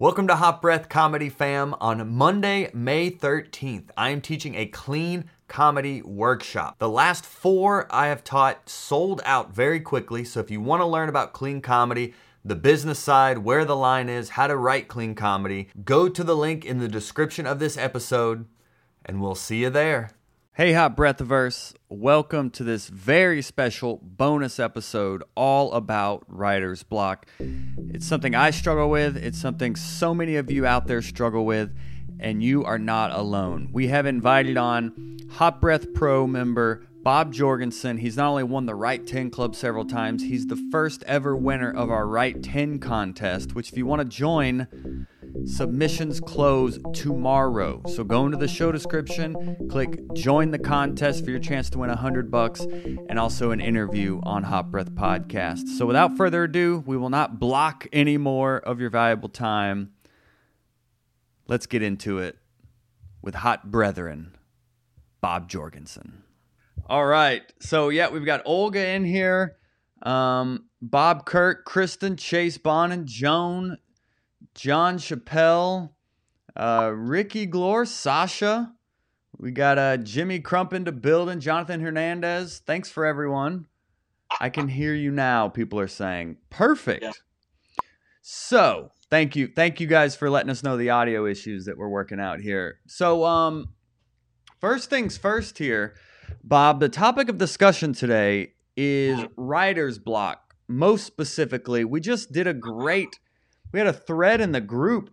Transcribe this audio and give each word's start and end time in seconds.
Welcome 0.00 0.28
to 0.28 0.36
Hot 0.36 0.62
Breath 0.62 0.88
Comedy 0.88 1.28
Fam. 1.28 1.74
On 1.80 2.14
Monday, 2.14 2.70
May 2.72 3.10
13th, 3.10 3.90
I 3.96 4.10
am 4.10 4.20
teaching 4.20 4.54
a 4.54 4.66
clean 4.66 5.24
comedy 5.48 6.02
workshop. 6.02 6.78
The 6.78 6.88
last 6.88 7.26
four 7.26 7.88
I 7.90 8.06
have 8.06 8.22
taught 8.22 8.68
sold 8.68 9.20
out 9.24 9.52
very 9.52 9.80
quickly, 9.80 10.22
so 10.22 10.38
if 10.38 10.52
you 10.52 10.60
want 10.60 10.82
to 10.82 10.86
learn 10.86 11.08
about 11.08 11.32
clean 11.32 11.60
comedy, 11.60 12.14
the 12.44 12.54
business 12.54 13.00
side, 13.00 13.38
where 13.38 13.64
the 13.64 13.74
line 13.74 14.08
is, 14.08 14.28
how 14.28 14.46
to 14.46 14.56
write 14.56 14.86
clean 14.86 15.16
comedy, 15.16 15.68
go 15.84 16.08
to 16.08 16.22
the 16.22 16.36
link 16.36 16.64
in 16.64 16.78
the 16.78 16.86
description 16.86 17.44
of 17.44 17.58
this 17.58 17.76
episode, 17.76 18.46
and 19.04 19.20
we'll 19.20 19.34
see 19.34 19.62
you 19.62 19.70
there. 19.70 20.12
Hey, 20.58 20.72
Hot 20.72 20.96
Breathiverse. 20.96 21.72
Welcome 21.88 22.50
to 22.50 22.64
this 22.64 22.88
very 22.88 23.42
special 23.42 24.00
bonus 24.02 24.58
episode 24.58 25.22
all 25.36 25.72
about 25.72 26.24
writer's 26.26 26.82
block. 26.82 27.26
It's 27.38 28.04
something 28.04 28.34
I 28.34 28.50
struggle 28.50 28.90
with, 28.90 29.16
it's 29.16 29.40
something 29.40 29.76
so 29.76 30.12
many 30.12 30.34
of 30.34 30.50
you 30.50 30.66
out 30.66 30.88
there 30.88 31.00
struggle 31.00 31.46
with, 31.46 31.72
and 32.18 32.42
you 32.42 32.64
are 32.64 32.76
not 32.76 33.12
alone. 33.12 33.68
We 33.72 33.86
have 33.86 34.04
invited 34.04 34.56
on 34.56 35.18
Hot 35.34 35.60
Breath 35.60 35.94
Pro 35.94 36.26
member 36.26 36.88
Bob 37.04 37.32
Jorgensen. 37.32 37.98
He's 37.98 38.16
not 38.16 38.30
only 38.30 38.42
won 38.42 38.66
the 38.66 38.74
Write 38.74 39.06
10 39.06 39.30
Club 39.30 39.54
several 39.54 39.84
times, 39.84 40.24
he's 40.24 40.48
the 40.48 40.68
first 40.72 41.04
ever 41.04 41.36
winner 41.36 41.70
of 41.70 41.88
our 41.88 42.04
Write 42.04 42.42
10 42.42 42.80
contest, 42.80 43.54
which, 43.54 43.70
if 43.70 43.78
you 43.78 43.86
want 43.86 44.00
to 44.02 44.08
join, 44.08 45.06
Submissions 45.44 46.20
close 46.20 46.78
tomorrow. 46.92 47.82
So 47.86 48.04
go 48.04 48.26
into 48.26 48.36
the 48.36 48.48
show 48.48 48.72
description, 48.72 49.68
click 49.70 50.00
join 50.14 50.50
the 50.50 50.58
contest 50.58 51.24
for 51.24 51.30
your 51.30 51.40
chance 51.40 51.70
to 51.70 51.78
win 51.78 51.88
100 51.88 52.30
bucks 52.30 52.60
and 52.60 53.18
also 53.18 53.50
an 53.50 53.60
interview 53.60 54.20
on 54.24 54.42
Hot 54.44 54.70
Breath 54.70 54.90
Podcast. 54.92 55.68
So 55.76 55.86
without 55.86 56.16
further 56.16 56.44
ado, 56.44 56.82
we 56.86 56.96
will 56.96 57.10
not 57.10 57.38
block 57.38 57.86
any 57.92 58.16
more 58.16 58.58
of 58.58 58.80
your 58.80 58.90
valuable 58.90 59.28
time. 59.28 59.92
Let's 61.46 61.66
get 61.66 61.82
into 61.82 62.18
it 62.18 62.36
with 63.22 63.34
Hot 63.36 63.70
Brethren, 63.70 64.36
Bob 65.20 65.48
Jorgensen. 65.48 66.24
All 66.86 67.06
right. 67.06 67.42
So 67.60 67.90
yeah, 67.90 68.08
we've 68.08 68.24
got 68.24 68.42
Olga 68.44 68.86
in 68.86 69.04
here. 69.04 69.56
Um, 70.02 70.66
Bob 70.80 71.26
Kirk, 71.26 71.64
Kristen, 71.64 72.16
Chase 72.16 72.56
Bond, 72.56 72.92
and 72.92 73.06
Joan 73.06 73.78
John 74.58 74.98
Chappelle, 74.98 75.90
uh, 76.56 76.90
Ricky 76.92 77.46
Glore, 77.46 77.86
Sasha. 77.86 78.72
We 79.36 79.52
got 79.52 79.78
uh, 79.78 79.98
Jimmy 79.98 80.40
Crump 80.40 80.72
into 80.72 80.90
building, 80.90 81.38
Jonathan 81.38 81.80
Hernandez. 81.80 82.60
Thanks 82.66 82.90
for 82.90 83.06
everyone. 83.06 83.66
I 84.40 84.50
can 84.50 84.66
hear 84.66 84.94
you 84.94 85.12
now, 85.12 85.48
people 85.48 85.78
are 85.78 85.86
saying. 85.86 86.38
Perfect. 86.50 87.04
Yeah. 87.04 87.12
So 88.20 88.90
thank 89.10 89.36
you. 89.36 89.46
Thank 89.46 89.78
you 89.78 89.86
guys 89.86 90.16
for 90.16 90.28
letting 90.28 90.50
us 90.50 90.64
know 90.64 90.76
the 90.76 90.90
audio 90.90 91.24
issues 91.24 91.66
that 91.66 91.78
we're 91.78 91.88
working 91.88 92.18
out 92.18 92.40
here. 92.40 92.80
So 92.88 93.24
um 93.24 93.68
first 94.60 94.90
things 94.90 95.16
first 95.16 95.58
here, 95.58 95.94
Bob, 96.42 96.80
the 96.80 96.88
topic 96.88 97.28
of 97.28 97.38
discussion 97.38 97.92
today 97.92 98.54
is 98.76 99.24
writer's 99.36 100.00
block. 100.00 100.56
Most 100.66 101.06
specifically, 101.06 101.84
we 101.84 102.00
just 102.00 102.32
did 102.32 102.48
a 102.48 102.52
great 102.52 103.20
we 103.72 103.78
had 103.78 103.88
a 103.88 103.92
thread 103.92 104.40
in 104.40 104.52
the 104.52 104.60
group 104.60 105.10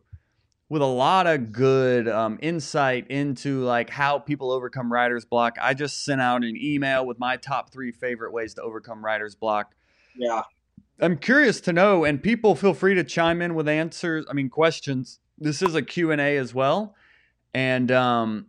with 0.69 0.81
a 0.81 0.85
lot 0.85 1.27
of 1.27 1.51
good 1.51 2.07
um, 2.07 2.39
insight 2.41 3.07
into 3.09 3.61
like 3.61 3.89
how 3.89 4.17
people 4.17 4.51
overcome 4.51 4.91
writer's 4.91 5.25
block. 5.25 5.57
I 5.61 5.73
just 5.73 6.03
sent 6.03 6.21
out 6.21 6.43
an 6.43 6.55
email 6.57 7.05
with 7.05 7.19
my 7.19 7.37
top 7.37 7.71
three 7.71 7.91
favorite 7.91 8.33
ways 8.33 8.55
to 8.55 8.61
overcome 8.61 9.05
writer's 9.05 9.35
block. 9.35 9.75
Yeah. 10.15 10.43
I'm 10.99 11.17
curious 11.17 11.59
to 11.61 11.73
know, 11.73 12.05
and 12.05 12.23
people 12.23 12.55
feel 12.55 12.73
free 12.73 12.95
to 12.95 13.03
chime 13.03 13.41
in 13.41 13.53
with 13.53 13.67
answers. 13.67 14.25
I 14.29 14.33
mean, 14.33 14.49
questions. 14.49 15.19
This 15.37 15.61
is 15.61 15.75
a 15.75 15.81
Q&A 15.81 16.37
as 16.37 16.53
well. 16.53 16.95
And 17.53 17.91
um, 17.91 18.47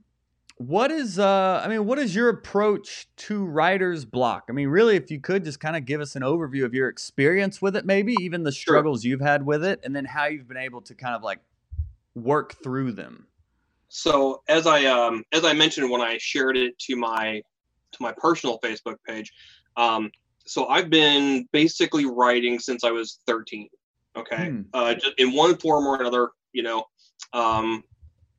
what 0.58 0.90
is 0.90 1.18
uh 1.18 1.60
i 1.62 1.68
mean 1.68 1.84
what 1.84 1.98
is 1.98 2.14
your 2.14 2.30
approach 2.30 3.06
to 3.16 3.44
writer's 3.44 4.06
block 4.06 4.44
i 4.48 4.52
mean 4.52 4.68
really 4.68 4.96
if 4.96 5.10
you 5.10 5.20
could 5.20 5.44
just 5.44 5.60
kind 5.60 5.76
of 5.76 5.84
give 5.84 6.00
us 6.00 6.16
an 6.16 6.22
overview 6.22 6.64
of 6.64 6.72
your 6.72 6.88
experience 6.88 7.60
with 7.60 7.76
it 7.76 7.84
maybe 7.84 8.14
even 8.20 8.42
the 8.42 8.52
struggles 8.52 9.02
sure. 9.02 9.10
you've 9.10 9.20
had 9.20 9.44
with 9.44 9.62
it 9.62 9.78
and 9.84 9.94
then 9.94 10.04
how 10.06 10.24
you've 10.24 10.48
been 10.48 10.56
able 10.56 10.80
to 10.80 10.94
kind 10.94 11.14
of 11.14 11.22
like 11.22 11.40
work 12.14 12.54
through 12.62 12.90
them 12.90 13.26
so 13.88 14.42
as 14.48 14.66
i 14.66 14.86
um 14.86 15.22
as 15.32 15.44
i 15.44 15.52
mentioned 15.52 15.90
when 15.90 16.00
i 16.00 16.16
shared 16.16 16.56
it 16.56 16.78
to 16.78 16.96
my 16.96 17.42
to 17.92 17.98
my 18.00 18.12
personal 18.16 18.58
facebook 18.60 18.96
page 19.06 19.30
um 19.76 20.10
so 20.46 20.66
i've 20.68 20.88
been 20.88 21.46
basically 21.52 22.06
writing 22.06 22.58
since 22.58 22.82
i 22.82 22.90
was 22.90 23.20
13 23.26 23.68
okay 24.16 24.48
hmm. 24.48 24.62
uh 24.72 24.94
in 25.18 25.34
one 25.34 25.54
form 25.58 25.86
or 25.86 26.00
another 26.00 26.30
you 26.54 26.62
know 26.62 26.82
um 27.34 27.82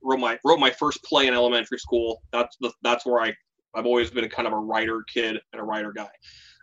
wrote 0.08 0.20
my 0.20 0.40
wrote 0.46 0.60
my 0.60 0.72
first 0.72 1.04
play 1.04 1.28
in 1.28 1.34
elementary 1.34 1.78
school. 1.78 2.24
That's 2.32 2.56
the 2.62 2.72
that's 2.82 3.06
where 3.06 3.22
I 3.22 3.36
I've 3.76 3.86
always 3.86 4.10
been 4.10 4.28
kind 4.30 4.48
of 4.48 4.54
a 4.54 4.58
writer 4.58 5.04
kid 5.14 5.40
and 5.52 5.62
a 5.62 5.64
writer 5.64 5.92
guy, 5.92 6.10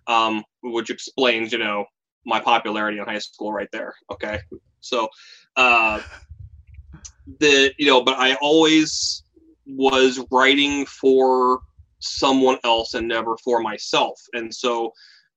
um, 0.06 0.43
which 0.62 0.91
explains 0.91 1.53
you 1.53 1.59
know 1.59 1.84
my 2.25 2.41
popularity 2.41 2.99
in 2.99 3.05
high 3.05 3.19
school 3.19 3.53
right 3.53 3.69
there. 3.71 3.94
Okay, 4.10 4.41
so 4.81 5.09
uh, 5.56 6.00
the 7.38 7.72
you 7.78 7.87
know, 7.87 8.03
but 8.03 8.19
I 8.19 8.34
always 8.37 9.22
was 9.66 10.25
writing 10.31 10.87
for 10.87 11.61
someone 12.00 12.59
else 12.65 12.94
and 12.94 13.06
never 13.06 13.37
for 13.44 13.61
myself, 13.61 14.21
and 14.32 14.53
so 14.53 14.93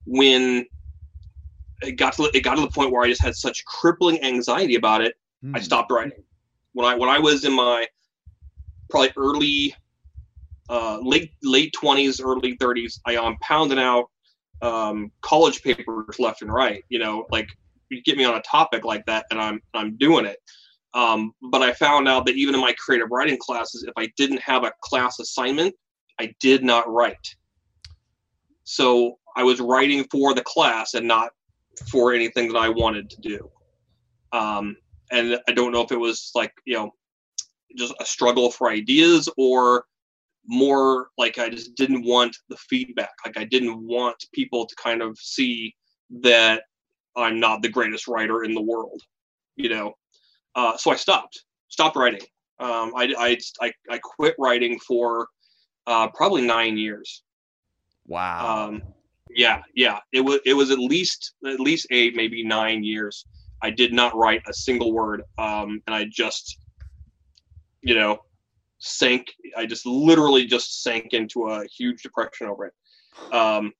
when 0.05 0.65
it 1.81 1.97
got 1.97 2.13
to 2.13 2.29
it 2.33 2.41
got 2.41 2.55
to 2.55 2.61
the 2.61 2.71
point 2.71 2.91
where 2.91 3.03
I 3.03 3.09
just 3.09 3.21
had 3.21 3.35
such 3.35 3.65
crippling 3.65 4.23
anxiety 4.23 4.75
about 4.75 5.01
it, 5.01 5.15
mm. 5.43 5.53
I 5.53 5.59
hmm. 5.59 5.63
stopped 5.63 5.91
writing. 5.91 6.23
When 6.71 6.87
I 6.87 6.95
when 6.95 7.09
I 7.09 7.19
was 7.19 7.43
in 7.43 7.53
my 7.53 7.85
probably 8.89 9.11
early, 9.17 9.75
uh, 10.69 10.99
late 11.01 11.31
late 11.43 11.73
twenties, 11.73 12.19
early 12.19 12.55
thirties. 12.59 12.99
I 13.05 13.13
am 13.13 13.37
pounding 13.41 13.79
out 13.79 14.05
um, 14.61 15.11
college 15.21 15.61
papers 15.63 16.19
left 16.19 16.41
and 16.41 16.51
right. 16.51 16.83
You 16.89 16.99
know, 16.99 17.25
like 17.31 17.47
you 17.89 18.01
get 18.03 18.17
me 18.17 18.25
on 18.25 18.35
a 18.35 18.41
topic 18.41 18.83
like 18.85 19.05
that, 19.05 19.25
and 19.31 19.39
I'm 19.39 19.61
I'm 19.73 19.97
doing 19.97 20.25
it. 20.25 20.37
Um, 20.93 21.33
but 21.51 21.61
I 21.61 21.73
found 21.73 22.07
out 22.07 22.25
that 22.25 22.35
even 22.35 22.55
in 22.55 22.61
my 22.61 22.73
creative 22.73 23.09
writing 23.11 23.37
classes, 23.39 23.83
if 23.83 23.93
I 23.97 24.11
didn't 24.17 24.41
have 24.41 24.63
a 24.63 24.71
class 24.81 25.19
assignment, 25.19 25.75
I 26.19 26.33
did 26.39 26.63
not 26.63 26.91
write. 26.91 27.35
So 28.63 29.19
I 29.35 29.43
was 29.43 29.59
writing 29.59 30.05
for 30.11 30.33
the 30.33 30.41
class 30.41 30.93
and 30.93 31.07
not 31.07 31.31
for 31.91 32.13
anything 32.13 32.51
that 32.51 32.57
I 32.57 32.69
wanted 32.69 33.09
to 33.11 33.21
do. 33.21 33.51
Um, 34.31 34.75
and 35.11 35.39
I 35.47 35.51
don't 35.51 35.71
know 35.71 35.81
if 35.81 35.91
it 35.91 35.99
was 35.99 36.31
like 36.35 36.51
you 36.65 36.75
know 36.75 36.91
just 37.75 37.93
a 37.99 38.05
struggle 38.05 38.51
for 38.51 38.69
ideas 38.69 39.29
or 39.37 39.85
more 40.45 41.09
like 41.17 41.37
I 41.37 41.49
just 41.49 41.75
didn't 41.75 42.05
want 42.05 42.37
the 42.49 42.57
feedback. 42.57 43.11
Like 43.25 43.37
I 43.37 43.43
didn't 43.43 43.85
want 43.85 44.25
people 44.33 44.65
to 44.65 44.75
kind 44.75 45.01
of 45.01 45.17
see 45.17 45.75
that 46.21 46.63
I'm 47.15 47.39
not 47.39 47.61
the 47.61 47.69
greatest 47.69 48.07
writer 48.07 48.43
in 48.43 48.53
the 48.53 48.61
world, 48.61 49.01
you 49.55 49.69
know. 49.69 49.93
Uh, 50.55 50.77
so 50.77 50.91
I 50.91 50.95
stopped, 50.95 51.43
stopped 51.67 51.95
writing. 51.95 52.21
Um, 52.59 52.93
I, 52.95 53.13
I, 53.17 53.37
I, 53.61 53.73
I, 53.91 53.99
quit 53.99 54.33
writing 54.39 54.79
for 54.79 55.27
uh, 55.85 56.07
probably 56.07 56.41
nine 56.41 56.77
years. 56.77 57.23
Wow. 58.07 58.67
Um, 58.67 58.81
yeah, 59.29 59.61
yeah. 59.75 59.99
It 60.11 60.21
was 60.21 60.39
it 60.45 60.53
was 60.53 60.71
at 60.71 60.79
least 60.79 61.33
at 61.45 61.59
least 61.59 61.87
eight, 61.91 62.15
maybe 62.15 62.43
nine 62.43 62.83
years. 62.83 63.25
I 63.61 63.69
did 63.69 63.93
not 63.93 64.15
write 64.15 64.41
a 64.47 64.53
single 64.53 64.91
word, 64.91 65.21
um, 65.37 65.81
and 65.85 65.95
I 65.95 66.05
just 66.11 66.57
you 67.87 67.95
know, 67.95 68.19
sank. 68.79 69.33
I 69.55 69.65
just 69.65 69.85
literally 69.85 70.45
just 70.45 70.83
sank 70.83 71.13
into 71.13 71.47
a 71.47 71.65
huge 71.65 72.03
depression 72.03 72.47
over 72.47 72.65
it. 72.65 73.33
Um, 73.33 73.71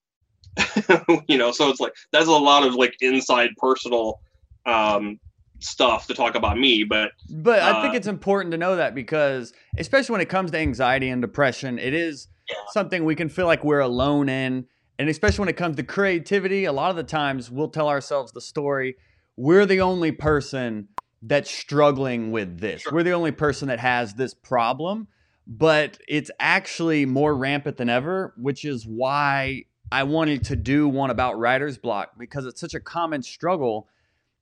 you 1.28 1.38
know, 1.38 1.52
so 1.52 1.70
it's 1.70 1.80
like 1.80 1.94
that's 2.12 2.28
a 2.28 2.32
lot 2.32 2.66
of 2.66 2.74
like 2.74 2.96
inside 3.02 3.50
personal 3.58 4.22
um, 4.66 5.20
stuff 5.60 6.08
to 6.08 6.14
talk 6.14 6.36
about 6.36 6.58
me, 6.58 6.84
but 6.84 7.12
but 7.30 7.60
uh, 7.60 7.66
I 7.66 7.82
think 7.82 7.94
uh, 7.94 7.98
it's 7.98 8.08
important 8.08 8.54
to 8.54 8.58
know 8.58 8.78
that 8.78 8.96
because 8.96 9.54
especially 9.78 10.14
when 10.14 10.22
it 10.22 10.30
comes 10.30 10.52
to 10.52 10.58
anxiety 10.58 11.10
and 11.10 11.22
depression, 11.22 11.78
it 11.78 11.94
is 11.94 12.30
yeah. 12.50 12.56
something 12.72 13.04
we 13.04 13.16
can 13.16 13.28
feel 13.28 13.46
like 13.46 13.64
we're 13.64 13.80
alone 13.80 14.30
in. 14.30 14.66
And 15.00 15.10
especially 15.10 15.44
when 15.44 15.50
it 15.50 15.58
comes 15.58 15.76
to 15.76 15.84
creativity, 15.84 16.66
a 16.66 16.72
lot 16.72 16.90
of 16.90 16.96
the 16.96 17.04
times 17.04 17.52
we'll 17.52 17.68
tell 17.68 17.88
ourselves 17.88 18.32
the 18.32 18.42
story, 18.42 18.96
we're 19.36 19.68
the 19.68 19.80
only 19.80 20.12
person 20.12 20.88
that's 21.22 21.50
struggling 21.50 22.32
with 22.32 22.60
this. 22.60 22.82
Sure. 22.82 22.94
We're 22.94 23.04
the 23.04 23.12
only 23.12 23.32
person 23.32 23.68
that 23.70 23.80
has 23.80 24.14
this 24.14 24.34
problem, 24.34 25.08
but 25.46 26.00
it's 26.08 26.32
actually 26.40 27.06
more 27.06 27.36
rampant 27.36 27.78
than 27.78 27.90
ever, 27.90 28.34
which 28.38 28.66
is 28.66 28.86
why 28.86 29.64
I 29.92 30.04
wanted 30.04 30.44
to 30.46 30.56
do 30.56 30.88
one 30.88 31.10
about 31.10 31.40
writer's 31.40 31.78
block 31.78 32.12
because 32.18 32.46
it's 32.46 32.60
such 32.60 32.74
a 32.74 32.80
common 32.80 33.24
struggle 33.24 33.88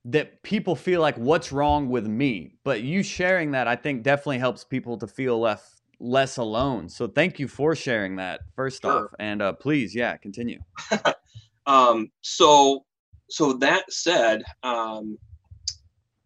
that 0.05 0.43
people 0.43 0.75
feel 0.75 1.01
like 1.01 1.15
what's 1.17 1.51
wrong 1.51 1.89
with 1.89 2.05
me. 2.05 2.55
But 2.63 2.81
you 2.81 3.03
sharing 3.03 3.51
that 3.51 3.67
I 3.67 3.75
think 3.75 4.03
definitely 4.03 4.39
helps 4.39 4.63
people 4.63 4.97
to 4.97 5.07
feel 5.07 5.39
less 5.39 5.81
less 5.99 6.37
alone. 6.37 6.89
So 6.89 7.07
thank 7.07 7.39
you 7.39 7.47
for 7.47 7.73
sharing 7.73 8.17
that 8.17 8.41
first 8.55 8.81
sure. 8.81 9.05
off 9.05 9.15
and 9.17 9.41
uh, 9.41 9.53
please 9.53 9.95
yeah, 9.95 10.17
continue. 10.17 10.59
um 11.65 12.11
so 12.21 12.85
so 13.29 13.53
that 13.53 13.91
said, 13.91 14.43
um 14.63 15.17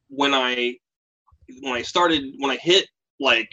when 0.10 0.34
I 0.34 0.76
when 1.62 1.74
I 1.74 1.82
started 1.82 2.24
when 2.38 2.52
I 2.52 2.58
hit 2.58 2.88
like 3.20 3.50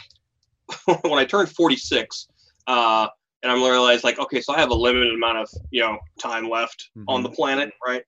when 1.02 1.18
I 1.18 1.24
turned 1.24 1.50
46, 1.50 2.28
uh, 2.66 3.08
and 3.42 3.52
I'm 3.52 3.62
realized 3.62 4.04
like 4.04 4.18
okay, 4.18 4.40
so 4.40 4.54
I 4.54 4.58
have 4.58 4.70
a 4.70 4.74
limited 4.74 5.14
amount 5.14 5.38
of 5.38 5.48
you 5.70 5.80
know 5.80 5.98
time 6.20 6.48
left 6.48 6.90
mm-hmm. 6.96 7.08
on 7.08 7.22
the 7.22 7.30
planet, 7.30 7.72
right? 7.86 8.02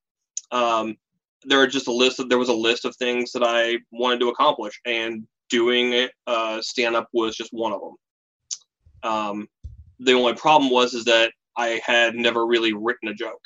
Um, 0.50 0.96
there 1.44 1.60
are 1.60 1.66
just 1.66 1.88
a 1.88 1.92
list 1.92 2.18
of 2.18 2.28
there 2.28 2.38
was 2.38 2.48
a 2.48 2.54
list 2.54 2.84
of 2.84 2.96
things 2.96 3.32
that 3.32 3.42
I 3.44 3.78
wanted 3.92 4.20
to 4.20 4.28
accomplish, 4.28 4.80
and 4.84 5.26
doing 5.48 5.92
it 5.92 6.12
uh, 6.26 6.60
stand 6.60 6.96
up 6.96 7.08
was 7.12 7.36
just 7.36 7.52
one 7.52 7.72
of 7.72 7.80
them. 7.80 9.10
Um, 9.10 9.48
the 10.00 10.12
only 10.12 10.34
problem 10.34 10.70
was 10.70 10.94
is 10.94 11.04
that 11.04 11.32
I 11.56 11.80
had 11.84 12.14
never 12.14 12.46
really 12.46 12.72
written 12.72 13.08
a 13.08 13.14
joke, 13.14 13.42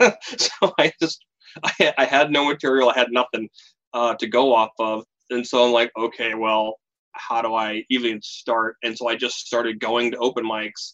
so 0.22 0.74
I 0.78 0.92
just 1.00 1.24
I, 1.62 1.94
I, 1.98 2.04
had 2.04 2.30
no 2.30 2.46
material, 2.46 2.90
I 2.90 2.98
had 2.98 3.10
nothing 3.10 3.48
uh, 3.96 4.14
to 4.14 4.26
go 4.26 4.54
off 4.54 4.72
of, 4.78 5.04
and 5.30 5.44
so 5.44 5.64
I'm 5.64 5.72
like, 5.72 5.90
okay, 5.98 6.34
well, 6.34 6.78
how 7.12 7.40
do 7.40 7.54
I 7.54 7.82
even 7.88 8.20
start? 8.20 8.76
And 8.84 8.96
so 8.96 9.08
I 9.08 9.16
just 9.16 9.46
started 9.46 9.80
going 9.80 10.10
to 10.10 10.18
open 10.18 10.44
mics 10.44 10.92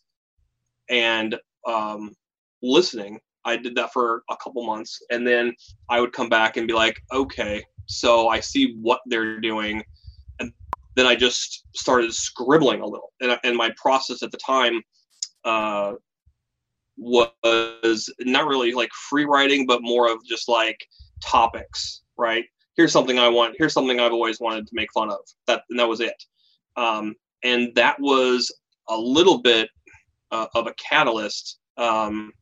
and 0.89 1.37
um, 1.67 2.15
listening. 2.63 3.19
I 3.45 3.57
did 3.57 3.75
that 3.75 3.93
for 3.93 4.23
a 4.31 4.37
couple 4.37 4.65
months, 4.65 5.03
and 5.11 5.27
then 5.27 5.53
I 5.91 6.01
would 6.01 6.13
come 6.13 6.29
back 6.29 6.57
and 6.57 6.69
be 6.69 6.75
like, 6.75 6.97
okay, 7.13 7.65
so 7.87 8.29
I 8.29 8.39
see 8.39 8.77
what 8.81 9.01
they're 9.07 9.41
doing, 9.41 9.83
and 10.39 10.53
then 10.95 11.07
I 11.07 11.17
just 11.17 11.65
started 11.75 12.15
scribbling 12.15 12.83
a 12.83 12.87
little. 12.87 13.13
And, 13.21 13.37
and 13.43 13.57
my 13.57 13.73
process 13.77 14.23
at 14.23 14.31
the 14.31 14.39
time 14.39 14.81
uh, 15.45 15.95
was 16.97 18.15
not 18.21 18.47
really 18.47 18.73
like 18.75 18.91
free 19.11 19.25
writing, 19.25 19.67
but 19.67 19.81
more 19.83 20.09
of 20.09 20.25
just 20.25 20.49
like 20.49 20.79
topics, 21.21 22.03
right? 22.17 22.45
Here's 22.77 22.93
something 22.93 23.19
I 23.19 23.29
want. 23.29 23.55
Here's 23.59 23.73
something 23.73 24.01
I've 24.01 24.13
always 24.13 24.41
wanted 24.41 24.67
to 24.67 24.75
make 24.75 24.93
fun 24.93 25.11
of. 25.11 25.21
That 25.47 25.63
and 25.71 25.79
that 25.79 25.89
was 25.89 26.01
it. 26.01 26.25
Um, 26.77 27.15
and 27.43 27.75
that 27.75 28.01
was 28.01 28.53
a 28.89 28.97
little 28.97 29.39
bit 29.39 29.69
uh, 30.31 30.47
of 30.55 30.67
a 30.67 30.75
catalyst 30.75 31.59
um, 31.77 32.33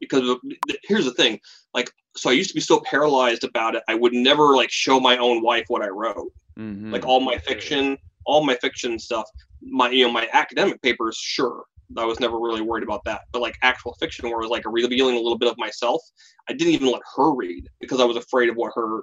because 0.00 0.36
here's 0.84 1.04
the 1.04 1.14
thing 1.14 1.38
like 1.74 1.90
so 2.16 2.28
i 2.28 2.32
used 2.32 2.50
to 2.50 2.54
be 2.54 2.60
so 2.60 2.80
paralyzed 2.80 3.44
about 3.44 3.74
it 3.74 3.82
i 3.88 3.94
would 3.94 4.12
never 4.12 4.56
like 4.56 4.70
show 4.70 4.98
my 4.98 5.16
own 5.16 5.42
wife 5.42 5.64
what 5.68 5.80
i 5.80 5.88
wrote 5.88 6.32
mm-hmm. 6.58 6.92
like 6.92 7.06
all 7.06 7.20
my 7.20 7.38
fiction 7.38 7.96
all 8.26 8.44
my 8.44 8.56
fiction 8.56 8.98
stuff 8.98 9.28
my 9.62 9.88
you 9.90 10.04
know 10.04 10.12
my 10.12 10.28
academic 10.32 10.82
papers 10.82 11.16
sure 11.16 11.64
i 11.96 12.04
was 12.04 12.18
never 12.18 12.38
really 12.38 12.60
worried 12.60 12.82
about 12.82 13.04
that 13.04 13.22
but 13.30 13.40
like 13.40 13.56
actual 13.62 13.94
fiction 13.94 14.28
where 14.28 14.40
it 14.40 14.42
was 14.42 14.50
like 14.50 14.64
revealing 14.66 15.14
a 15.14 15.20
little 15.20 15.38
bit 15.38 15.48
of 15.48 15.56
myself 15.56 16.02
i 16.48 16.52
didn't 16.52 16.74
even 16.74 16.90
let 16.90 17.02
her 17.16 17.32
read 17.32 17.68
because 17.80 18.00
i 18.00 18.04
was 18.04 18.16
afraid 18.16 18.48
of 18.48 18.56
what 18.56 18.72
her 18.74 19.02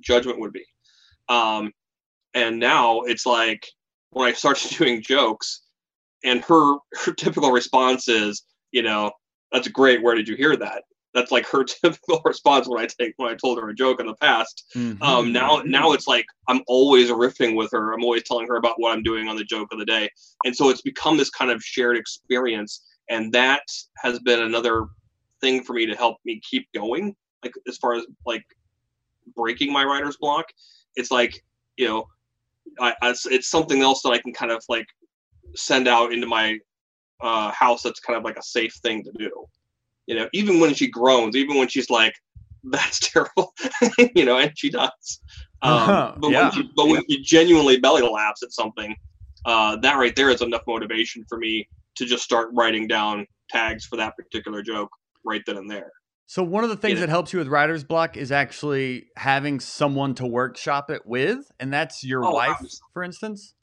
judgment 0.00 0.40
would 0.40 0.52
be 0.52 0.64
um 1.28 1.72
and 2.34 2.58
now 2.58 3.00
it's 3.02 3.26
like 3.26 3.66
when 4.10 4.28
i 4.28 4.32
started 4.32 4.70
doing 4.78 5.02
jokes 5.02 5.62
and 6.24 6.42
her 6.42 6.76
her 6.94 7.12
typical 7.12 7.50
response 7.50 8.08
is 8.08 8.42
you 8.72 8.82
know 8.82 9.10
that's 9.52 9.68
great. 9.68 10.02
Where 10.02 10.14
did 10.14 10.28
you 10.28 10.36
hear 10.36 10.56
that? 10.56 10.84
That's 11.12 11.32
like 11.32 11.46
her 11.46 11.64
typical 11.82 12.20
response 12.24 12.68
when 12.68 12.82
I 12.82 12.86
take 12.86 13.14
when 13.16 13.30
I 13.30 13.34
told 13.34 13.58
her 13.58 13.68
a 13.68 13.74
joke 13.74 14.00
in 14.00 14.06
the 14.06 14.14
past. 14.14 14.64
Mm-hmm. 14.76 15.02
Um, 15.02 15.32
now 15.32 15.62
now 15.64 15.92
it's 15.92 16.06
like 16.06 16.26
I'm 16.48 16.62
always 16.66 17.10
riffing 17.10 17.56
with 17.56 17.70
her. 17.72 17.92
I'm 17.92 18.04
always 18.04 18.22
telling 18.24 18.46
her 18.46 18.56
about 18.56 18.74
what 18.78 18.92
I'm 18.92 19.02
doing 19.02 19.28
on 19.28 19.36
the 19.36 19.44
joke 19.44 19.68
of 19.72 19.78
the 19.78 19.84
day, 19.84 20.08
and 20.44 20.54
so 20.54 20.68
it's 20.68 20.82
become 20.82 21.16
this 21.16 21.30
kind 21.30 21.50
of 21.50 21.62
shared 21.62 21.96
experience, 21.96 22.84
and 23.08 23.32
that 23.32 23.62
has 23.98 24.18
been 24.20 24.40
another 24.40 24.86
thing 25.40 25.64
for 25.64 25.72
me 25.72 25.86
to 25.86 25.96
help 25.96 26.18
me 26.24 26.40
keep 26.48 26.68
going. 26.74 27.16
Like 27.42 27.54
as 27.66 27.76
far 27.78 27.94
as 27.94 28.04
like 28.26 28.44
breaking 29.34 29.72
my 29.72 29.84
writer's 29.84 30.16
block, 30.16 30.46
it's 30.96 31.10
like 31.10 31.42
you 31.76 31.88
know, 31.88 32.06
I, 32.78 32.94
I, 33.02 33.14
it's 33.26 33.50
something 33.50 33.82
else 33.82 34.02
that 34.02 34.10
I 34.10 34.18
can 34.18 34.32
kind 34.32 34.52
of 34.52 34.62
like 34.68 34.86
send 35.56 35.88
out 35.88 36.12
into 36.12 36.26
my 36.26 36.58
uh, 37.20 37.50
house 37.52 37.82
that's 37.82 38.00
kind 38.00 38.16
of 38.16 38.24
like 38.24 38.36
a 38.38 38.42
safe 38.42 38.74
thing 38.82 39.02
to 39.04 39.12
do. 39.18 39.30
You 40.06 40.16
know, 40.16 40.28
even 40.32 40.60
when 40.60 40.74
she 40.74 40.88
groans, 40.88 41.36
even 41.36 41.56
when 41.56 41.68
she's 41.68 41.90
like, 41.90 42.14
"That's 42.64 42.98
terrible," 42.98 43.54
you 44.14 44.24
know, 44.24 44.38
and 44.38 44.52
she 44.56 44.70
does. 44.70 45.20
Um, 45.62 45.72
uh-huh. 45.72 46.14
But 46.18 46.30
yeah. 46.30 46.42
when 46.42 46.52
she, 46.52 46.70
but 46.76 46.88
when 46.88 47.02
she 47.08 47.22
genuinely 47.22 47.78
belly 47.78 48.02
laughs 48.02 48.42
at 48.42 48.52
something, 48.52 48.94
uh, 49.44 49.76
that 49.76 49.96
right 49.96 50.14
there 50.14 50.30
is 50.30 50.42
enough 50.42 50.62
motivation 50.66 51.24
for 51.28 51.38
me 51.38 51.68
to 51.96 52.06
just 52.06 52.24
start 52.24 52.50
writing 52.52 52.86
down 52.86 53.26
tags 53.48 53.84
for 53.84 53.96
that 53.96 54.16
particular 54.16 54.62
joke 54.62 54.90
right 55.24 55.42
then 55.46 55.56
and 55.56 55.70
there. 55.70 55.92
So 56.30 56.44
one 56.44 56.62
of 56.62 56.70
the 56.70 56.76
things 56.76 57.00
that 57.00 57.08
helps 57.08 57.32
you 57.32 57.40
with 57.40 57.48
writer's 57.48 57.82
block 57.82 58.16
is 58.16 58.30
actually 58.30 59.06
having 59.16 59.58
someone 59.58 60.14
to 60.14 60.26
workshop 60.26 60.88
it 60.90 61.04
with, 61.04 61.50
and 61.58 61.72
that's 61.72 62.04
your 62.04 62.24
oh, 62.24 62.32
wife, 62.32 62.56
for 62.92 63.02
instance 63.02 63.54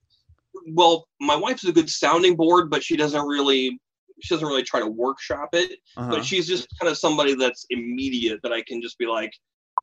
well, 0.66 1.08
my 1.20 1.36
wife's 1.36 1.66
a 1.66 1.72
good 1.72 1.90
sounding 1.90 2.36
board, 2.36 2.70
but 2.70 2.84
she 2.84 2.98
doesn't 2.98 3.26
really 3.26 3.80
she 4.20 4.34
doesn't 4.34 4.48
really 4.48 4.64
try 4.64 4.80
to 4.80 4.88
workshop 4.88 5.50
it. 5.54 5.80
Uh-huh. 5.96 6.10
But 6.10 6.26
she's 6.26 6.48
just 6.48 6.68
kind 6.80 6.90
of 6.90 6.98
somebody 6.98 7.36
that's 7.36 7.66
immediate 7.70 8.40
that 8.42 8.52
I 8.52 8.64
can 8.64 8.82
just 8.82 8.98
be 8.98 9.06
like, 9.06 9.32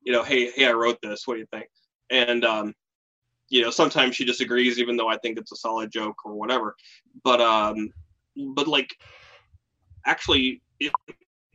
you 0.02 0.12
know, 0.12 0.24
hey, 0.24 0.50
hey, 0.50 0.66
I 0.66 0.72
wrote 0.72 0.98
this. 1.02 1.22
What 1.26 1.34
do 1.34 1.40
you 1.40 1.46
think? 1.52 1.66
And 2.10 2.44
um, 2.44 2.74
you 3.48 3.62
know, 3.62 3.70
sometimes 3.70 4.16
she 4.16 4.24
disagrees, 4.24 4.78
even 4.78 4.96
though 4.96 5.08
I 5.08 5.18
think 5.18 5.38
it's 5.38 5.52
a 5.52 5.56
solid 5.56 5.92
joke 5.92 6.16
or 6.24 6.34
whatever. 6.34 6.74
But 7.22 7.40
um, 7.40 7.90
but 8.54 8.66
like, 8.66 8.90
actually, 10.06 10.62
it 10.80 10.92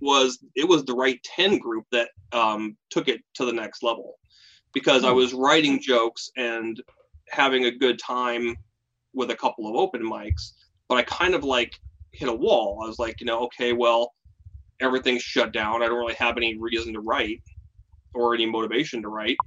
was 0.02 0.40
it 0.56 0.68
was 0.68 0.86
the 0.86 0.94
Write 0.94 1.22
ten 1.24 1.58
group 1.58 1.86
that 1.92 2.10
um 2.32 2.78
took 2.90 3.08
it 3.08 3.22
to 3.36 3.46
the 3.46 3.54
next 3.54 3.84
level 3.84 4.16
because 4.74 5.04
I 5.04 5.10
hmm. 5.10 5.16
was 5.16 5.34
writing 5.34 5.82
jokes 5.82 6.30
and 6.38 6.82
having 7.30 7.66
a 7.66 7.72
good 7.72 8.00
time 8.00 8.56
with 9.14 9.32
a 9.32 9.36
couple 9.36 9.68
of 9.68 9.76
open 9.76 10.02
mics, 10.02 10.54
but 10.88 10.96
I 10.96 11.04
kind 11.04 11.34
of 11.34 11.44
like 11.44 11.74
hit 12.12 12.30
a 12.30 12.34
wall. 12.34 12.82
I 12.84 12.88
was 12.88 13.00
like, 13.00 13.20
you 13.20 13.26
know, 13.26 13.42
okay, 13.46 13.74
well, 13.74 14.14
everything's 14.80 15.22
shut 15.22 15.52
down. 15.52 15.82
I 15.82 15.88
don't 15.88 15.98
really 15.98 16.16
have 16.16 16.38
any 16.38 16.58
reason 16.58 16.94
to 16.94 17.02
write 17.02 17.42
or 18.14 18.34
any 18.34 18.46
motivation 18.46 19.02
to 19.02 19.10
write. 19.10 19.38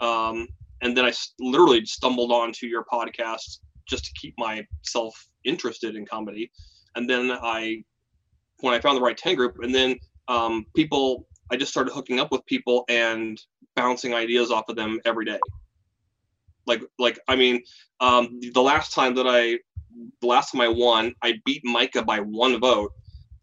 Um, 0.00 0.48
and 0.82 0.96
then 0.96 1.04
I 1.04 1.12
literally 1.38 1.84
stumbled 1.86 2.32
onto 2.32 2.66
your 2.66 2.84
podcast 2.92 3.58
just 3.88 4.04
to 4.04 4.12
keep 4.20 4.34
myself 4.38 5.14
interested 5.44 5.96
in 5.96 6.06
comedy. 6.06 6.50
And 6.96 7.08
then 7.08 7.30
I, 7.30 7.82
when 8.62 8.74
I 8.74 8.80
found 8.80 8.96
the 8.96 9.02
Write 9.02 9.18
10 9.18 9.36
group, 9.36 9.58
and 9.62 9.74
then 9.74 9.98
um, 10.28 10.66
people, 10.74 11.28
I 11.50 11.56
just 11.56 11.70
started 11.70 11.92
hooking 11.92 12.18
up 12.18 12.32
with 12.32 12.44
people 12.46 12.84
and 12.88 13.40
bouncing 13.76 14.14
ideas 14.14 14.50
off 14.50 14.68
of 14.68 14.76
them 14.76 15.00
every 15.04 15.24
day 15.24 15.38
like 16.66 16.82
like 16.98 17.18
I 17.28 17.36
mean, 17.36 17.62
um, 18.00 18.40
the 18.52 18.62
last 18.62 18.92
time 18.92 19.14
that 19.16 19.26
I, 19.26 19.58
the 20.20 20.26
last 20.26 20.52
time 20.52 20.60
I 20.60 20.68
won, 20.68 21.14
I 21.22 21.34
beat 21.44 21.62
Micah 21.64 22.02
by 22.02 22.20
one 22.20 22.58
vote, 22.60 22.92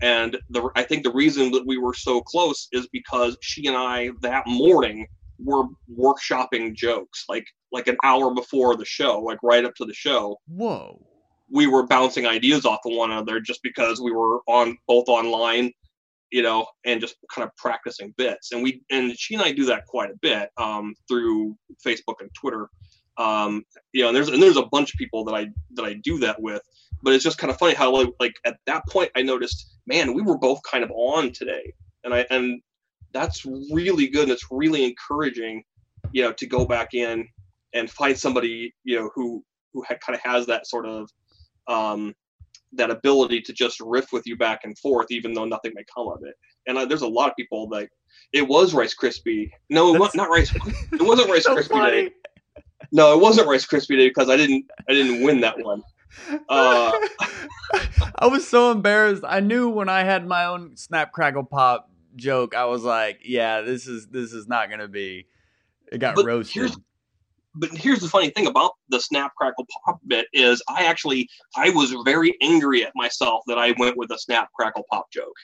and 0.02 0.38
the 0.50 0.70
I 0.76 0.84
think 0.84 1.04
the 1.04 1.12
reason 1.12 1.52
that 1.52 1.66
we 1.66 1.78
were 1.78 1.94
so 1.94 2.22
close 2.22 2.68
is 2.72 2.88
because 2.92 3.38
she 3.42 3.68
and 3.68 3.78
I 3.78 4.10
that 4.22 4.48
morning 4.48 5.08
were 5.42 5.64
workshopping 5.98 6.76
jokes 6.76 7.26
like 7.30 7.46
like 7.72 7.88
an 7.88 7.98
hour 8.04 8.34
before 8.34 8.76
the 8.76 8.86
show, 8.86 9.20
like 9.20 9.40
right 9.44 9.66
up 9.66 9.76
to 9.76 9.86
the 9.86 9.94
show. 9.94 10.38
Whoa. 10.48 11.06
We 11.52 11.68
were 11.68 11.86
bouncing 11.86 12.28
ideas 12.28 12.66
off 12.66 12.80
of 12.86 12.94
one 12.94 13.12
another 13.12 13.40
just 13.40 13.62
because 13.64 14.00
we 14.00 14.12
were 14.12 14.42
on 14.48 14.78
both 14.88 15.08
online 15.08 15.72
you 16.32 16.44
know, 16.44 16.68
and 16.86 17.02
just 17.02 17.16
kind 17.34 17.48
of 17.48 17.56
practicing 17.58 18.14
bits. 18.18 18.52
And 18.52 18.62
we 18.62 18.82
and 18.90 19.18
she 19.18 19.36
and 19.36 19.44
I 19.44 19.52
do 19.52 19.66
that 19.66 19.86
quite 19.88 20.12
a 20.12 20.18
bit 20.22 20.50
um, 20.58 20.94
through 21.08 21.58
Facebook 21.86 22.16
and 22.20 22.30
Twitter. 22.34 22.70
Um, 23.18 23.64
you 23.94 24.02
know, 24.02 24.10
and 24.10 24.16
there's 24.16 24.30
and 24.30 24.42
there's 24.42 24.58
a 24.58 24.66
bunch 24.66 24.94
of 24.94 24.98
people 24.98 25.24
that 25.26 25.34
I 25.34 25.48
that 25.72 25.86
I 25.86 25.96
do 26.04 26.18
that 26.20 26.42
with, 26.42 26.62
but 27.02 27.14
it's 27.14 27.24
just 27.24 27.38
kind 27.38 27.52
of 27.52 27.58
funny 27.58 27.74
how 27.74 27.92
like, 27.92 28.10
like 28.20 28.34
at 28.46 28.58
that 28.66 28.84
point 28.88 29.12
I 29.16 29.22
noticed, 29.22 29.78
man, 29.88 30.14
we 30.14 30.22
were 30.22 30.38
both 30.38 30.60
kind 30.70 30.84
of 30.84 30.92
on 30.92 31.32
today, 31.32 31.74
and 32.04 32.14
I 32.14 32.26
and 32.30 32.62
that's 33.12 33.46
really 33.46 34.08
good 34.08 34.24
and 34.24 34.32
it's 34.32 34.46
really 34.52 34.86
encouraging, 34.86 35.64
you 36.12 36.22
know, 36.22 36.32
to 36.34 36.46
go 36.46 36.66
back 36.66 36.94
in 36.94 37.28
and 37.74 37.90
find 37.90 38.18
somebody 38.18 38.74
you 38.84 39.00
know 39.00 39.10
who 39.16 39.44
who 39.74 39.84
ha- 39.84 39.98
kind 40.06 40.16
of 40.16 40.22
has 40.22 40.46
that 40.46 40.68
sort 40.68 40.86
of 40.86 41.10
um, 41.70 42.14
that 42.74 42.92
ability 42.92 43.42
to 43.42 43.54
just 43.54 43.80
riff 43.80 44.12
with 44.12 44.28
you 44.28 44.36
back 44.36 44.62
and 44.64 44.78
forth, 44.78 45.08
even 45.10 45.34
though 45.34 45.46
nothing 45.46 45.72
may 45.76 45.84
come 45.94 46.08
of 46.08 46.22
it. 46.24 46.36
And 46.68 46.90
there's 46.90 47.02
a 47.02 47.08
lot 47.08 47.30
of 47.30 47.36
people 47.36 47.68
that 47.70 47.90
it 48.34 48.48
was 48.48 48.74
Rice 48.74 48.96
Krispie. 48.96 49.50
No, 49.70 49.96
it 49.96 50.00
was 50.00 50.14
not 50.14 50.30
Rice. 50.30 50.54
It 50.92 51.02
wasn't 51.02 51.30
Rice 51.30 51.44
so 51.46 51.56
Krispie 51.56 51.90
Day. 51.90 52.12
No, 52.92 53.14
it 53.14 53.22
wasn't 53.22 53.48
Rice 53.48 53.66
Krispie 53.66 53.98
Day 53.98 54.10
because 54.10 54.30
I 54.30 54.38
didn't 54.38 54.66
I 54.90 54.94
didn't 54.94 55.24
win 55.24 55.42
that 55.42 55.60
one. 55.60 55.84
Uh, 56.50 56.92
I 58.16 58.28
was 58.28 58.46
so 58.46 58.72
embarrassed. 58.72 59.24
I 59.26 59.42
knew 59.42 59.70
when 59.70 59.90
I 59.90 60.04
had 60.04 60.26
my 60.26 60.46
own 60.46 60.76
snap 60.76 61.12
crackle 61.12 61.44
pop 61.44 61.90
joke, 62.16 62.56
I 62.56 62.66
was 62.66 62.84
like, 62.84 63.20
"Yeah, 63.24 63.62
this 63.62 63.88
is 63.88 64.08
this 64.08 64.34
is 64.34 64.48
not 64.48 64.72
gonna 64.72 64.88
be." 64.88 65.28
It 65.92 66.00
got 66.00 66.18
roasted. 66.18 66.54
Here's, 66.54 66.78
but 67.60 67.70
here's 67.72 68.00
the 68.00 68.08
funny 68.08 68.30
thing 68.30 68.48
about 68.48 68.72
the 68.90 69.00
snap 69.00 69.34
crackle 69.36 69.68
pop 69.86 70.00
bit 70.08 70.28
is 70.34 70.62
I 70.70 70.86
actually 70.86 71.30
I 71.56 71.70
was 71.70 71.94
very 72.06 72.36
angry 72.42 72.84
at 72.84 72.92
myself 72.96 73.44
that 73.48 73.58
I 73.58 73.74
went 73.78 73.98
with 73.98 74.12
a 74.12 74.18
snap 74.18 74.50
crackle 74.56 74.86
pop 74.92 75.12
joke. 75.12 75.36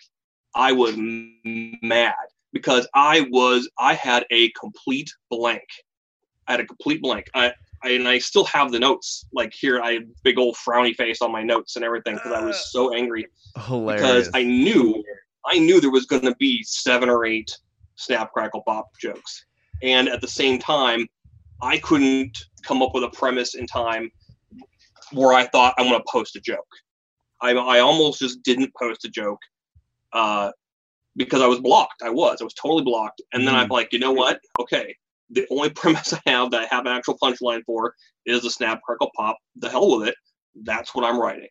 I 0.55 0.71
was 0.71 0.95
mad 0.97 2.15
because 2.53 2.87
I 2.95 3.27
was 3.29 3.69
I 3.77 3.93
had 3.93 4.25
a 4.31 4.49
complete 4.51 5.11
blank 5.29 5.67
I 6.47 6.53
had 6.53 6.59
a 6.59 6.65
complete 6.65 7.01
blank. 7.01 7.29
I 7.33 7.53
I, 7.83 7.89
and 7.89 8.07
I 8.07 8.17
still 8.17 8.45
have 8.45 8.71
the 8.71 8.79
notes. 8.79 9.27
Like 9.33 9.53
here, 9.53 9.81
I 9.81 9.93
had 9.93 10.03
big 10.23 10.39
old 10.39 10.55
frowny 10.55 10.95
face 10.95 11.21
on 11.21 11.31
my 11.31 11.43
notes 11.43 11.75
and 11.75 11.85
everything 11.85 12.15
because 12.15 12.31
I 12.31 12.43
was 12.43 12.71
so 12.71 12.93
uh, 12.93 12.97
angry 12.97 13.27
Hilarious. 13.57 14.01
because 14.01 14.29
I 14.33 14.43
knew 14.43 15.03
I 15.45 15.59
knew 15.59 15.79
there 15.79 15.91
was 15.91 16.05
going 16.05 16.23
to 16.23 16.35
be 16.35 16.63
seven 16.63 17.09
or 17.09 17.25
eight 17.25 17.55
snap 17.95 18.31
crackle 18.33 18.63
pop 18.65 18.87
jokes, 18.99 19.45
and 19.83 20.07
at 20.07 20.21
the 20.21 20.27
same 20.27 20.57
time, 20.57 21.07
I 21.61 21.77
couldn't 21.79 22.37
come 22.63 22.81
up 22.81 22.91
with 22.93 23.03
a 23.03 23.09
premise 23.09 23.55
in 23.55 23.67
time 23.67 24.11
where 25.11 25.33
I 25.33 25.45
thought 25.45 25.75
I'm 25.77 25.87
going 25.87 25.99
to 25.99 26.05
post 26.11 26.35
a 26.35 26.41
joke. 26.41 26.67
I, 27.41 27.51
I 27.51 27.79
almost 27.79 28.19
just 28.19 28.43
didn't 28.43 28.73
post 28.77 29.05
a 29.05 29.09
joke 29.09 29.39
uh, 30.13 30.51
because 31.15 31.41
I 31.41 31.47
was 31.47 31.59
blocked. 31.59 32.01
I 32.03 32.09
was. 32.09 32.41
I 32.41 32.43
was 32.43 32.53
totally 32.53 32.83
blocked. 32.83 33.21
And 33.33 33.47
then 33.47 33.55
I'm 33.55 33.69
like, 33.69 33.93
you 33.93 33.99
know 33.99 34.11
what? 34.11 34.39
Okay. 34.59 34.95
The 35.31 35.45
only 35.51 35.69
premise 35.75 36.13
I 36.13 36.21
have 36.25 36.51
that 36.51 36.61
I 36.61 36.75
have 36.75 36.85
an 36.85 36.93
actual 36.93 37.17
punchline 37.21 37.63
for 37.65 37.93
is 38.25 38.41
the 38.41 38.49
snap, 38.49 38.81
crackle, 38.81 39.11
pop. 39.15 39.37
The 39.57 39.69
hell 39.69 39.97
with 39.97 40.09
it. 40.09 40.15
That's 40.63 40.95
what 40.95 41.05
I'm 41.05 41.19
writing. 41.19 41.49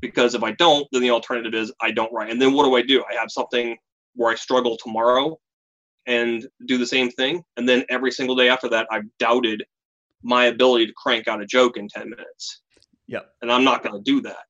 Because 0.00 0.34
if 0.34 0.42
I 0.42 0.52
don't, 0.52 0.86
then 0.92 1.02
the 1.02 1.10
alternative 1.10 1.54
is 1.54 1.72
I 1.80 1.90
don't 1.90 2.12
write. 2.12 2.30
And 2.30 2.40
then 2.40 2.52
what 2.52 2.64
do 2.64 2.76
I 2.76 2.82
do? 2.82 3.02
I 3.10 3.14
have 3.14 3.30
something 3.30 3.76
where 4.14 4.30
I 4.30 4.34
struggle 4.34 4.76
tomorrow 4.76 5.38
and 6.06 6.46
do 6.66 6.78
the 6.78 6.86
same 6.86 7.10
thing. 7.10 7.42
And 7.56 7.68
then 7.68 7.84
every 7.88 8.10
single 8.10 8.36
day 8.36 8.48
after 8.48 8.68
that, 8.70 8.86
I've 8.90 9.04
doubted 9.18 9.64
my 10.22 10.46
ability 10.46 10.86
to 10.86 10.92
crank 10.92 11.28
out 11.28 11.42
a 11.42 11.46
joke 11.46 11.76
in 11.76 11.88
10 11.88 12.10
minutes. 12.10 12.62
Yep. 13.08 13.28
And 13.42 13.52
I'm 13.52 13.64
not 13.64 13.82
going 13.82 13.94
to 13.94 14.02
do 14.02 14.20
that. 14.22 14.44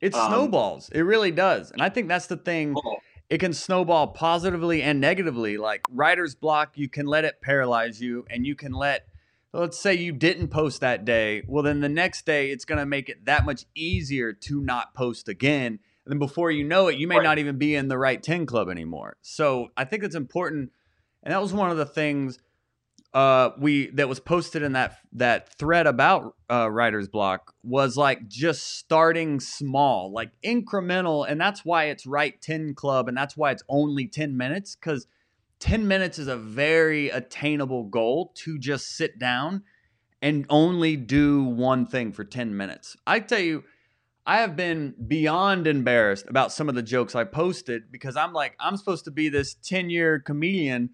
It 0.00 0.14
Um, 0.14 0.30
snowballs. 0.30 0.90
It 0.90 1.00
really 1.00 1.30
does. 1.30 1.70
And 1.70 1.80
I 1.82 1.88
think 1.88 2.08
that's 2.08 2.26
the 2.26 2.36
thing. 2.36 2.74
Oh, 2.76 2.98
It 3.30 3.38
can 3.38 3.54
snowball 3.54 4.08
positively 4.08 4.82
and 4.82 5.00
negatively. 5.00 5.56
Like 5.56 5.82
writer's 5.90 6.34
block, 6.34 6.76
you 6.76 6.88
can 6.88 7.06
let 7.06 7.24
it 7.24 7.40
paralyze 7.40 8.00
you 8.02 8.26
and 8.28 8.46
you 8.46 8.54
can 8.54 8.72
let 8.72 9.06
let's 9.54 9.78
say 9.78 9.94
you 9.94 10.12
didn't 10.12 10.48
post 10.48 10.80
that 10.80 11.04
day. 11.04 11.42
Well, 11.46 11.62
then 11.62 11.80
the 11.80 11.88
next 11.88 12.26
day 12.26 12.50
it's 12.50 12.64
going 12.64 12.80
to 12.80 12.86
make 12.86 13.08
it 13.08 13.24
that 13.24 13.46
much 13.46 13.64
easier 13.74 14.32
to 14.32 14.60
not 14.60 14.94
post 14.94 15.28
again. 15.28 15.78
And 16.04 16.12
then 16.12 16.18
before 16.18 16.50
you 16.50 16.64
know 16.64 16.88
it, 16.88 16.96
you 16.98 17.08
may 17.08 17.16
Right. 17.16 17.24
not 17.24 17.38
even 17.38 17.56
be 17.56 17.74
in 17.74 17.88
the 17.88 17.98
Write 17.98 18.22
10 18.22 18.46
club 18.46 18.68
anymore. 18.68 19.16
So 19.22 19.68
I 19.76 19.84
think 19.84 20.02
it's 20.04 20.14
important. 20.14 20.70
And 21.22 21.32
that 21.32 21.40
was 21.40 21.52
one 21.52 21.70
of 21.70 21.76
the 21.76 21.86
things 21.86 22.38
uh, 23.14 23.50
we 23.58 23.90
that 23.90 24.08
was 24.08 24.18
posted 24.18 24.62
in 24.62 24.72
that 24.72 24.98
that 25.12 25.56
thread 25.56 25.86
about 25.86 26.34
uh, 26.50 26.68
writer's 26.68 27.08
block 27.08 27.54
was 27.62 27.96
like 27.96 28.26
just 28.26 28.76
starting 28.76 29.38
small, 29.38 30.12
like 30.12 30.32
incremental, 30.44 31.24
and 31.26 31.40
that's 31.40 31.64
why 31.64 31.84
it's 31.84 32.06
Write 32.06 32.42
ten 32.42 32.74
club, 32.74 33.06
and 33.08 33.16
that's 33.16 33.36
why 33.36 33.52
it's 33.52 33.62
only 33.68 34.08
ten 34.08 34.36
minutes 34.36 34.74
because 34.74 35.06
ten 35.60 35.86
minutes 35.86 36.18
is 36.18 36.26
a 36.26 36.36
very 36.36 37.08
attainable 37.08 37.84
goal 37.84 38.32
to 38.34 38.58
just 38.58 38.88
sit 38.96 39.16
down 39.16 39.62
and 40.20 40.44
only 40.50 40.96
do 40.96 41.44
one 41.44 41.86
thing 41.86 42.10
for 42.10 42.24
ten 42.24 42.56
minutes. 42.56 42.96
I 43.06 43.20
tell 43.20 43.38
you. 43.40 43.62
I 44.26 44.38
have 44.38 44.56
been 44.56 44.94
beyond 45.06 45.66
embarrassed 45.66 46.26
about 46.28 46.50
some 46.50 46.68
of 46.68 46.74
the 46.74 46.82
jokes 46.82 47.14
I 47.14 47.24
posted 47.24 47.92
because 47.92 48.16
I'm 48.16 48.32
like, 48.32 48.56
I'm 48.58 48.76
supposed 48.76 49.04
to 49.04 49.10
be 49.10 49.28
this 49.28 49.54
10 49.54 49.90
year 49.90 50.18
comedian 50.18 50.90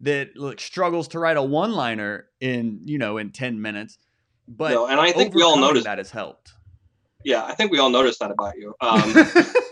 that 0.00 0.36
like, 0.36 0.60
struggles 0.60 1.08
to 1.08 1.18
write 1.18 1.36
a 1.36 1.42
one 1.42 1.72
liner 1.72 2.26
in, 2.40 2.80
you 2.84 2.98
know, 2.98 3.18
in 3.18 3.32
10 3.32 3.60
minutes. 3.60 3.98
But 4.46 4.70
no, 4.70 4.86
and 4.86 5.00
I 5.00 5.10
think 5.10 5.34
we 5.34 5.42
all 5.42 5.58
noticed. 5.58 5.84
that 5.84 5.98
has 5.98 6.10
helped. 6.10 6.52
Yeah, 7.24 7.44
I 7.44 7.54
think 7.54 7.72
we 7.72 7.80
all 7.80 7.90
noticed 7.90 8.20
that 8.20 8.30
about 8.30 8.56
you. 8.56 8.74
Um, 8.80 9.02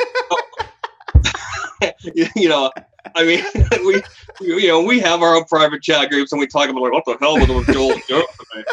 you, 2.37 2.49
know, 2.49 2.73
I 3.15 3.25
mean, 3.25 3.45
we, 3.87 4.03
you 4.41 4.69
know, 4.69 4.83
we 4.83 4.99
have 5.01 5.23
our 5.23 5.37
own 5.37 5.45
private 5.45 5.83
chat 5.83 6.11
groups 6.11 6.33
and 6.33 6.41
we 6.41 6.47
talk 6.47 6.69
about 6.69 6.83
like, 6.83 6.93
what 6.93 7.05
the 7.05 7.17
hell 7.21 7.39
was 7.39 7.67
Joel 7.67 7.95
today? 7.95 8.65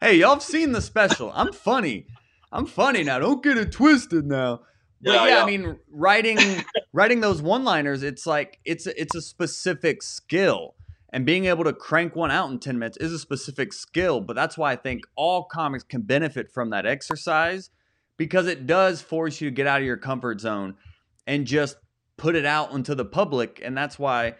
hey, 0.00 0.14
y'all 0.16 0.34
have 0.34 0.42
seen 0.42 0.72
the 0.72 0.80
special. 0.80 1.32
I'm 1.34 1.52
funny. 1.52 2.06
I'm 2.52 2.66
funny 2.66 3.02
now. 3.04 3.18
Don't 3.18 3.42
get 3.42 3.58
it 3.58 3.72
twisted 3.72 4.26
now. 4.26 4.60
But 5.02 5.12
yeah, 5.12 5.24
Yeah, 5.24 5.28
yeah. 5.28 5.42
I 5.42 5.46
mean, 5.46 5.78
writing 5.90 6.38
writing 6.92 7.20
those 7.20 7.40
one-liners, 7.40 8.02
it's 8.02 8.26
like 8.26 8.58
it's 8.64 8.86
it's 8.86 9.14
a 9.14 9.22
specific 9.22 10.02
skill, 10.02 10.74
and 11.12 11.24
being 11.24 11.46
able 11.46 11.64
to 11.64 11.72
crank 11.72 12.16
one 12.16 12.30
out 12.30 12.50
in 12.50 12.58
ten 12.58 12.78
minutes 12.78 12.98
is 12.98 13.12
a 13.12 13.18
specific 13.18 13.72
skill. 13.72 14.20
But 14.20 14.36
that's 14.36 14.58
why 14.58 14.72
I 14.72 14.76
think 14.76 15.04
all 15.16 15.44
comics 15.44 15.84
can 15.84 16.02
benefit 16.02 16.50
from 16.50 16.70
that 16.70 16.86
exercise 16.86 17.70
because 18.20 18.46
it 18.46 18.66
does 18.66 19.00
force 19.00 19.40
you 19.40 19.48
to 19.48 19.54
get 19.54 19.66
out 19.66 19.80
of 19.80 19.86
your 19.86 19.96
comfort 19.96 20.40
zone 20.40 20.74
and 21.26 21.46
just 21.46 21.76
put 22.18 22.36
it 22.36 22.44
out 22.44 22.72
into 22.72 22.94
the 22.94 23.04
public. 23.04 23.62
And 23.64 23.74
that's 23.74 23.98
why 23.98 24.34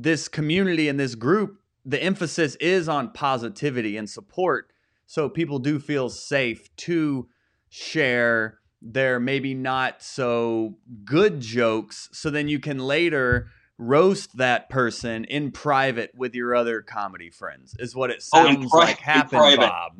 this 0.00 0.26
community 0.26 0.88
and 0.88 0.98
this 0.98 1.14
group, 1.14 1.60
the 1.84 2.02
emphasis 2.02 2.54
is 2.56 2.88
on 2.88 3.10
positivity 3.12 3.98
and 3.98 4.08
support. 4.08 4.72
So 5.06 5.28
people 5.28 5.58
do 5.58 5.78
feel 5.78 6.08
safe 6.08 6.74
to 6.78 7.28
share 7.68 8.58
their 8.80 9.18
maybe 9.18 9.54
not 9.54 10.02
so 10.02 10.76
good 11.04 11.40
jokes. 11.40 12.08
So 12.12 12.30
then 12.30 12.48
you 12.48 12.58
can 12.58 12.78
later 12.78 13.48
roast 13.78 14.36
that 14.36 14.68
person 14.68 15.24
in 15.24 15.50
private 15.50 16.12
with 16.14 16.34
your 16.34 16.54
other 16.54 16.82
comedy 16.82 17.30
friends, 17.30 17.74
is 17.78 17.94
what 17.94 18.10
it 18.10 18.22
Oh, 18.32 18.44
sounds 18.44 18.70
pri- 18.70 18.86
like 18.86 19.00
happened. 19.00 19.56
Bob. 19.56 19.92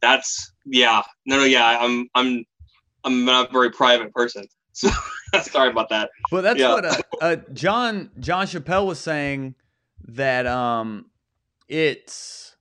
That's 0.00 0.52
yeah, 0.64 1.02
no, 1.26 1.38
no, 1.38 1.44
yeah. 1.44 1.78
I'm, 1.80 2.08
I'm, 2.14 2.44
I'm 3.04 3.24
not 3.24 3.50
a 3.50 3.52
very 3.52 3.70
private 3.70 4.12
person. 4.12 4.46
So 4.76 4.90
sorry 5.42 5.70
about 5.70 5.90
that. 5.90 6.10
But 6.32 6.40
that's 6.40 6.58
Yeah. 6.58 6.74
what 6.74 6.84
uh, 6.84 6.98
uh, 7.20 7.36
John 7.52 8.10
John 8.18 8.46
Chappelle 8.48 8.86
was 8.88 8.98
saying 8.98 9.54
that 10.08 10.48
um 10.48 11.06
it's 11.68 12.53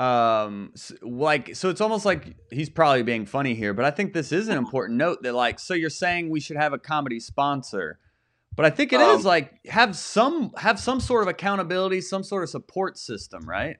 um 0.00 0.72
like 1.02 1.54
so 1.54 1.70
it's 1.70 1.80
almost 1.80 2.04
like 2.04 2.34
he's 2.50 2.68
probably 2.68 3.02
being 3.02 3.26
funny 3.26 3.54
here, 3.54 3.72
but 3.72 3.84
I 3.84 3.90
think 3.90 4.12
this 4.12 4.32
is 4.32 4.48
an 4.48 4.56
important 4.64 4.98
note 4.98 5.22
that 5.22 5.34
like 5.34 5.58
so 5.60 5.74
you're 5.74 5.90
saying 5.90 6.30
we 6.30 6.40
should 6.40 6.56
have 6.56 6.72
a 6.72 6.78
comedy 6.78 7.20
sponsor. 7.20 7.98
But 8.56 8.66
I 8.66 8.70
think 8.70 8.92
it 8.92 9.00
is 9.00 9.18
Um, 9.18 9.22
like 9.22 9.64
have 9.66 9.96
some 9.96 10.52
have 10.56 10.78
some 10.78 11.00
sort 11.00 11.22
of 11.22 11.28
accountability, 11.28 12.00
some 12.00 12.22
sort 12.22 12.42
of 12.44 12.50
support 12.50 12.98
system, 12.98 13.48
right? 13.48 13.76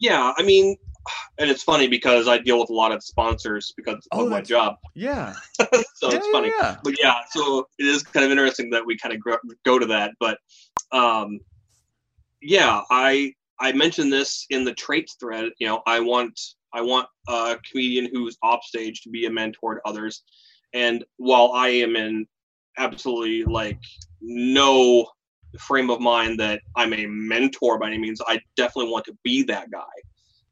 Yeah, 0.00 0.34
I 0.36 0.42
mean, 0.42 0.76
and 1.38 1.48
it's 1.50 1.62
funny 1.62 1.88
because 1.88 2.28
I 2.28 2.36
deal 2.38 2.58
with 2.60 2.68
a 2.68 2.74
lot 2.74 2.92
of 2.92 3.02
sponsors 3.02 3.72
because 3.76 4.06
Oh, 4.12 4.24
of 4.24 4.30
my 4.30 4.40
job. 4.42 4.76
Yeah. 4.94 5.34
so 5.58 6.10
yeah, 6.10 6.16
it's 6.16 6.28
funny. 6.28 6.52
yeah. 6.58 6.76
but 6.84 6.94
yeah, 7.02 7.14
so 7.30 7.68
it 7.78 7.86
is 7.86 8.02
kind 8.02 8.24
of 8.24 8.30
interesting 8.30 8.70
that 8.70 8.84
we 8.86 8.96
kind 8.98 9.14
of 9.14 9.20
go 9.64 9.78
to 9.78 9.86
that. 9.86 10.12
But 10.20 10.38
um, 10.92 11.40
yeah, 12.42 12.82
I 12.90 13.32
I 13.60 13.72
mentioned 13.72 14.12
this 14.12 14.46
in 14.50 14.64
the 14.64 14.74
traits 14.74 15.16
thread. 15.18 15.50
You 15.58 15.66
know, 15.68 15.82
I 15.86 16.00
want 16.00 16.38
I 16.72 16.82
want 16.82 17.08
a 17.28 17.56
comedian 17.70 18.10
who's 18.12 18.36
offstage 18.42 19.00
to 19.02 19.10
be 19.10 19.26
a 19.26 19.30
mentor 19.30 19.76
to 19.76 19.80
others. 19.84 20.22
And 20.74 21.04
while 21.16 21.52
I 21.54 21.68
am 21.68 21.96
in 21.96 22.26
absolutely 22.76 23.44
like 23.44 23.78
no 24.20 25.06
frame 25.58 25.88
of 25.88 26.00
mind 26.00 26.38
that 26.40 26.60
I'm 26.76 26.92
a 26.92 27.06
mentor 27.06 27.78
by 27.78 27.86
any 27.86 27.98
means, 27.98 28.20
I 28.26 28.40
definitely 28.56 28.90
want 28.90 29.06
to 29.06 29.16
be 29.22 29.42
that 29.44 29.70
guy. 29.70 29.84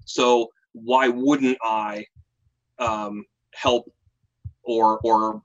So 0.07 0.49
why 0.73 1.09
wouldn't 1.09 1.59
I 1.63 2.07
um, 2.79 3.25
help 3.55 3.93
or 4.63 4.99
or 5.05 5.43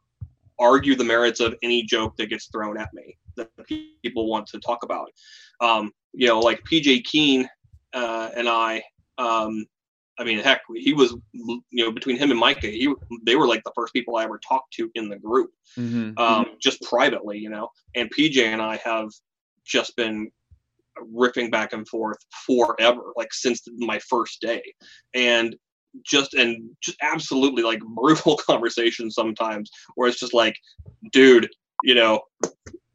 argue 0.59 0.95
the 0.95 1.03
merits 1.03 1.39
of 1.39 1.55
any 1.61 1.83
joke 1.83 2.15
that 2.17 2.29
gets 2.29 2.47
thrown 2.47 2.77
at 2.77 2.93
me 2.93 3.17
that 3.39 3.67
people 4.03 4.27
want 4.27 4.47
to 4.47 4.59
talk 4.59 4.83
about. 4.83 5.09
Um, 5.61 5.91
you 6.13 6.27
know, 6.27 6.39
like 6.39 6.61
PJ 6.71 7.03
Keen 7.05 7.47
uh, 7.93 8.29
and 8.35 8.47
I. 8.47 8.83
Um, 9.17 9.65
I 10.17 10.25
mean, 10.25 10.39
heck, 10.39 10.61
he 10.75 10.93
was 10.93 11.15
you 11.33 11.63
know 11.71 11.91
between 11.91 12.17
him 12.17 12.31
and 12.31 12.39
Micah, 12.39 12.67
he 12.67 12.93
they 13.25 13.35
were 13.35 13.47
like 13.47 13.63
the 13.63 13.71
first 13.73 13.93
people 13.93 14.17
I 14.17 14.25
ever 14.25 14.39
talked 14.45 14.73
to 14.73 14.91
in 14.95 15.09
the 15.09 15.17
group, 15.17 15.51
hmm 15.75 16.11
um, 16.17 16.45
just 16.61 16.81
privately, 16.81 17.37
you 17.37 17.49
know. 17.49 17.69
And 17.95 18.11
PJ 18.13 18.37
and 18.37 18.61
I 18.61 18.77
have 18.77 19.09
just 19.65 19.95
been 19.95 20.29
riffing 21.15 21.49
back 21.51 21.71
and 21.71 21.87
forth 21.87 22.17
forever, 22.45 23.13
like 23.15 23.33
since 23.33 23.61
my 23.77 23.99
first 23.99 24.41
day, 24.41 24.61
and 25.13 25.55
just 26.05 26.33
and 26.33 26.69
just 26.81 26.97
absolutely 27.01 27.63
like 27.63 27.79
brutal 27.95 28.37
conversations 28.37 29.15
sometimes 29.15 29.71
where 29.95 30.09
it's 30.09 30.19
just 30.19 30.33
like, 30.33 30.55
dude, 31.11 31.49
you 31.83 31.95
know, 31.95 32.21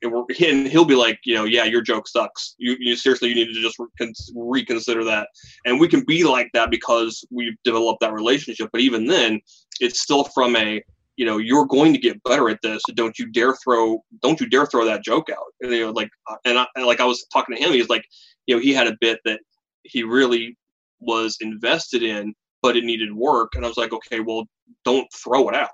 and 0.05 0.13
we're- 0.13 0.49
and 0.49 0.69
he'll 0.69 0.85
be 0.85 0.95
like, 0.95 1.19
you 1.25 1.35
know, 1.35 1.45
yeah, 1.45 1.65
your 1.65 1.83
joke 1.83 2.07
sucks. 2.07 2.55
You, 2.59 2.77
you 2.79 2.95
seriously, 2.95 3.31
you 3.31 3.35
need 3.35 3.53
to 3.53 3.61
just 3.61 3.79
recon- 3.79 4.15
reconsider 4.37 5.03
that. 5.05 5.29
And 5.65 5.81
we 5.81 5.89
can 5.89 6.05
be 6.05 6.23
like 6.25 6.51
that 6.55 6.71
because 6.71 7.25
we've 7.31 7.57
developed 7.65 8.01
that 8.01 8.13
relationship. 8.13 8.69
But 8.73 8.83
even 8.83 9.07
then, 9.07 9.41
it's 9.81 10.01
still 10.01 10.25
from 10.25 10.55
a, 10.57 10.83
you 11.17 11.27
know, 11.27 11.39
you're 11.39 11.67
going 11.67 11.93
to 11.93 11.99
get 11.99 12.23
better 12.25 12.49
at 12.49 12.61
this. 12.63 12.83
Don't 12.95 13.19
you 13.19 13.27
dare 13.27 13.55
throw, 13.57 14.05
don't 14.23 14.41
you 14.41 14.49
dare 14.49 14.67
throw 14.67 14.85
that 14.85 15.05
joke 15.05 15.31
out. 15.31 15.53
And, 15.61 15.73
you 15.73 15.87
know, 15.87 15.93
like, 15.93 16.11
and, 16.45 16.59
I, 16.59 16.67
like 16.83 17.01
I 17.01 17.05
was 17.05 17.25
talking 17.33 17.57
to 17.57 17.63
him, 17.63 17.73
he's 17.73 17.89
like, 17.89 18.05
you 18.47 18.55
know, 18.55 18.61
he 18.61 18.73
had 18.73 18.87
a 18.87 18.97
bit 19.01 19.21
that 19.25 19.41
he 19.85 20.03
really 20.03 20.57
was 21.01 21.39
invested 21.41 22.03
in, 22.03 22.35
but 22.63 22.77
it 22.77 22.85
needed 22.85 23.13
work. 23.13 23.55
And 23.55 23.65
I 23.65 23.69
was 23.69 23.77
like, 23.77 23.93
okay, 23.93 24.21
well, 24.21 24.45
don't 24.85 25.07
throw 25.13 25.49
it 25.49 25.55
out. 25.55 25.71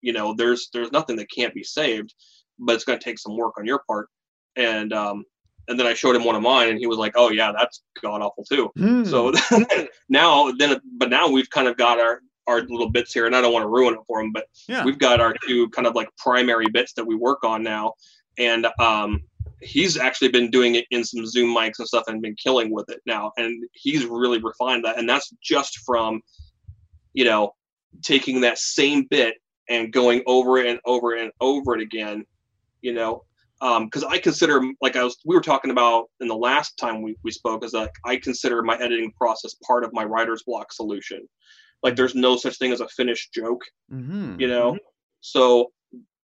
You 0.00 0.12
know, 0.12 0.34
there's 0.36 0.68
there's 0.72 0.92
nothing 0.92 1.16
that 1.16 1.30
can't 1.30 1.54
be 1.54 1.64
saved, 1.64 2.14
but 2.58 2.74
it's 2.74 2.84
going 2.84 2.98
to 2.98 3.04
take 3.04 3.18
some 3.18 3.36
work 3.36 3.54
on 3.58 3.66
your 3.66 3.82
part. 3.86 4.08
And 4.56 4.92
um, 4.92 5.24
and 5.68 5.78
then 5.78 5.86
I 5.86 5.94
showed 5.94 6.14
him 6.14 6.24
one 6.24 6.36
of 6.36 6.42
mine, 6.42 6.68
and 6.68 6.78
he 6.78 6.86
was 6.86 6.98
like, 6.98 7.12
"Oh 7.16 7.30
yeah, 7.30 7.52
that's 7.52 7.82
god 8.02 8.22
awful 8.22 8.44
too." 8.44 8.70
Hmm. 8.76 9.04
So 9.04 9.32
now, 10.08 10.52
then, 10.58 10.80
but 10.98 11.10
now 11.10 11.28
we've 11.28 11.50
kind 11.50 11.68
of 11.68 11.76
got 11.76 11.98
our 12.00 12.20
our 12.46 12.60
little 12.62 12.90
bits 12.90 13.12
here, 13.12 13.26
and 13.26 13.34
I 13.34 13.40
don't 13.40 13.52
want 13.52 13.64
to 13.64 13.68
ruin 13.68 13.94
it 13.94 14.00
for 14.06 14.20
him, 14.20 14.32
but 14.32 14.46
yeah. 14.68 14.84
we've 14.84 14.98
got 14.98 15.20
our 15.20 15.34
two 15.46 15.68
kind 15.70 15.86
of 15.86 15.94
like 15.94 16.08
primary 16.18 16.66
bits 16.72 16.92
that 16.94 17.06
we 17.06 17.14
work 17.14 17.42
on 17.44 17.62
now, 17.62 17.94
and 18.38 18.66
um, 18.78 19.22
he's 19.60 19.96
actually 19.96 20.28
been 20.28 20.50
doing 20.50 20.74
it 20.74 20.84
in 20.90 21.04
some 21.04 21.26
Zoom 21.26 21.56
mics 21.56 21.78
and 21.78 21.88
stuff, 21.88 22.04
and 22.06 22.20
been 22.20 22.36
killing 22.36 22.70
with 22.70 22.88
it 22.90 23.00
now, 23.06 23.32
and 23.38 23.64
he's 23.72 24.04
really 24.04 24.38
refined 24.38 24.84
that, 24.84 24.98
and 24.98 25.08
that's 25.08 25.32
just 25.42 25.78
from, 25.86 26.20
you 27.14 27.24
know, 27.24 27.52
taking 28.02 28.40
that 28.42 28.58
same 28.58 29.06
bit 29.10 29.34
and 29.68 29.92
going 29.92 30.22
over 30.26 30.58
it 30.58 30.66
and 30.66 30.80
over 30.84 31.14
and 31.14 31.32
over 31.40 31.74
it 31.74 31.80
again, 31.80 32.24
you 32.84 32.92
know, 32.92 33.24
because 33.60 34.04
I 34.04 34.18
consider 34.18 34.60
like 34.82 34.94
I 34.94 35.02
was 35.02 35.16
we 35.24 35.34
were 35.34 35.40
talking 35.40 35.70
about 35.70 36.10
in 36.20 36.28
the 36.28 36.36
last 36.36 36.76
time 36.76 37.00
we, 37.02 37.16
we 37.24 37.30
spoke 37.30 37.64
is 37.64 37.72
like 37.72 37.90
I 38.04 38.16
consider 38.16 38.62
my 38.62 38.74
editing 38.76 39.10
process 39.16 39.54
part 39.66 39.84
of 39.84 39.90
my 39.94 40.04
writer's 40.04 40.42
block 40.42 40.70
solution. 40.72 41.26
Like 41.82 41.96
there's 41.96 42.14
no 42.14 42.36
such 42.36 42.58
thing 42.58 42.72
as 42.72 42.80
a 42.80 42.88
finished 42.88 43.32
joke, 43.32 43.62
Mhm. 43.90 44.38
you 44.38 44.48
know. 44.48 44.76
So 45.20 45.72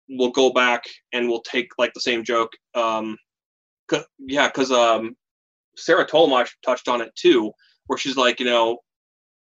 we'll 0.09 0.31
go 0.33 0.51
back 0.53 0.83
and 1.13 1.29
we'll 1.29 1.43
take 1.43 1.69
like 1.79 1.93
the 1.95 2.01
same 2.01 2.25
joke. 2.25 2.51
Um, 2.75 3.17
'cause- 3.87 4.07
yeah, 4.19 4.49
because 4.49 4.73
um, 4.73 5.17
Sarah 5.77 6.07
Tolmash 6.09 6.51
touched 6.65 6.89
on 6.89 7.01
it 7.03 7.15
too, 7.15 7.53
where 7.87 7.99
she's 7.99 8.17
like, 8.17 8.41
you 8.41 8.47
know, 8.47 8.79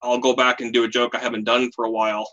I'll 0.03 0.19
go 0.19 0.35
back 0.37 0.61
and 0.61 0.73
do 0.73 0.85
a 0.85 0.89
joke 0.89 1.15
I 1.17 1.19
haven't 1.19 1.45
done 1.45 1.71
for 1.75 1.85
a 1.87 1.91
while, 1.91 2.27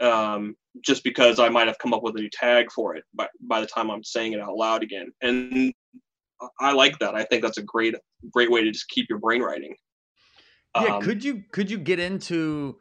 um, 0.00 0.56
just 0.84 1.04
because 1.04 1.38
I 1.38 1.48
might 1.48 1.66
have 1.66 1.78
come 1.78 1.92
up 1.92 2.02
with 2.02 2.16
a 2.16 2.20
new 2.20 2.30
tag 2.30 2.70
for 2.72 2.94
it 2.96 3.04
by 3.14 3.28
by 3.40 3.60
the 3.60 3.66
time 3.66 3.90
I'm 3.90 4.04
saying 4.04 4.32
it 4.32 4.40
out 4.40 4.54
loud 4.56 4.82
again. 4.82 5.12
And 5.20 5.72
I 6.58 6.72
like 6.72 6.98
that. 7.00 7.14
I 7.14 7.24
think 7.24 7.42
that's 7.42 7.58
a 7.58 7.62
great 7.62 7.94
great 8.32 8.50
way 8.50 8.62
to 8.64 8.70
just 8.70 8.88
keep 8.88 9.08
your 9.08 9.18
brain 9.18 9.42
writing. 9.42 9.74
Yeah, 10.74 10.96
Um, 10.96 11.02
could 11.02 11.24
you 11.24 11.44
could 11.52 11.70
you 11.70 11.78
get 11.78 11.98
into 11.98 12.76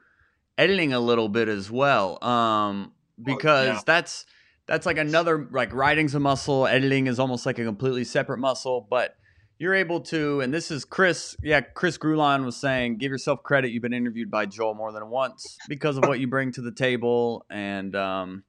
editing 0.57 0.93
a 0.93 0.99
little 0.99 1.29
bit 1.29 1.47
as 1.47 1.71
well? 1.71 2.23
Um, 2.23 2.93
because 3.21 3.67
yeah. 3.67 3.81
that's 3.85 4.25
that's 4.67 4.85
like 4.85 4.97
another 4.97 5.47
like 5.51 5.73
writing's 5.73 6.13
a 6.15 6.19
muscle, 6.19 6.67
editing 6.67 7.07
is 7.07 7.19
almost 7.19 7.45
like 7.45 7.57
a 7.57 7.65
completely 7.65 8.03
separate 8.03 8.37
muscle, 8.37 8.85
but 8.89 9.15
you're 9.59 9.75
able 9.75 9.99
to, 9.99 10.39
and 10.39 10.53
this 10.53 10.71
is 10.71 10.85
Chris. 10.85 11.35
Yeah, 11.43 11.59
Chris 11.59 11.97
Grulon 11.97 12.45
was 12.45 12.55
saying, 12.55 12.97
give 12.97 13.11
yourself 13.11 13.43
credit. 13.43 13.71
You've 13.71 13.83
been 13.83 13.93
interviewed 13.93 14.31
by 14.31 14.45
Joel 14.45 14.73
more 14.73 14.93
than 14.93 15.09
once 15.09 15.57
because 15.67 15.97
of 15.97 16.05
what 16.05 16.21
you 16.21 16.27
bring 16.27 16.53
to 16.53 16.61
the 16.61 16.71
table, 16.71 17.45
and 17.49 17.93
um, 17.93 18.45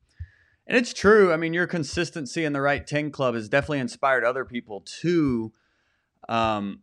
and 0.69 0.79
it's 0.79 0.95
true. 0.95 1.33
I 1.33 1.37
mean, 1.37 1.53
your 1.53 1.67
consistency 1.67 2.45
in 2.45 2.53
the 2.53 2.61
Write 2.61 2.87
ten 2.87 3.11
club 3.11 3.35
has 3.35 3.49
definitely 3.49 3.81
inspired 3.81 4.25
other 4.25 4.45
people 4.45 4.85
to 5.01 5.53
um, 6.29 6.83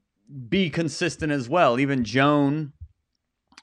be 0.49 0.69
consistent 0.69 1.31
as 1.31 1.47
well. 1.47 1.79
Even 1.79 2.03
Joan 2.03 2.73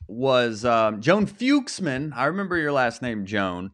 was 0.09 0.65
um, 0.65 1.03
Joan 1.03 1.27
Fuchsman. 1.27 2.11
I 2.17 2.25
remember 2.25 2.57
your 2.57 2.73
last 2.73 3.03
name, 3.03 3.27
Joan. 3.27 3.71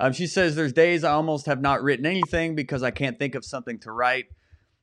Um, 0.00 0.12
she 0.12 0.26
says 0.26 0.56
there's 0.56 0.72
days 0.72 1.04
I 1.04 1.12
almost 1.12 1.46
have 1.46 1.60
not 1.60 1.84
written 1.84 2.04
anything 2.04 2.56
because 2.56 2.82
I 2.82 2.90
can't 2.90 3.16
think 3.16 3.36
of 3.36 3.44
something 3.44 3.78
to 3.80 3.92
write. 3.92 4.26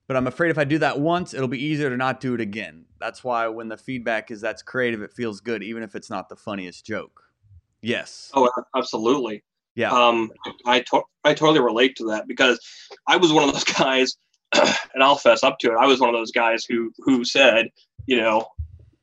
But 0.09 0.17
I'm 0.17 0.25
afraid 0.25 0.49
if 0.49 0.57
I 0.57 0.63
do 0.63 0.79
that 0.79 0.99
once, 0.99 1.35
it'll 1.35 1.47
be 1.47 1.63
easier 1.63 1.91
to 1.91 1.95
not 1.95 2.19
do 2.19 2.33
it 2.33 2.41
again. 2.41 2.85
That's 2.99 3.23
why 3.23 3.47
when 3.47 3.67
the 3.67 3.77
feedback 3.77 4.31
is 4.31 4.41
that's 4.41 4.63
creative, 4.63 5.03
it 5.03 5.13
feels 5.13 5.39
good, 5.39 5.61
even 5.61 5.83
if 5.83 5.93
it's 5.93 6.09
not 6.09 6.29
the 6.29 6.35
funniest 6.35 6.83
joke. 6.83 7.21
Yes. 7.83 8.31
Oh, 8.33 8.49
absolutely. 8.75 9.43
Yeah. 9.75 9.91
Um, 9.91 10.31
I 10.65 10.79
to- 10.79 11.03
I 11.23 11.35
totally 11.35 11.59
relate 11.59 11.95
to 11.97 12.05
that 12.05 12.27
because 12.27 12.59
I 13.07 13.17
was 13.17 13.31
one 13.31 13.47
of 13.47 13.53
those 13.53 13.63
guys, 13.77 14.17
and 14.55 15.03
I'll 15.03 15.15
fess 15.15 15.43
up 15.43 15.59
to 15.59 15.73
it. 15.73 15.77
I 15.79 15.85
was 15.85 15.99
one 15.99 16.09
of 16.09 16.15
those 16.15 16.31
guys 16.31 16.65
who 16.65 16.91
who 16.97 17.23
said, 17.23 17.67
you 18.07 18.17
know, 18.19 18.47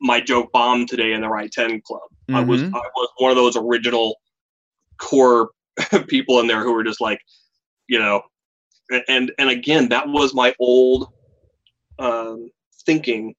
my 0.00 0.20
joke 0.20 0.50
bombed 0.50 0.88
today 0.88 1.12
in 1.12 1.20
the 1.20 1.28
Write 1.28 1.52
ten 1.52 1.80
club. 1.82 2.00
I 2.30 2.40
was 2.40 2.62
Mhm. 2.62 2.74
I 2.74 2.80
was 2.96 3.08
one 3.18 3.30
of 3.30 3.36
those 3.36 3.56
original 3.56 4.16
core 4.98 5.50
people 6.08 6.40
in 6.40 6.48
there 6.48 6.64
who 6.64 6.72
were 6.72 6.82
just 6.82 7.00
like, 7.00 7.20
you 7.86 8.00
know, 8.00 8.22
and 9.08 9.32
and 9.38 9.50
again 9.50 9.88
that 9.88 10.08
was 10.08 10.34
my 10.34 10.54
old 10.58 11.08
um, 11.98 12.50
thinking 12.84 13.34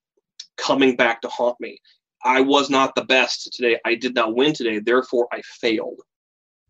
coming 0.56 0.96
back 0.96 1.20
to 1.22 1.28
haunt 1.28 1.56
me. 1.60 1.78
I 2.24 2.40
was 2.40 2.68
not 2.68 2.94
the 2.94 3.04
best 3.04 3.52
today. 3.52 3.78
I 3.84 3.94
did 3.94 4.14
not 4.14 4.34
win 4.34 4.52
today. 4.52 4.80
Therefore, 4.80 5.28
I 5.32 5.40
failed. 5.42 6.00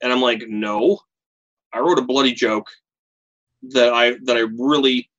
And 0.03 0.13
I'm 0.13 0.21
like, 0.21 0.45
no, 0.47 1.01
I 1.73 1.81
wrote 1.81 1.99
a 1.99 2.03
bloody 2.03 2.33
joke 2.33 2.69
that 3.71 3.93
I 3.93 4.17
that 4.25 4.37
I 4.37 4.45
really 4.59 5.11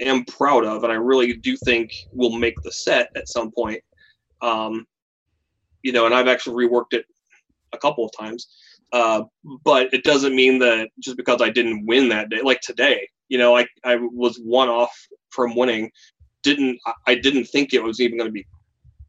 am 0.00 0.24
proud 0.24 0.64
of, 0.64 0.84
and 0.84 0.92
I 0.92 0.96
really 0.96 1.34
do 1.34 1.56
think 1.56 1.92
will 2.12 2.36
make 2.36 2.54
the 2.62 2.70
set 2.70 3.10
at 3.16 3.28
some 3.28 3.50
point. 3.50 3.82
Um, 4.42 4.86
you 5.82 5.92
know, 5.92 6.06
and 6.06 6.14
I've 6.14 6.28
actually 6.28 6.66
reworked 6.66 6.92
it 6.92 7.06
a 7.72 7.78
couple 7.78 8.04
of 8.04 8.12
times. 8.16 8.48
Uh, 8.94 9.24
but 9.64 9.92
it 9.92 10.04
doesn't 10.04 10.36
mean 10.36 10.58
that 10.60 10.88
just 11.00 11.16
because 11.16 11.42
I 11.42 11.50
didn't 11.50 11.84
win 11.84 12.08
that 12.10 12.28
day, 12.30 12.40
like 12.42 12.60
today, 12.60 12.98
you 13.28 13.38
know, 13.38 13.56
I 13.60 13.66
I 13.84 13.96
was 13.96 14.38
one 14.38 14.68
off 14.68 14.94
from 15.30 15.56
winning. 15.56 15.90
Didn't 16.44 16.78
I- 17.08 17.16
didn't 17.26 17.46
think 17.46 17.74
it 17.74 17.82
was 17.82 18.00
even 18.00 18.16
going 18.18 18.28
to 18.28 18.32
be 18.40 18.46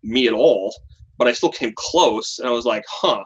me 0.02 0.28
at 0.28 0.34
all, 0.34 0.74
but 1.20 1.28
I 1.28 1.34
still 1.34 1.52
came 1.52 1.74
close, 1.76 2.40
and 2.40 2.48
I 2.48 2.52
was 2.52 2.66
like, 2.66 2.84
huh. 2.90 3.24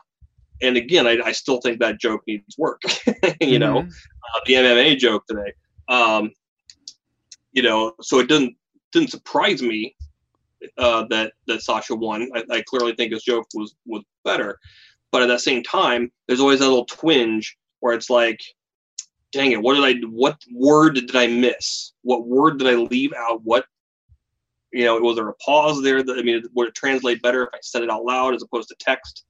And 0.62 0.76
again, 0.76 1.08
I, 1.08 1.16
I 1.30 1.32
still 1.32 1.62
think 1.62 1.80
that 1.80 2.02
joke 2.02 2.22
needs 2.28 2.58
work. 2.58 2.82
you 3.40 3.60
know, 3.60 3.76
Mhm. 3.84 3.88
uh, 3.90 4.40
the 4.46 4.54
MMA 4.56 4.98
joke 4.98 5.24
today. 5.28 5.54
Um, 5.88 6.32
you 7.54 7.64
know, 7.64 7.94
so 8.02 8.20
it 8.20 8.28
didn't 8.28 8.56
didn't 8.92 9.12
surprise 9.12 9.62
me 9.62 9.96
uh, 10.78 11.06
that 11.10 11.32
that 11.48 11.62
Sasha 11.62 11.96
won. 11.96 12.30
I, 12.36 12.44
I 12.58 12.62
clearly 12.64 12.94
think 12.96 13.14
his 13.14 13.24
joke 13.24 13.48
was 13.54 13.76
was 13.86 14.04
better, 14.26 14.60
but 15.12 15.22
at 15.22 15.28
that 15.28 15.42
same 15.42 15.64
time, 15.64 16.12
there's 16.28 16.40
always 16.40 16.60
that 16.60 16.68
little 16.68 16.86
twinge 16.86 17.58
where 17.80 17.94
it's 17.94 18.10
like, 18.10 18.40
dang 19.32 19.52
it, 19.52 19.62
what 19.62 19.76
did 19.76 19.84
I 19.84 20.08
what 20.08 20.38
word 20.54 20.96
did 20.96 21.16
I 21.16 21.28
miss? 21.28 21.94
What 22.02 22.28
word 22.28 22.60
did 22.60 22.68
I 22.68 22.76
leave 22.76 23.14
out? 23.14 23.42
What 23.44 23.66
you 24.72 24.86
know, 24.86 24.98
was 25.00 25.16
there 25.16 25.28
a 25.28 25.34
pause 25.36 25.82
there? 25.82 26.04
That, 26.04 26.18
I 26.18 26.22
mean, 26.22 26.44
would 26.54 26.68
it 26.68 26.76
translate 26.76 27.22
better 27.22 27.44
if 27.44 27.50
I 27.54 27.58
said 27.62 27.82
it 27.82 27.90
out 27.90 28.06
loud 28.06 28.36
as 28.36 28.44
opposed 28.44 28.70
to 28.70 28.76
text? 28.80 29.26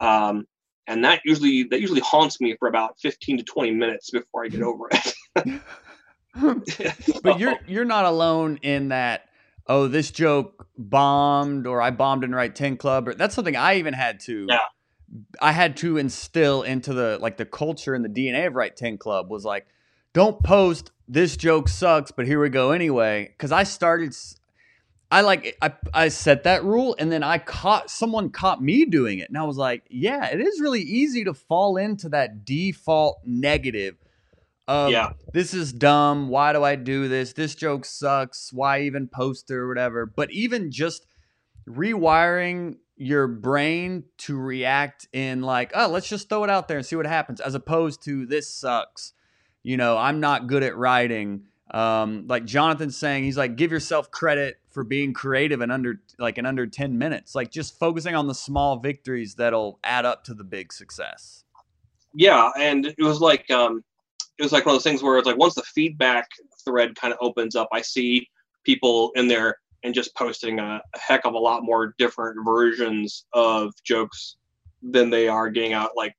Um, 0.00 0.46
and 0.86 1.04
that 1.04 1.20
usually 1.24 1.64
that 1.64 1.80
usually 1.80 2.00
haunts 2.00 2.40
me 2.40 2.56
for 2.58 2.68
about 2.68 2.98
15 3.00 3.38
to 3.38 3.44
20 3.44 3.70
minutes 3.72 4.10
before 4.10 4.44
I 4.44 4.48
get 4.48 4.62
over 4.62 4.88
it. 4.90 5.60
but 7.22 7.38
you're 7.38 7.58
you're 7.66 7.84
not 7.84 8.04
alone 8.04 8.58
in 8.62 8.88
that 8.88 9.28
oh 9.66 9.86
this 9.86 10.10
joke 10.10 10.66
bombed 10.78 11.66
or 11.66 11.82
i 11.82 11.90
bombed 11.90 12.24
in 12.24 12.34
Write 12.34 12.54
10 12.54 12.78
club 12.78 13.06
or 13.06 13.14
that's 13.14 13.34
something 13.34 13.54
i 13.54 13.76
even 13.76 13.92
had 13.92 14.20
to 14.20 14.46
Yeah. 14.48 14.58
I 15.40 15.52
had 15.52 15.76
to 15.78 15.98
instill 15.98 16.62
into 16.62 16.92
the 16.94 17.18
like 17.20 17.36
the 17.36 17.44
culture 17.44 17.94
and 17.94 18.04
the 18.04 18.08
dna 18.08 18.46
of 18.46 18.54
Write 18.54 18.76
10 18.76 18.98
club 18.98 19.30
was 19.30 19.44
like 19.44 19.66
don't 20.12 20.42
post 20.42 20.90
this 21.08 21.36
joke 21.36 21.68
sucks 21.68 22.10
but 22.10 22.26
here 22.26 22.40
we 22.40 22.48
go 22.48 22.72
anyway 22.72 23.28
because 23.28 23.52
i 23.52 23.62
started 23.64 24.14
I 25.10 25.20
like 25.20 25.58
I, 25.60 25.72
I 25.92 26.08
set 26.08 26.44
that 26.44 26.64
rule 26.64 26.96
and 26.98 27.12
then 27.12 27.22
i 27.22 27.36
caught 27.36 27.90
someone 27.90 28.30
caught 28.30 28.62
me 28.62 28.86
doing 28.86 29.18
it 29.18 29.28
and 29.28 29.36
i 29.36 29.42
was 29.42 29.58
like 29.58 29.84
yeah 29.90 30.26
it 30.26 30.40
is 30.40 30.60
really 30.60 30.80
easy 30.80 31.24
to 31.24 31.34
fall 31.34 31.76
into 31.76 32.08
that 32.10 32.44
default 32.46 33.20
negative 33.24 33.96
of 34.68 34.90
yeah, 34.90 35.12
this 35.32 35.54
is 35.54 35.72
dumb. 35.72 36.28
Why 36.28 36.52
do 36.52 36.62
I 36.62 36.76
do 36.76 37.08
this? 37.08 37.32
This 37.32 37.54
joke 37.54 37.84
sucks. 37.84 38.52
Why 38.52 38.82
even 38.82 39.08
post 39.08 39.50
it 39.50 39.54
or 39.54 39.68
whatever? 39.68 40.06
But 40.06 40.30
even 40.30 40.70
just 40.70 41.06
rewiring 41.68 42.76
your 43.02 43.26
brain 43.26 44.04
to 44.16 44.38
react 44.38 45.08
in 45.12 45.42
like, 45.42 45.72
oh, 45.74 45.88
let's 45.88 46.08
just 46.08 46.28
throw 46.28 46.44
it 46.44 46.50
out 46.50 46.68
there 46.68 46.76
and 46.76 46.86
see 46.86 46.96
what 46.96 47.06
happens, 47.06 47.40
as 47.40 47.54
opposed 47.54 48.04
to 48.04 48.26
this 48.26 48.48
sucks. 48.48 49.12
You 49.62 49.76
know, 49.76 49.98
I'm 49.98 50.20
not 50.20 50.46
good 50.46 50.62
at 50.62 50.76
writing. 50.76 51.44
Um, 51.72 52.26
like 52.28 52.44
Jonathan's 52.44 52.96
saying, 52.96 53.24
he's 53.24 53.36
like, 53.36 53.56
give 53.56 53.72
yourself 53.72 54.10
credit 54.10 54.58
for 54.70 54.84
being 54.84 55.12
creative 55.12 55.60
in 55.60 55.70
under 55.70 56.00
like 56.18 56.38
in 56.38 56.46
under 56.46 56.66
10 56.66 56.98
minutes. 56.98 57.34
Like 57.34 57.50
just 57.50 57.78
focusing 57.78 58.14
on 58.14 58.28
the 58.28 58.34
small 58.34 58.78
victories 58.78 59.34
that'll 59.34 59.78
add 59.82 60.04
up 60.06 60.24
to 60.24 60.34
the 60.34 60.44
big 60.44 60.72
success. 60.72 61.44
yeah, 62.14 62.50
and 62.58 62.86
it 62.86 63.02
was 63.02 63.20
like 63.20 63.50
um, 63.50 63.82
it 64.38 64.42
was 64.42 64.52
like 64.52 64.66
one 64.66 64.74
of 64.74 64.76
those 64.76 64.84
things 64.84 65.02
where 65.02 65.18
it's 65.18 65.26
like 65.26 65.38
once 65.38 65.54
the 65.54 65.62
feedback 65.62 66.28
thread 66.64 66.94
kind 66.94 67.12
of 67.12 67.18
opens 67.20 67.56
up, 67.56 67.68
I 67.72 67.80
see 67.82 68.28
people 68.64 69.12
in 69.14 69.28
there 69.28 69.56
and 69.84 69.94
just 69.94 70.14
posting 70.16 70.58
a, 70.58 70.80
a 70.94 70.98
heck 70.98 71.24
of 71.24 71.34
a 71.34 71.38
lot 71.38 71.62
more 71.62 71.94
different 71.98 72.36
versions 72.44 73.26
of 73.32 73.72
jokes 73.84 74.36
than 74.82 75.10
they 75.10 75.28
are 75.28 75.48
getting 75.50 75.72
out 75.72 75.90
like 75.96 76.14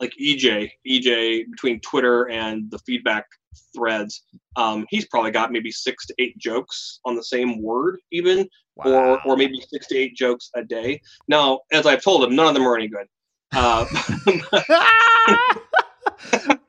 like 0.00 0.12
EJ 0.20 0.70
EJ 0.88 1.50
between 1.50 1.80
Twitter 1.80 2.28
and 2.28 2.70
the 2.70 2.78
feedback 2.80 3.26
threads. 3.74 4.24
Um, 4.56 4.86
he's 4.90 5.06
probably 5.06 5.30
got 5.30 5.52
maybe 5.52 5.70
six 5.70 6.06
to 6.06 6.14
eight 6.18 6.36
jokes 6.38 7.00
on 7.04 7.16
the 7.16 7.24
same 7.24 7.62
word 7.62 7.98
even 8.12 8.48
or 8.76 9.20
or 9.26 9.36
maybe 9.36 9.62
six 9.68 9.86
to 9.88 9.96
eight 9.96 10.14
jokes 10.14 10.50
a 10.54 10.62
day. 10.62 11.00
Now, 11.28 11.60
as 11.72 11.86
I've 11.86 12.02
told 12.02 12.24
him, 12.24 12.34
none 12.36 12.46
of 12.46 12.54
them 12.54 12.66
are 12.66 12.76
any 12.76 12.88
good. 12.88 13.06
Uh, 13.54 13.86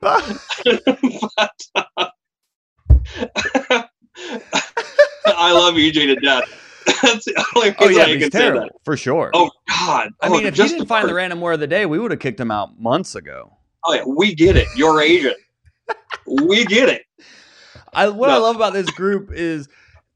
but, 0.00 1.60
uh, 1.74 2.06
I 5.36 5.52
love 5.52 5.74
EJ 5.74 5.92
to 5.92 6.14
death. 6.16 6.44
That's 7.02 7.24
the 7.26 7.44
only 7.56 7.74
Oh 7.78 7.88
yeah, 7.88 8.04
I 8.04 8.06
he's 8.14 8.22
can 8.24 8.30
say 8.32 8.38
terrible 8.38 8.60
that. 8.62 8.72
for 8.84 8.96
sure. 8.96 9.30
Oh 9.34 9.50
God! 9.68 10.10
I 10.22 10.28
Oh, 10.28 10.30
mean, 10.30 10.46
if 10.46 10.56
you 10.56 10.62
just 10.64 10.74
didn't 10.74 10.88
find 10.88 11.08
the 11.08 11.14
random 11.14 11.40
word 11.40 11.52
of 11.52 11.60
the 11.60 11.66
day, 11.66 11.84
we 11.86 11.98
would 11.98 12.10
have 12.10 12.20
kicked 12.20 12.40
him 12.40 12.50
out 12.50 12.80
months 12.80 13.14
ago. 13.14 13.52
Oh 13.84 13.94
yeah, 13.94 14.04
we 14.06 14.34
get 14.34 14.56
it. 14.56 14.66
You're 14.76 15.00
Asian. 15.00 15.34
we 16.26 16.64
get 16.64 16.88
it. 16.88 17.02
I 17.92 18.08
what 18.08 18.30
I 18.30 18.38
love 18.38 18.56
about 18.56 18.72
this 18.72 18.90
group 18.90 19.30
is 19.32 19.68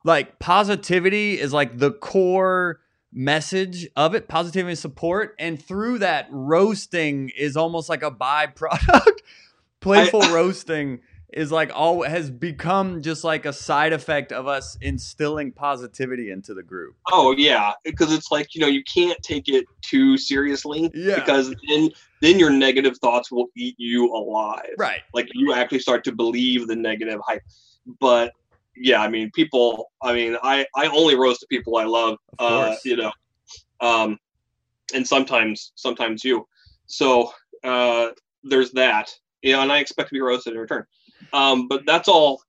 like 0.05 0.39
positivity 0.39 1.39
is 1.39 1.53
like 1.53 1.79
the 1.79 1.93
core 1.93 2.81
message 3.13 3.87
of 3.97 4.15
it, 4.15 4.29
positivity 4.29 4.71
and 4.73 4.79
support, 4.79 5.35
and 5.39 5.63
through 5.63 5.99
that 5.99 6.27
roasting 6.31 7.31
is 7.37 7.57
almost 7.57 7.89
like 7.89 8.03
a 8.03 8.11
byproduct. 8.11 9.19
Playful 9.81 10.21
roasting 10.33 11.01
is 11.33 11.51
like 11.51 11.71
all 11.75 12.03
has 12.03 12.31
become 12.31 13.03
just 13.03 13.25
like 13.25 13.47
a 13.47 13.53
side 13.53 13.93
effect 13.93 14.33
of 14.33 14.47
us 14.47 14.77
instilling 14.81 15.53
positivity 15.53 16.31
into 16.31 16.55
the 16.55 16.63
group. 16.63 16.95
Oh 17.11 17.35
yeah, 17.37 17.73
because 17.85 18.13
it's 18.13 18.31
like 18.31 18.55
you 18.55 18.61
know 18.61 18.67
you 18.67 18.83
can't 18.85 19.21
take 19.23 19.49
it 19.49 19.65
too 19.81 20.17
seriously 20.19 20.91
Yeah. 20.95 21.17
because 21.17 21.55
then 21.69 21.91
then 22.21 22.39
your 22.39 22.51
negative 22.51 22.97
thoughts 22.99 23.33
will 23.33 23.47
eat 23.57 23.75
you 23.79 24.13
alive. 24.15 24.75
Right. 24.79 25.01
Like 25.15 25.29
you 25.35 25.53
actually 25.53 25.81
start 25.81 26.05
to 26.05 26.13
believe 26.13 26.69
the 26.69 26.77
negative 26.77 27.21
hype. 27.27 27.43
But 28.01 28.33
yeah, 28.77 29.03
I 29.03 29.09
mean, 29.09 29.31
people. 29.35 29.91
I 30.03 30.13
mean, 30.13 30.37
I 30.43 30.67
I 30.75 30.87
only 30.87 31.15
roast 31.15 31.41
the 31.41 31.47
people 31.49 31.77
I 31.77 31.85
love. 31.85 32.17
Of 32.39 32.53
Uh, 32.53 32.77
you 32.85 32.97
know, 32.97 33.13
um, 33.81 34.19
and 34.95 35.07
sometimes 35.07 35.73
sometimes 35.75 36.25
you. 36.25 36.47
So 36.87 37.33
uh, 37.65 38.09
there's 38.43 38.73
that. 38.73 39.11
Yeah, 39.43 39.63
and 39.63 39.73
I 39.73 39.79
expect 39.79 40.09
to 40.11 40.15
be 40.15 40.21
roasted 40.21 40.55
in 40.55 40.61
return. 40.61 40.85
Um, 41.33 41.69
but 41.69 41.83
that's 41.87 42.09
all. 42.09 42.43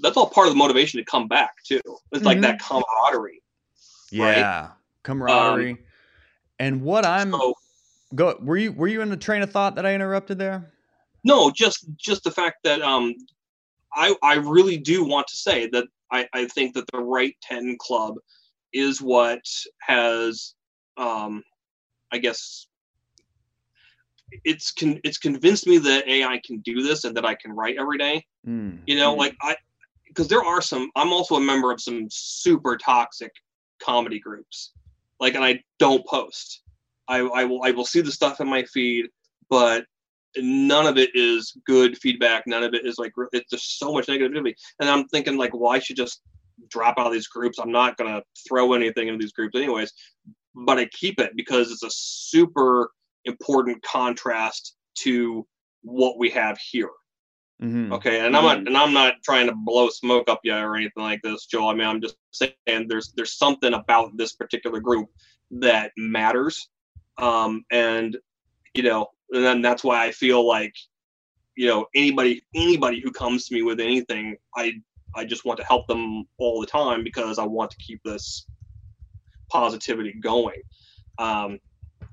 That's 0.00 0.16
all 0.16 0.30
part 0.30 0.46
of 0.46 0.52
the 0.52 0.58
motivation 0.58 0.98
to 0.98 1.04
come 1.04 1.26
back 1.26 1.54
too. 1.64 1.80
It's 2.12 2.24
like 2.24 2.38
Mhm. 2.38 2.42
that 2.42 2.60
camaraderie. 2.60 3.42
Right. 4.12 4.38
Yeah. 4.38 4.70
Camaraderie. 5.02 5.78
and 6.60 6.82
what 6.82 7.04
I'm 7.04 7.32
So 7.32 7.54
go 8.14 8.38
were 8.40 8.56
you 8.56 8.72
were 8.72 8.86
you 8.86 9.00
in 9.02 9.08
the 9.10 9.16
train 9.16 9.42
of 9.42 9.50
thought 9.50 9.74
that 9.74 9.84
I 9.84 9.94
interrupted 9.94 10.38
there? 10.38 10.72
no, 11.24 11.50
just 11.50 11.84
just 11.96 12.22
the 12.22 12.30
fact 12.30 12.58
that 12.62 12.80
um, 12.80 13.14
I 13.92 14.14
I 14.22 14.34
really 14.36 14.76
do 14.76 15.04
want 15.04 15.26
to 15.28 15.36
say 15.36 15.68
that 15.70 15.88
I 16.12 16.28
I 16.32 16.46
think 16.46 16.74
that 16.74 16.86
the 16.92 17.00
Write 17.00 17.34
ten 17.42 17.76
club 17.80 18.14
is 18.72 19.02
what 19.02 19.40
has 19.80 20.54
um, 20.96 21.42
I 22.12 22.18
guess 22.18 22.67
it's 24.44 24.72
con- 24.72 25.00
it's 25.04 25.18
convinced 25.18 25.66
me 25.66 25.78
that 25.78 26.06
AI 26.08 26.40
can 26.44 26.58
do 26.58 26.82
this 26.82 27.04
and 27.04 27.16
that 27.16 27.24
I 27.24 27.34
can 27.34 27.52
write 27.52 27.76
every 27.78 27.98
day. 27.98 28.24
Mm. 28.46 28.80
You 28.86 28.96
know, 28.96 29.14
Mhm. 29.14 29.18
like 29.18 29.36
I 29.42 29.56
because 30.06 30.28
there 30.28 30.42
are 30.44 30.62
some. 30.62 30.90
I'm 30.96 31.12
also 31.12 31.36
a 31.36 31.40
member 31.40 31.70
of 31.70 31.80
some 31.80 32.06
super 32.10 32.76
toxic 32.76 33.32
comedy 33.78 34.18
groups. 34.18 34.72
Like, 35.20 35.34
and 35.34 35.44
I 35.44 35.62
don't 35.78 36.06
post. 36.06 36.62
I 37.08 37.18
I 37.18 37.44
will 37.44 37.62
I 37.62 37.70
will 37.70 37.84
see 37.84 38.00
the 38.00 38.12
stuff 38.12 38.40
in 38.40 38.48
my 38.48 38.64
feed, 38.64 39.06
but 39.48 39.84
none 40.36 40.86
of 40.86 40.98
it 40.98 41.10
is 41.14 41.56
good 41.66 41.96
feedback. 41.98 42.46
None 42.46 42.62
of 42.62 42.74
it 42.74 42.86
is 42.86 42.98
like 42.98 43.12
it's 43.32 43.50
just 43.50 43.78
so 43.78 43.92
much 43.92 44.06
negativity. 44.06 44.54
And 44.80 44.88
I'm 44.88 45.06
thinking 45.08 45.36
like, 45.36 45.52
why 45.54 45.60
well, 45.60 45.72
I 45.72 45.78
should 45.78 45.96
just 45.96 46.22
drop 46.68 46.98
out 46.98 47.06
of 47.06 47.12
these 47.12 47.28
groups. 47.28 47.58
I'm 47.58 47.72
not 47.72 47.96
gonna 47.96 48.22
throw 48.46 48.72
anything 48.74 49.08
into 49.08 49.22
these 49.22 49.32
groups 49.32 49.56
anyways. 49.56 49.92
But 50.54 50.78
I 50.78 50.86
keep 50.86 51.20
it 51.20 51.36
because 51.36 51.70
it's 51.70 51.82
a 51.84 51.90
super 51.90 52.90
important 53.24 53.82
contrast 53.82 54.76
to 54.98 55.46
what 55.82 56.18
we 56.18 56.30
have 56.30 56.58
here. 56.58 56.90
Mhm. 57.62 57.92
Okay, 57.92 58.24
and 58.24 58.36
I'm 58.36 58.44
not 58.44 58.58
and 58.58 58.76
I'm 58.76 58.92
not 58.92 59.14
trying 59.24 59.48
to 59.48 59.54
blow 59.54 59.88
smoke 59.88 60.28
up 60.30 60.40
you 60.44 60.54
or 60.54 60.76
anything 60.76 61.02
like 61.02 61.20
this, 61.22 61.46
Joel. 61.46 61.68
I 61.68 61.74
mean, 61.74 61.88
I'm 61.88 62.00
just 62.00 62.16
saying 62.30 62.86
there's 62.88 63.12
there's 63.16 63.36
something 63.36 63.74
about 63.74 64.16
this 64.16 64.34
particular 64.34 64.78
group 64.78 65.08
that 65.50 65.90
matters, 65.96 66.68
um, 67.16 67.64
and 67.72 68.16
you 68.74 68.84
know, 68.84 69.08
and 69.32 69.44
then 69.44 69.60
that's 69.60 69.82
why 69.82 70.04
I 70.04 70.12
feel 70.12 70.46
like, 70.46 70.74
you 71.56 71.66
know, 71.66 71.86
anybody 71.96 72.42
anybody 72.54 73.00
who 73.00 73.10
comes 73.10 73.48
to 73.48 73.54
me 73.54 73.62
with 73.62 73.80
anything, 73.80 74.36
I 74.56 74.74
I 75.16 75.24
just 75.24 75.44
want 75.44 75.58
to 75.58 75.66
help 75.66 75.88
them 75.88 76.28
all 76.38 76.60
the 76.60 76.66
time 76.66 77.02
because 77.02 77.40
I 77.40 77.44
want 77.44 77.72
to 77.72 77.76
keep 77.78 78.00
this 78.04 78.46
positivity 79.50 80.12
going, 80.12 80.60
um, 81.18 81.58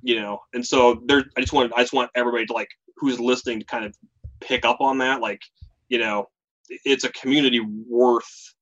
you 0.06 0.22
know, 0.22 0.40
and 0.54 0.66
so 0.66 1.02
there. 1.08 1.26
I 1.36 1.42
just 1.42 1.52
want 1.52 1.74
I 1.76 1.82
just 1.82 1.94
want 1.94 2.12
everybody 2.16 2.46
to 2.46 2.54
like 2.54 2.70
who's 2.98 3.20
listening 3.20 3.60
to 3.60 3.66
kind 3.66 3.84
of 3.84 3.96
pick 4.40 4.64
up 4.64 4.80
on 4.80 5.00
that 5.00 5.20
like 5.20 5.42
you 5.90 5.98
know 5.98 6.28
it's 6.70 7.04
a 7.04 7.10
community 7.10 7.60
worth 7.90 8.54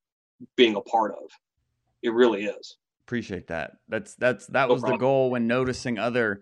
being 0.56 0.76
a 0.76 0.82
part 0.82 1.12
of 1.12 1.30
it 2.02 2.14
really 2.14 2.46
is 2.46 2.78
Appreciate 3.06 3.48
that. 3.48 3.74
That's 3.90 4.16
that's 4.16 4.48
that 4.48 4.70
No 4.70 4.76
was 4.76 4.82
the 4.82 4.96
goal 4.96 5.30
when 5.30 5.46
noticing 5.46 6.00
other 6.00 6.42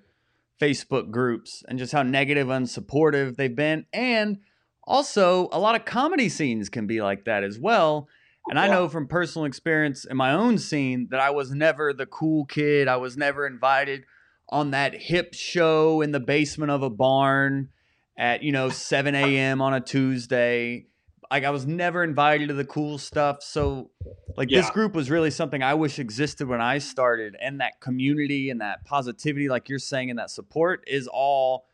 Facebook 0.62 1.10
groups 1.10 1.64
and 1.68 1.80
just 1.80 1.92
how 1.92 2.04
negative, 2.04 2.50
unsupportive 2.50 3.36
they've 3.36 3.56
been, 3.56 3.88
and 3.92 4.38
also 4.86 5.50
a 5.52 5.60
lot 5.60 5.74
of 5.74 5.86
comedy 5.86 6.30
scenes 6.30 6.70
can 6.70 6.86
be 6.86 7.02
like 7.02 7.26
that 7.26 7.44
as 7.44 7.58
well. 7.58 8.08
And 8.48 8.60
I 8.60 8.68
know 8.68 8.90
from 8.90 9.08
personal 9.08 9.46
experience 9.46 10.06
in 10.06 10.18
my 10.18 10.34
own 10.34 10.60
scene 10.60 11.08
that 11.10 11.20
I 11.20 11.32
was 11.32 11.52
never 11.52 11.94
the 11.94 12.06
cool 12.06 12.46
kid. 12.46 12.88
I 12.88 12.98
was 12.98 13.18
never 13.18 13.48
invited 13.48 14.04
on 14.52 14.72
that 14.72 14.94
hip 14.94 15.34
show 15.34 16.02
in 16.02 16.12
the 16.12 16.20
basement 16.20 16.72
of 16.72 16.84
a 16.84 16.90
barn 16.90 17.70
at 18.18 18.44
you 18.44 18.52
know 18.52 18.70
7 18.70 19.16
a.m. 19.16 19.62
on 19.62 19.74
a 19.74 19.82
Tuesday. 19.82 20.88
Like 21.30 21.46
I 21.46 21.50
was 21.50 21.66
never 21.66 22.04
invited 22.04 22.50
to 22.50 22.54
the 22.54 22.66
cool 22.66 22.98
stuff. 22.98 23.42
So 23.42 23.92
like 24.36 24.50
this 24.50 24.70
group 24.70 24.94
was 24.94 25.10
really 25.10 25.32
something 25.32 25.64
I 25.64 25.76
wish 25.76 25.98
existed 25.98 26.48
when 26.48 26.62
I 26.62 26.80
started, 26.80 27.38
and 27.42 27.62
that 27.62 27.80
community 27.80 28.50
and 28.50 28.60
that 28.62 28.84
positivity, 28.86 29.48
like 29.48 29.70
you're 29.70 29.80
saying, 29.80 30.10
and 30.10 30.20
that 30.20 30.30
support 30.30 30.84
is 30.88 31.08
all 31.08 31.66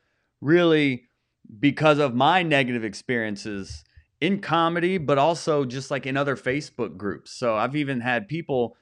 really 0.41 1.05
because 1.59 1.97
of 1.99 2.13
my 2.13 2.43
negative 2.43 2.83
experiences 2.83 3.83
in 4.19 4.39
comedy, 4.39 4.97
but 4.97 5.17
also 5.17 5.65
just 5.65 5.91
like 5.91 6.05
in 6.05 6.17
other 6.17 6.35
Facebook 6.35 6.97
groups. 6.97 7.31
So 7.31 7.55
I've 7.55 7.75
even 7.75 8.01
had 8.01 8.27
people. 8.27 8.75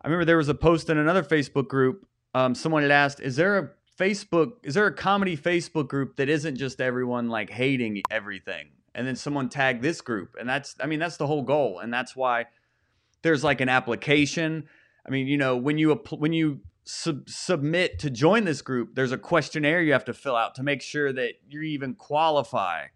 I 0.00 0.08
remember 0.08 0.24
there 0.24 0.36
was 0.36 0.48
a 0.48 0.54
post 0.54 0.90
in 0.90 0.98
another 0.98 1.22
Facebook 1.22 1.68
group. 1.68 2.06
Um, 2.34 2.54
someone 2.54 2.82
had 2.82 2.90
asked, 2.90 3.20
"Is 3.20 3.36
there 3.36 3.58
a 3.58 3.70
Facebook? 3.98 4.54
Is 4.64 4.74
there 4.74 4.86
a 4.86 4.92
comedy 4.92 5.36
Facebook 5.36 5.88
group 5.88 6.16
that 6.16 6.28
isn't 6.28 6.56
just 6.56 6.80
everyone 6.80 7.28
like 7.28 7.50
hating 7.50 8.02
everything?" 8.10 8.68
And 8.94 9.06
then 9.06 9.16
someone 9.16 9.48
tagged 9.48 9.82
this 9.82 10.00
group, 10.00 10.36
and 10.38 10.48
that's, 10.48 10.76
I 10.80 10.86
mean, 10.86 11.00
that's 11.00 11.16
the 11.16 11.26
whole 11.26 11.42
goal, 11.42 11.80
and 11.80 11.92
that's 11.92 12.14
why 12.14 12.46
there's 13.22 13.42
like 13.42 13.60
an 13.60 13.68
application. 13.68 14.68
I 15.06 15.10
mean, 15.10 15.26
you 15.26 15.36
know, 15.36 15.56
when 15.56 15.78
you 15.78 15.94
when 16.10 16.32
you 16.32 16.60
sub- 16.84 17.28
submit 17.28 17.98
to 18.00 18.10
join 18.10 18.44
this 18.44 18.62
group, 18.62 18.94
there's 18.94 19.12
a 19.12 19.18
questionnaire 19.18 19.82
you 19.82 19.92
have 19.92 20.04
to 20.06 20.14
fill 20.14 20.36
out 20.36 20.54
to 20.56 20.62
make 20.62 20.82
sure 20.82 21.12
that 21.12 21.34
you 21.48 21.62
even 21.62 21.94
qualify 21.94 22.86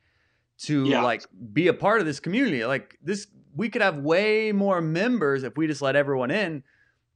to 0.64 0.84
Yeah. 0.84 1.02
like 1.02 1.24
be 1.52 1.68
a 1.68 1.74
part 1.74 2.00
of 2.00 2.06
this 2.06 2.20
community. 2.20 2.64
Like 2.64 2.98
this, 3.02 3.26
we 3.54 3.68
could 3.68 3.82
have 3.82 3.98
way 3.98 4.52
more 4.52 4.80
members 4.80 5.42
if 5.44 5.56
we 5.56 5.66
just 5.66 5.82
let 5.82 5.96
everyone 5.96 6.30
in. 6.30 6.64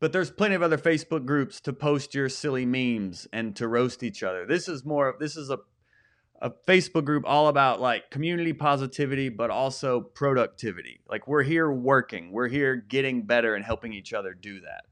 But 0.03 0.13
there's 0.13 0.33
plenty 0.33 0.57
of 0.57 0.63
other 0.63 0.79
Facebook 0.79 1.25
groups 1.25 1.61
to 1.61 1.73
post 1.73 2.13
your 2.13 2.29
silly 2.29 2.67
memes 2.67 3.29
and 3.33 3.55
to 3.55 3.69
roast 3.69 4.03
each 4.03 4.25
other. 4.25 4.45
This 4.45 4.67
is 4.67 4.85
more. 4.85 5.11
of 5.11 5.21
This 5.21 5.37
is 5.37 5.49
a 5.49 5.59
a 6.41 6.51
Facebook 6.51 7.05
group 7.05 7.23
all 7.25 7.47
about 7.47 7.81
like 7.81 8.11
community 8.11 8.53
positivity, 8.53 9.29
but 9.29 9.49
also 9.49 10.01
productivity. 10.01 10.99
Like 11.09 11.29
we're 11.29 11.45
here 11.45 11.71
working, 11.71 12.33
we're 12.33 12.49
here 12.49 12.75
getting 12.75 13.23
better 13.23 13.55
and 13.55 13.65
helping 13.65 13.93
each 13.93 14.13
other 14.13 14.35
do 14.35 14.63
that. 14.63 14.83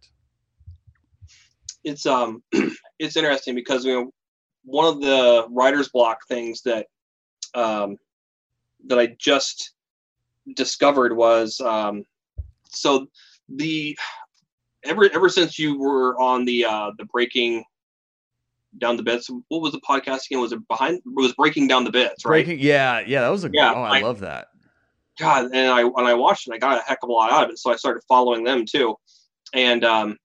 it's 1.82 2.06
um 2.06 2.44
it's 3.00 3.16
interesting 3.16 3.56
because 3.56 3.84
you 3.84 3.92
know 3.92 4.12
one 4.64 4.86
of 4.86 5.00
the 5.00 5.44
writer's 5.50 5.88
block 5.88 6.18
things 6.28 6.62
that 6.62 6.86
um 7.54 7.96
that 8.86 8.98
i 8.98 9.06
just 9.18 9.72
discovered 10.54 11.16
was 11.16 11.60
um 11.62 12.04
so 12.68 13.06
the 13.48 13.98
ever 14.84 15.08
ever 15.12 15.28
since 15.28 15.58
you 15.58 15.78
were 15.78 16.18
on 16.20 16.44
the 16.44 16.64
uh 16.64 16.90
the 16.98 17.04
breaking 17.04 17.64
down 18.78 18.96
the 18.96 19.02
bits 19.02 19.28
what 19.48 19.60
was 19.60 19.72
the 19.72 19.80
podcast 19.80 20.26
again 20.26 20.40
was 20.40 20.52
it 20.52 20.66
behind 20.68 20.96
it 20.96 21.02
was 21.06 21.32
breaking 21.34 21.66
down 21.66 21.82
the 21.84 21.90
bits 21.90 22.24
right 22.24 22.44
Breaking, 22.46 22.64
yeah, 22.64 23.00
yeah, 23.06 23.22
that 23.22 23.28
was 23.30 23.44
a 23.44 23.50
Yeah, 23.52 23.72
oh, 23.74 23.82
I, 23.82 23.98
I- 23.98 24.00
love 24.02 24.20
that. 24.20 24.46
God, 25.18 25.50
and 25.52 25.68
I 25.70 25.84
when 25.84 26.06
I 26.06 26.14
watched 26.14 26.48
it, 26.48 26.54
I 26.54 26.58
got 26.58 26.78
a 26.78 26.82
heck 26.82 26.98
of 27.02 27.08
a 27.10 27.12
lot 27.12 27.30
out 27.30 27.44
of 27.44 27.50
it. 27.50 27.58
So 27.58 27.70
I 27.70 27.76
started 27.76 28.02
following 28.08 28.42
them 28.42 28.64
too, 28.64 28.94
and 29.52 29.84
um, 29.84 30.16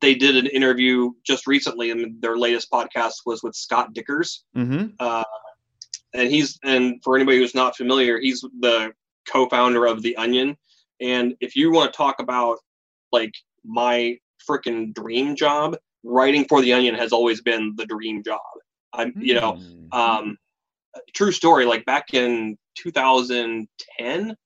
they 0.00 0.14
did 0.14 0.36
an 0.36 0.46
interview 0.46 1.10
just 1.26 1.48
recently, 1.48 1.90
and 1.90 2.20
their 2.22 2.36
latest 2.38 2.70
podcast 2.70 3.14
was 3.26 3.42
with 3.42 3.56
Scott 3.56 3.92
Dikkers, 3.92 4.40
Mm-hmm. 4.56 4.88
uh, 5.00 5.24
and 6.14 6.30
he's 6.30 6.56
and 6.62 7.02
for 7.02 7.16
anybody 7.16 7.38
who's 7.38 7.54
not 7.54 7.76
familiar, 7.76 8.20
he's 8.20 8.42
the 8.60 8.92
co-founder 9.26 9.86
of 9.86 10.02
The 10.02 10.14
Onion. 10.16 10.56
And 11.00 11.34
if 11.40 11.56
you 11.56 11.72
want 11.72 11.92
to 11.92 11.96
talk 11.96 12.20
about 12.20 12.58
like 13.12 13.32
my 13.64 14.16
freaking 14.48 14.94
dream 14.94 15.36
job, 15.36 15.76
writing 16.02 16.44
for 16.48 16.62
The 16.62 16.72
Onion 16.72 16.94
has 16.94 17.12
always 17.12 17.40
been 17.42 17.74
the 17.76 17.86
dream 17.86 18.22
job. 18.22 18.40
I'm, 18.92 19.12
you 19.16 19.34
know, 19.34 19.52
Mm. 19.52 19.94
um, 19.94 20.38
true 21.14 21.32
story. 21.32 21.64
Like 21.64 21.84
back 21.84 22.14
in 22.14 22.56
2010, 22.76 24.36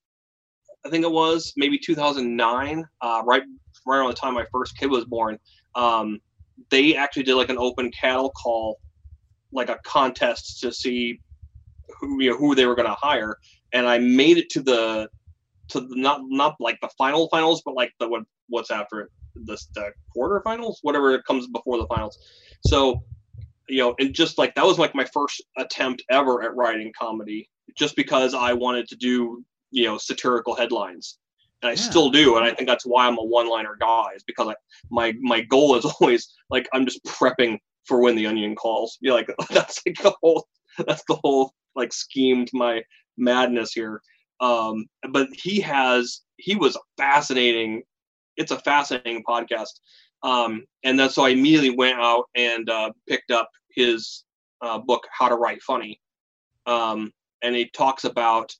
I 0.84 0.90
think 0.90 1.04
it 1.04 1.10
was 1.10 1.52
maybe 1.56 1.78
2009, 1.78 2.84
uh, 3.00 3.22
right 3.24 3.42
right 3.86 3.98
around 3.98 4.08
the 4.08 4.14
time 4.14 4.34
my 4.34 4.46
first 4.52 4.76
kid 4.76 4.90
was 4.90 5.04
born. 5.04 5.38
Um, 5.74 6.20
they 6.70 6.96
actually 6.96 7.24
did 7.24 7.34
like 7.34 7.50
an 7.50 7.58
open 7.58 7.90
cattle 7.90 8.30
call, 8.30 8.80
like 9.52 9.68
a 9.68 9.78
contest 9.84 10.60
to 10.60 10.72
see 10.72 11.20
who 12.00 12.22
you 12.22 12.30
know 12.30 12.36
who 12.36 12.54
they 12.54 12.66
were 12.66 12.74
going 12.74 12.88
to 12.88 12.96
hire, 13.00 13.38
and 13.72 13.86
I 13.86 13.98
made 13.98 14.38
it 14.38 14.50
to 14.50 14.62
the 14.62 15.08
to 15.68 15.80
the, 15.80 15.96
not 15.96 16.20
not 16.24 16.56
like 16.60 16.78
the 16.80 16.90
final 16.96 17.28
finals, 17.28 17.62
but 17.64 17.74
like 17.74 17.92
the 17.98 18.08
what 18.08 18.24
what's 18.48 18.70
after 18.70 19.00
it, 19.02 19.08
the 19.46 19.58
the 19.74 19.90
quarterfinals, 20.16 20.76
whatever 20.82 21.20
comes 21.22 21.46
before 21.48 21.78
the 21.78 21.86
finals. 21.86 22.18
So 22.60 23.02
you 23.68 23.78
know, 23.78 23.94
and 23.98 24.14
just 24.14 24.38
like 24.38 24.54
that 24.54 24.64
was 24.64 24.78
like 24.78 24.94
my 24.94 25.06
first 25.12 25.42
attempt 25.56 26.02
ever 26.10 26.42
at 26.42 26.54
writing 26.54 26.92
comedy, 26.98 27.48
just 27.76 27.96
because 27.96 28.34
I 28.34 28.52
wanted 28.52 28.88
to 28.88 28.96
do 28.96 29.44
you 29.70 29.84
know 29.84 29.98
satirical 29.98 30.54
headlines, 30.54 31.18
and 31.62 31.70
I 31.70 31.72
Yeah. 31.72 31.80
still 31.80 32.10
do, 32.10 32.36
and 32.36 32.44
I 32.44 32.52
think 32.52 32.68
that's 32.68 32.84
why 32.86 33.06
I'm 33.06 33.18
a 33.18 33.24
one-liner 33.24 33.76
guy, 33.80 34.10
is 34.14 34.22
because 34.24 34.48
I, 34.48 34.54
my 34.90 35.14
my 35.20 35.40
goal 35.40 35.76
is 35.76 35.84
always 36.00 36.32
like 36.50 36.68
I'm 36.72 36.84
just 36.84 37.02
prepping 37.04 37.58
for 37.86 38.00
when 38.00 38.16
the 38.16 38.26
onion 38.26 38.54
calls. 38.54 38.98
You 39.00 39.10
know, 39.10 39.16
like 39.16 39.30
that's 39.50 39.80
like 39.86 39.96
the 40.02 40.14
whole 40.22 40.46
that's 40.86 41.04
the 41.08 41.18
whole 41.22 41.52
like 41.74 41.92
scheme 41.92 42.44
to 42.46 42.56
my 42.56 42.82
madness 43.16 43.72
here. 43.72 44.00
Um, 44.40 44.86
but 45.10 45.28
he 45.32 45.60
has 45.60 46.20
he 46.36 46.54
was 46.56 46.76
fascinating. 46.96 47.82
It's 48.36 48.50
a 48.50 48.58
fascinating 48.60 49.22
podcast. 49.28 49.80
Um, 50.22 50.64
and 50.84 50.98
then 50.98 51.10
so 51.10 51.24
I 51.24 51.30
immediately 51.30 51.76
went 51.76 51.98
out 51.98 52.24
and 52.34 52.68
uh, 52.68 52.92
picked 53.08 53.30
up 53.30 53.50
his 53.74 54.24
uh, 54.62 54.78
book, 54.78 55.02
How 55.12 55.28
to 55.28 55.36
Write 55.36 55.62
Funny. 55.62 56.00
Um, 56.66 57.12
and 57.42 57.54
he 57.54 57.68
talks 57.70 58.04
about 58.04 58.50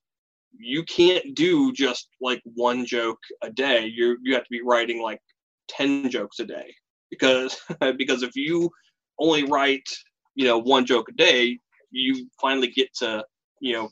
you 0.57 0.85
can't 0.85 1.35
do 1.35 1.73
just 1.73 2.09
like 2.21 2.43
one 2.55 2.85
joke 2.85 3.19
a 3.43 3.51
day. 3.51 3.87
You 3.87 4.17
you 4.23 4.35
have 4.35 4.45
to 4.45 4.51
be 4.51 4.63
writing 4.63 5.03
like 5.03 5.21
ten 5.69 6.11
jokes 6.11 6.39
a 6.39 6.45
day 6.45 6.75
because 7.11 7.59
because 7.97 8.23
if 8.23 8.37
you 8.37 8.71
only 9.19 9.45
write 9.45 9.89
you 10.35 10.45
know 10.45 10.59
one 10.59 10.85
joke 10.85 11.09
a 11.09 11.13
day, 11.13 11.59
you 11.91 12.29
finally 12.41 12.69
get 12.69 12.93
to 12.97 13.25
you 13.61 13.73
know 13.73 13.89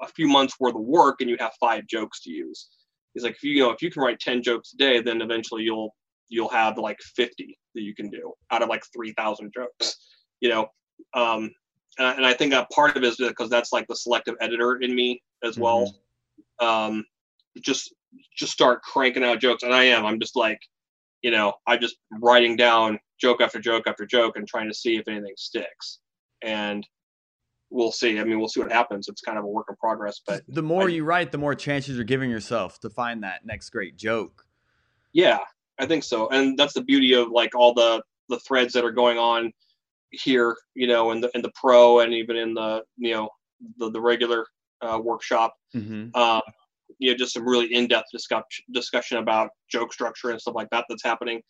a 0.00 0.08
few 0.08 0.28
months 0.28 0.54
worth 0.58 0.74
of 0.74 0.82
work 0.82 1.20
and 1.20 1.28
you 1.30 1.36
have 1.38 1.52
five 1.60 1.86
jokes 1.86 2.22
to 2.22 2.30
use. 2.30 2.68
He's 3.14 3.24
like, 3.24 3.34
if 3.36 3.42
you, 3.42 3.52
you 3.52 3.62
know, 3.62 3.70
if 3.70 3.82
you 3.82 3.90
can 3.90 4.02
write 4.02 4.20
ten 4.20 4.42
jokes 4.42 4.72
a 4.74 4.76
day, 4.76 5.00
then 5.00 5.20
eventually 5.22 5.62
you'll 5.62 5.94
you'll 6.28 6.48
have 6.48 6.78
like 6.78 6.98
fifty 7.14 7.58
that 7.74 7.82
you 7.82 7.94
can 7.94 8.08
do 8.10 8.32
out 8.50 8.62
of 8.62 8.68
like 8.68 8.82
three 8.94 9.12
thousand 9.12 9.52
jokes. 9.54 9.96
You 10.40 10.48
know, 10.48 10.62
um, 11.14 11.50
and, 11.98 12.06
I- 12.06 12.14
and 12.14 12.26
I 12.26 12.32
think 12.32 12.52
that 12.52 12.70
part 12.70 12.96
of 12.96 13.02
it 13.02 13.06
is 13.06 13.16
because 13.16 13.50
that's 13.50 13.72
like 13.72 13.86
the 13.88 13.96
selective 13.96 14.34
editor 14.40 14.76
in 14.76 14.94
me 14.94 15.22
as 15.44 15.58
well. 15.58 15.94
Um, 16.60 17.04
just 17.60 17.94
just 18.36 18.52
start 18.52 18.82
cranking 18.82 19.24
out 19.24 19.40
jokes, 19.40 19.62
and 19.62 19.74
I 19.74 19.84
am. 19.84 20.04
I'm 20.06 20.20
just 20.20 20.36
like, 20.36 20.58
you 21.22 21.30
know, 21.30 21.54
I'm 21.66 21.80
just 21.80 21.96
writing 22.20 22.56
down 22.56 22.98
joke 23.20 23.40
after 23.40 23.58
joke 23.60 23.84
after 23.86 24.04
joke 24.06 24.36
and 24.36 24.46
trying 24.48 24.68
to 24.68 24.74
see 24.74 24.96
if 24.96 25.06
anything 25.08 25.34
sticks. 25.36 26.00
And 26.42 26.86
we'll 27.72 27.90
see. 27.92 28.20
I 28.20 28.24
mean, 28.24 28.38
we'll 28.38 28.48
see 28.48 28.60
what 28.60 28.70
happens. 28.70 29.08
It's 29.08 29.20
kind 29.22 29.38
of 29.38 29.44
a 29.44 29.48
work 29.48 29.66
in 29.68 29.76
progress, 29.76 30.20
but 30.26 30.42
the 30.48 30.62
more 30.62 30.84
I- 30.84 30.92
you 30.92 31.04
write, 31.04 31.32
the 31.32 31.38
more 31.38 31.54
chances 31.54 31.96
you're 31.96 32.04
giving 32.04 32.30
yourself 32.30 32.78
to 32.80 32.90
find 32.90 33.22
that 33.24 33.44
next 33.44 33.70
great 33.70 33.96
joke. 33.96 34.44
yeah, 35.12 35.38
I 35.78 35.86
think 35.86 36.04
so. 36.04 36.28
And 36.28 36.56
that's 36.58 36.74
the 36.74 36.82
beauty 36.82 37.14
of 37.14 37.30
like 37.30 37.54
all 37.56 37.74
the 37.74 38.02
the 38.28 38.38
threads 38.40 38.72
that 38.74 38.84
are 38.84 38.92
going 38.92 39.18
on 39.18 39.52
here, 40.10 40.56
you 40.74 40.86
know, 40.86 41.10
in 41.10 41.20
the 41.20 41.30
in 41.34 41.42
the 41.42 41.50
pro 41.54 42.00
and 42.00 42.12
even 42.12 42.36
in 42.36 42.54
the 42.54 42.82
you 42.98 43.14
know 43.14 43.30
the 43.78 43.90
the 43.90 44.00
regular 44.00 44.46
uh, 44.82 45.00
workshop. 45.02 45.54
Mm-hmm. 45.74 46.14
um, 46.14 46.42
you 46.98 47.10
know, 47.10 47.16
just 47.16 47.32
some 47.32 47.48
really 47.48 47.72
in-depth 47.74 48.10
discussion 48.12 48.64
discussion 48.72 49.16
about 49.18 49.50
joke 49.70 49.92
structure 49.92 50.30
and 50.30 50.40
stuff 50.40 50.54
like 50.54 50.68
that 50.70 50.84
that's 50.88 51.02
happening. 51.02 51.40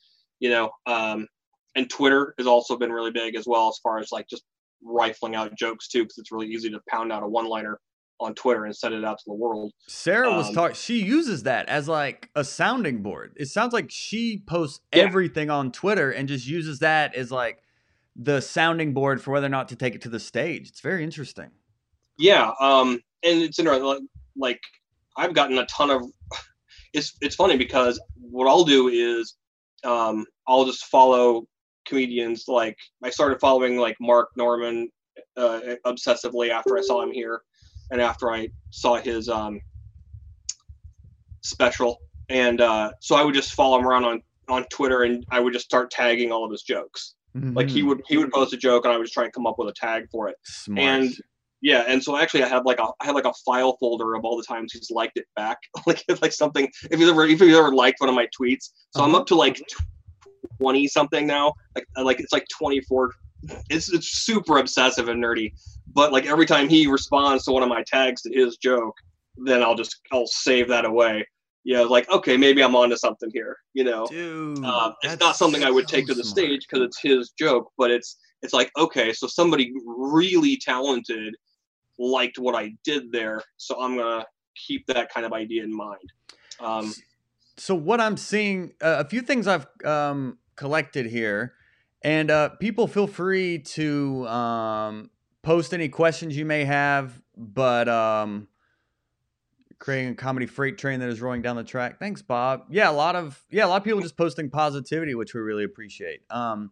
You 0.40 0.50
know, 0.50 0.70
um, 0.86 1.26
and 1.74 1.90
Twitter 1.90 2.34
has 2.38 2.46
also 2.46 2.76
been 2.76 2.92
really 2.92 3.10
big 3.10 3.34
as 3.34 3.46
well 3.46 3.68
as 3.68 3.78
far 3.82 3.98
as 3.98 4.12
like 4.12 4.28
just 4.28 4.44
rifling 4.84 5.34
out 5.34 5.54
jokes 5.56 5.88
too, 5.88 6.02
because 6.02 6.18
it's 6.18 6.32
really 6.32 6.48
easy 6.48 6.70
to 6.70 6.80
pound 6.88 7.12
out 7.12 7.22
a 7.22 7.28
one-liner 7.28 7.78
on 8.20 8.34
Twitter 8.34 8.64
and 8.64 8.76
send 8.76 8.94
it 8.94 9.04
out 9.04 9.18
to 9.18 9.24
the 9.26 9.34
world. 9.34 9.72
Sarah 9.88 10.30
was 10.30 10.48
Um, 10.48 10.54
talking. 10.54 10.76
She 10.76 11.02
uses 11.02 11.42
that 11.42 11.68
as 11.68 11.88
like 11.88 12.30
a 12.36 12.44
sounding 12.44 13.02
board. 13.02 13.32
It 13.36 13.46
sounds 13.46 13.72
like 13.72 13.90
she 13.90 14.38
posts 14.46 14.80
Yeah. 14.94 15.02
everything 15.02 15.50
on 15.50 15.72
Twitter 15.72 16.10
and 16.10 16.28
just 16.28 16.46
uses 16.46 16.78
that 16.80 17.14
as 17.16 17.32
like 17.32 17.62
the 18.14 18.40
sounding 18.40 18.92
board 18.94 19.20
for 19.22 19.32
whether 19.32 19.46
or 19.46 19.50
not 19.50 19.68
to 19.70 19.76
take 19.76 19.94
it 19.94 20.02
to 20.02 20.08
the 20.08 20.20
stage. 20.20 20.68
It's 20.68 20.80
very 20.80 21.02
interesting. 21.02 21.50
Yeah, 22.18 22.52
um, 22.60 23.00
and 23.24 23.42
it's 23.42 23.58
interesting. 23.58 23.84
Like, 23.86 24.02
like 24.36 24.60
I've 25.16 25.34
gotten 25.34 25.58
a 25.58 25.66
ton 25.66 25.90
of. 25.90 26.02
It's 26.94 27.16
it's 27.22 27.36
funny 27.36 27.56
because 27.56 27.98
what 28.20 28.46
I'll 28.46 28.64
do 28.64 28.88
is 28.88 29.34
um, 29.82 30.26
I'll 30.46 30.66
just 30.66 30.84
follow 30.84 31.46
comedians. 31.86 32.44
Like 32.48 32.76
I 33.02 33.10
started 33.10 33.40
following 33.40 33.76
like 33.78 33.96
Mark 34.00 34.28
Normand 34.36 34.88
uh, 35.36 35.60
obsessively 35.86 36.50
after 36.50 36.76
I 36.76 36.80
saw 36.82 37.02
him 37.02 37.12
here, 37.12 37.42
and 37.90 38.00
after 38.00 38.30
I 38.32 38.48
saw 38.70 38.96
his 38.96 39.28
um, 39.28 39.60
special, 41.42 41.98
and 42.28 42.60
uh, 42.60 42.92
so 43.00 43.14
I 43.16 43.24
would 43.24 43.34
just 43.34 43.52
follow 43.52 43.78
him 43.78 43.86
around 43.86 44.04
on 44.04 44.22
on 44.48 44.64
Twitter, 44.72 45.02
and 45.04 45.24
I 45.30 45.40
would 45.40 45.52
just 45.52 45.64
start 45.64 45.90
tagging 45.90 46.32
all 46.32 46.44
of 46.44 46.50
his 46.50 46.62
jokes. 46.62 47.14
Like 47.34 47.70
he 47.70 47.82
Mhm. 47.82 47.86
would 47.88 48.02
he 48.08 48.16
would 48.18 48.30
post 48.32 48.52
a 48.52 48.56
joke, 48.56 48.84
and 48.84 48.92
I 48.92 48.96
would 48.96 49.04
just 49.04 49.14
try 49.14 49.24
and 49.24 49.32
come 49.32 49.46
up 49.46 49.58
with 49.58 49.68
a 49.68 49.74
tag 49.74 50.04
for 50.10 50.28
it. 50.28 50.36
smart. 50.44 50.80
and 50.80 51.12
yeah, 51.64 51.84
and 51.86 52.02
so 52.02 52.16
actually, 52.16 52.42
I 52.42 52.48
have 52.48 52.66
like 52.66 52.80
a 52.80 52.88
I 53.00 53.04
have 53.06 53.14
like 53.14 53.24
a 53.24 53.32
file 53.46 53.76
folder 53.78 54.14
of 54.14 54.24
all 54.24 54.36
the 54.36 54.42
times 54.42 54.72
he's 54.72 54.90
liked 54.90 55.16
it 55.16 55.26
back. 55.36 55.58
like 55.86 56.02
if 56.08 56.20
like 56.20 56.32
something 56.32 56.68
if 56.90 56.98
he's 56.98 57.08
ever 57.08 57.24
if 57.26 57.38
he's 57.40 57.54
ever 57.54 57.72
liked 57.72 58.00
one 58.00 58.08
of 58.08 58.14
my 58.16 58.26
tweets. 58.38 58.70
So 58.90 59.02
I'm 59.04 59.10
Uh-huh. 59.14 59.20
up 59.20 59.26
to 59.28 59.34
like 59.36 59.62
twenty 60.58 60.86
something 60.88 61.26
now. 61.26 61.54
Like 61.74 61.86
uh, 61.96 62.04
like 62.04 62.20
it's 62.20 62.32
like 62.32 62.46
twenty 62.48 62.80
four. 62.82 63.10
It's 63.68 63.92
it's 63.92 64.08
super 64.08 64.58
obsessive 64.58 65.08
and 65.08 65.22
nerdy. 65.22 65.52
But 65.94 66.12
like 66.12 66.26
every 66.26 66.46
time 66.46 66.68
he 66.68 66.86
responds 66.86 67.44
to 67.44 67.52
one 67.52 67.62
of 67.62 67.68
my 67.68 67.82
tags 67.86 68.22
to 68.22 68.32
his 68.32 68.56
joke, 68.56 68.94
then 69.36 69.62
I'll 69.62 69.74
just 69.74 69.96
I'll 70.12 70.26
save 70.26 70.68
that 70.68 70.84
away. 70.84 71.26
Yeah, 71.64 71.82
like 71.82 72.10
okay, 72.10 72.36
maybe 72.36 72.62
I'm 72.62 72.74
onto 72.74 72.96
something 72.96 73.30
here. 73.32 73.56
You 73.72 73.84
know, 73.84 74.06
dude, 74.06 74.64
um, 74.64 74.94
it's 75.02 75.20
not 75.20 75.36
something 75.36 75.62
I 75.62 75.70
would 75.70 75.88
so 75.88 75.96
take 75.96 76.06
to 76.08 76.14
the 76.14 76.24
smart. 76.24 76.38
stage 76.38 76.66
because 76.68 76.84
it's 76.84 77.00
his 77.00 77.30
joke, 77.38 77.70
but 77.78 77.90
it's 77.90 78.18
it's 78.42 78.52
like 78.52 78.70
okay, 78.76 79.12
so 79.12 79.26
somebody 79.26 79.72
really 79.86 80.56
talented 80.56 81.36
liked 81.98 82.38
what 82.38 82.54
I 82.56 82.72
did 82.84 83.12
there, 83.12 83.42
so 83.58 83.80
I'm 83.80 83.96
gonna 83.96 84.26
keep 84.56 84.86
that 84.88 85.12
kind 85.12 85.24
of 85.24 85.32
idea 85.32 85.62
in 85.62 85.74
mind. 85.74 86.12
Um, 86.58 86.92
so 87.56 87.74
what 87.74 88.00
I'm 88.00 88.16
seeing, 88.16 88.72
uh, 88.80 88.96
a 88.98 89.04
few 89.04 89.20
things 89.20 89.46
I've 89.46 89.66
um, 89.84 90.38
collected 90.56 91.06
here, 91.06 91.54
and 92.02 92.30
uh, 92.30 92.50
people 92.50 92.86
feel 92.86 93.06
free 93.06 93.58
to 93.58 94.26
um, 94.28 95.10
post 95.42 95.74
any 95.74 95.88
questions 95.88 96.36
you 96.36 96.44
may 96.44 96.64
have. 96.64 97.20
But 97.36 97.88
um, 97.88 98.48
creating 99.82 100.12
a 100.12 100.14
comedy 100.14 100.46
freight 100.46 100.78
train 100.78 101.00
that 101.00 101.08
is 101.08 101.20
rolling 101.20 101.42
down 101.42 101.56
the 101.56 101.64
track. 101.64 101.98
Thanks, 101.98 102.22
Bob. 102.22 102.66
Yeah, 102.70 102.88
a 102.88 102.92
lot 102.92 103.16
of 103.16 103.44
yeah, 103.50 103.66
a 103.66 103.68
lot 103.68 103.78
of 103.78 103.84
people 103.84 104.00
just 104.00 104.16
posting 104.16 104.48
positivity, 104.48 105.14
which 105.14 105.34
we 105.34 105.40
really 105.40 105.64
appreciate. 105.64 106.20
Um, 106.30 106.70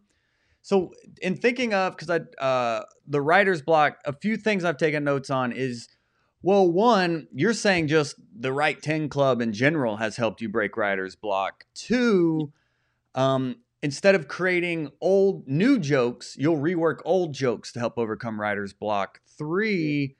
so 0.61 0.93
in 1.21 1.35
thinking 1.35 1.73
of 1.73 1.95
because 1.95 2.09
I 2.09 2.43
uh, 2.43 2.85
the 3.05 3.21
writer's 3.21 3.61
block, 3.61 3.97
a 4.05 4.13
few 4.13 4.37
things 4.37 4.63
I've 4.63 4.77
taken 4.77 5.03
notes 5.03 5.29
on 5.29 5.51
is. 5.51 5.89
Well, 6.43 6.71
one, 6.71 7.27
you're 7.31 7.53
saying 7.53 7.87
just 7.87 8.15
the 8.35 8.51
Write 8.51 8.81
10 8.81 9.09
Club 9.09 9.41
in 9.41 9.53
general 9.53 9.97
has 9.97 10.17
helped 10.17 10.41
you 10.41 10.49
break 10.49 10.75
writer's 10.75 11.15
block. 11.15 11.65
Two, 11.75 12.51
um, 13.13 13.57
instead 13.83 14.15
of 14.15 14.27
creating 14.27 14.91
old 15.01 15.47
new 15.47 15.79
jokes, 15.79 16.35
you'll 16.37 16.57
rework 16.57 16.99
old 17.05 17.33
jokes 17.33 17.71
to 17.73 17.79
help 17.79 17.97
overcome 17.97 18.39
writer's 18.39 18.73
block. 18.73 19.21
Three, 19.37 20.15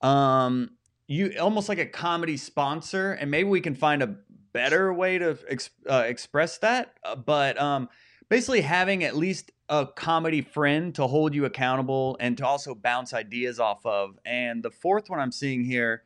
um, 0.00 0.70
you 1.06 1.34
almost 1.40 1.68
like 1.68 1.78
a 1.78 1.86
comedy 1.86 2.36
sponsor, 2.36 3.12
and 3.12 3.30
maybe 3.30 3.48
we 3.48 3.60
can 3.60 3.74
find 3.74 4.02
a 4.02 4.16
better 4.52 4.92
way 4.92 5.18
to 5.18 5.38
ex- 5.48 5.70
uh, 5.88 6.04
express 6.06 6.58
that. 6.58 6.94
Uh, 7.04 7.16
but 7.16 7.60
um, 7.60 7.88
basically, 8.28 8.62
having 8.62 9.04
at 9.04 9.16
least 9.16 9.50
a 9.68 9.86
comedy 9.86 10.40
friend 10.40 10.94
to 10.94 11.06
hold 11.06 11.34
you 11.34 11.44
accountable 11.44 12.16
and 12.20 12.36
to 12.38 12.46
also 12.46 12.74
bounce 12.74 13.14
ideas 13.14 13.58
off 13.58 13.84
of. 13.84 14.18
And 14.24 14.62
the 14.62 14.70
fourth 14.70 15.08
one 15.08 15.20
I'm 15.20 15.32
seeing 15.32 15.64
here, 15.64 16.04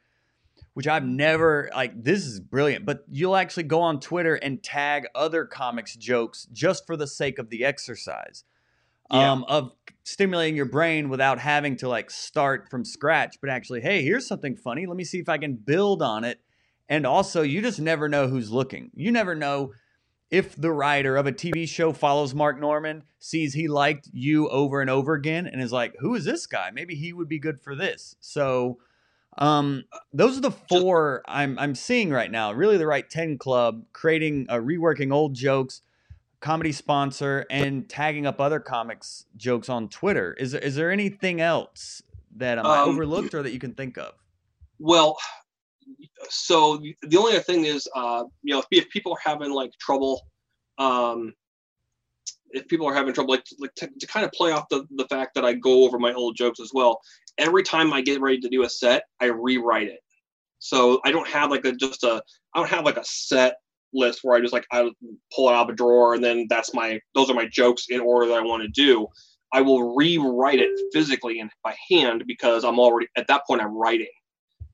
which 0.78 0.86
I've 0.86 1.04
never 1.04 1.68
like, 1.74 2.04
this 2.04 2.24
is 2.24 2.38
brilliant, 2.38 2.86
but 2.86 3.04
you'll 3.10 3.34
actually 3.34 3.64
go 3.64 3.80
on 3.80 3.98
Twitter 3.98 4.36
and 4.36 4.62
tag 4.62 5.08
other 5.12 5.44
comics 5.44 5.96
jokes 5.96 6.46
just 6.52 6.86
for 6.86 6.96
the 6.96 7.08
sake 7.08 7.40
of 7.40 7.50
the 7.50 7.64
exercise 7.64 8.44
Yeah. 9.12 9.32
um, 9.32 9.44
of 9.48 9.72
stimulating 10.04 10.54
your 10.54 10.66
brain 10.66 11.08
without 11.08 11.40
having 11.40 11.74
to 11.78 11.88
like 11.88 12.12
start 12.12 12.68
from 12.70 12.84
scratch, 12.84 13.38
but 13.40 13.50
actually, 13.50 13.80
hey, 13.80 14.04
here's 14.04 14.28
something 14.28 14.54
funny. 14.54 14.86
Let 14.86 14.96
me 14.96 15.02
see 15.02 15.18
if 15.18 15.28
I 15.28 15.36
can 15.36 15.56
build 15.56 16.00
on 16.00 16.22
it. 16.22 16.38
And 16.88 17.04
also, 17.04 17.42
you 17.42 17.60
just 17.60 17.80
never 17.80 18.08
know 18.08 18.28
who's 18.28 18.52
looking. 18.52 18.92
You 18.94 19.10
never 19.10 19.34
know 19.34 19.72
if 20.30 20.54
the 20.54 20.70
writer 20.70 21.16
of 21.16 21.26
a 21.26 21.32
TV 21.32 21.68
show 21.68 21.92
follows 21.92 22.36
Mark 22.36 22.60
Normand, 22.60 23.02
sees 23.18 23.52
he 23.52 23.66
liked 23.66 24.08
you 24.12 24.48
over 24.50 24.80
and 24.80 24.90
over 24.90 25.14
again, 25.14 25.48
and 25.48 25.60
is 25.60 25.72
like, 25.72 25.96
who 25.98 26.14
is 26.14 26.24
this 26.24 26.46
guy? 26.46 26.70
Maybe 26.72 26.94
he 26.94 27.12
would 27.12 27.28
be 27.28 27.40
good 27.40 27.60
for 27.60 27.74
this. 27.74 28.14
So, 28.20 28.78
Um, 29.38 29.84
those 30.12 30.36
are 30.36 30.40
the 30.40 30.50
four 30.50 31.22
I'm 31.26 31.58
I'm 31.58 31.74
seeing 31.74 32.10
right 32.10 32.30
now. 32.30 32.52
Really, 32.52 32.76
the 32.76 32.86
Write 32.86 33.08
ten 33.08 33.38
club, 33.38 33.84
creating, 33.92 34.46
uh, 34.48 34.56
reworking 34.56 35.12
old 35.12 35.34
jokes, 35.34 35.80
comedy 36.40 36.72
sponsor, 36.72 37.46
and 37.48 37.88
tagging 37.88 38.26
up 38.26 38.40
other 38.40 38.60
comics 38.60 39.26
jokes 39.36 39.68
on 39.68 39.88
Twitter. 39.88 40.34
Is 40.34 40.52
there, 40.52 40.60
is 40.60 40.74
there 40.74 40.90
anything 40.90 41.40
else 41.40 42.02
that 42.36 42.58
um, 42.58 42.66
I 42.66 42.80
Um, 42.80 42.88
overlooked 42.90 43.34
or 43.34 43.42
that 43.44 43.52
you 43.52 43.60
can 43.60 43.74
think 43.74 43.96
of? 43.96 44.12
Well, 44.80 45.16
so 46.28 46.82
the 47.02 47.16
only 47.16 47.32
other 47.32 47.42
thing 47.42 47.64
is, 47.64 47.88
uh, 47.94 48.24
you 48.42 48.54
know, 48.54 48.58
if, 48.58 48.66
if 48.70 48.90
people 48.90 49.12
are 49.12 49.20
having 49.24 49.52
like 49.52 49.72
trouble, 49.78 50.26
um, 50.78 51.32
if 52.50 52.66
people 52.68 52.86
are 52.86 52.94
having 52.94 53.12
trouble, 53.12 53.32
like, 53.32 53.44
like 53.58 53.74
to, 53.76 53.88
to 53.98 54.06
kind 54.06 54.24
of 54.24 54.32
play 54.32 54.52
off 54.52 54.68
the, 54.68 54.86
the 54.96 55.06
fact 55.08 55.34
that 55.34 55.44
I 55.44 55.54
go 55.54 55.84
over 55.84 55.98
my 55.98 56.12
old 56.12 56.36
jokes 56.36 56.60
as 56.60 56.70
well. 56.72 57.00
Every 57.36 57.62
time 57.62 57.92
I 57.92 58.00
get 58.00 58.20
ready 58.20 58.38
to 58.40 58.48
do 58.48 58.64
a 58.64 58.68
set, 58.68 59.04
I 59.20 59.26
rewrite 59.26 59.88
it. 59.88 60.00
So 60.58 61.00
I 61.04 61.12
don't 61.12 61.28
have 61.28 61.50
like 61.50 61.64
a 61.64 61.72
just 61.72 62.02
a 62.04 62.22
I 62.54 62.58
don't 62.58 62.68
have 62.68 62.84
like 62.84 62.96
a 62.96 63.04
set 63.04 63.56
list 63.92 64.20
where 64.22 64.36
I 64.36 64.40
just 64.40 64.52
like 64.52 64.66
I 64.72 64.90
pull 65.34 65.48
it 65.48 65.52
out 65.52 65.68
of 65.68 65.74
a 65.74 65.76
drawer 65.76 66.14
and 66.14 66.22
then 66.22 66.46
that's 66.50 66.74
my 66.74 67.00
those 67.14 67.30
are 67.30 67.34
my 67.34 67.46
jokes 67.46 67.86
in 67.88 68.00
order 68.00 68.26
that 68.26 68.38
I 68.38 68.42
want 68.42 68.62
to 68.62 68.68
do. 68.68 69.06
I 69.52 69.62
will 69.62 69.94
rewrite 69.94 70.58
it 70.58 70.70
physically 70.92 71.40
and 71.40 71.50
by 71.62 71.74
hand 71.90 72.24
because 72.26 72.64
I'm 72.64 72.78
already 72.78 73.08
at 73.16 73.26
that 73.28 73.46
point 73.46 73.62
I'm 73.62 73.76
writing. 73.76 74.10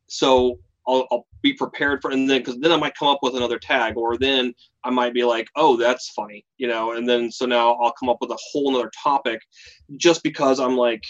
So 0.09 0.59
I'll, 0.87 1.07
I'll 1.11 1.27
be 1.45 1.53
prepared 1.53 2.01
for 2.01 2.11
and 2.11 2.29
then 2.29 2.41
because 2.41 2.59
then 2.59 2.73
I 2.73 2.77
might 2.77 2.97
come 2.99 3.09
up 3.09 3.19
with 3.23 3.37
another 3.37 3.59
tag 3.59 3.99
or 3.99 4.17
then 4.17 4.55
I 4.83 4.91
might 4.91 5.13
be 5.13 5.25
like, 5.25 5.47
oh, 5.55 5.77
that's 5.77 6.09
funny, 6.11 6.45
you 6.57 6.67
know, 6.67 6.93
and 6.93 7.07
then 7.07 7.31
so 7.31 7.45
now 7.45 7.75
I'll 7.75 7.93
come 7.93 8.09
up 8.09 8.17
with 8.21 8.31
a 8.31 8.39
whole 8.51 8.73
nother 8.73 8.91
topic 9.01 9.41
just 9.97 10.23
because 10.23 10.59
I'm 10.59 10.77
like, 10.77 11.05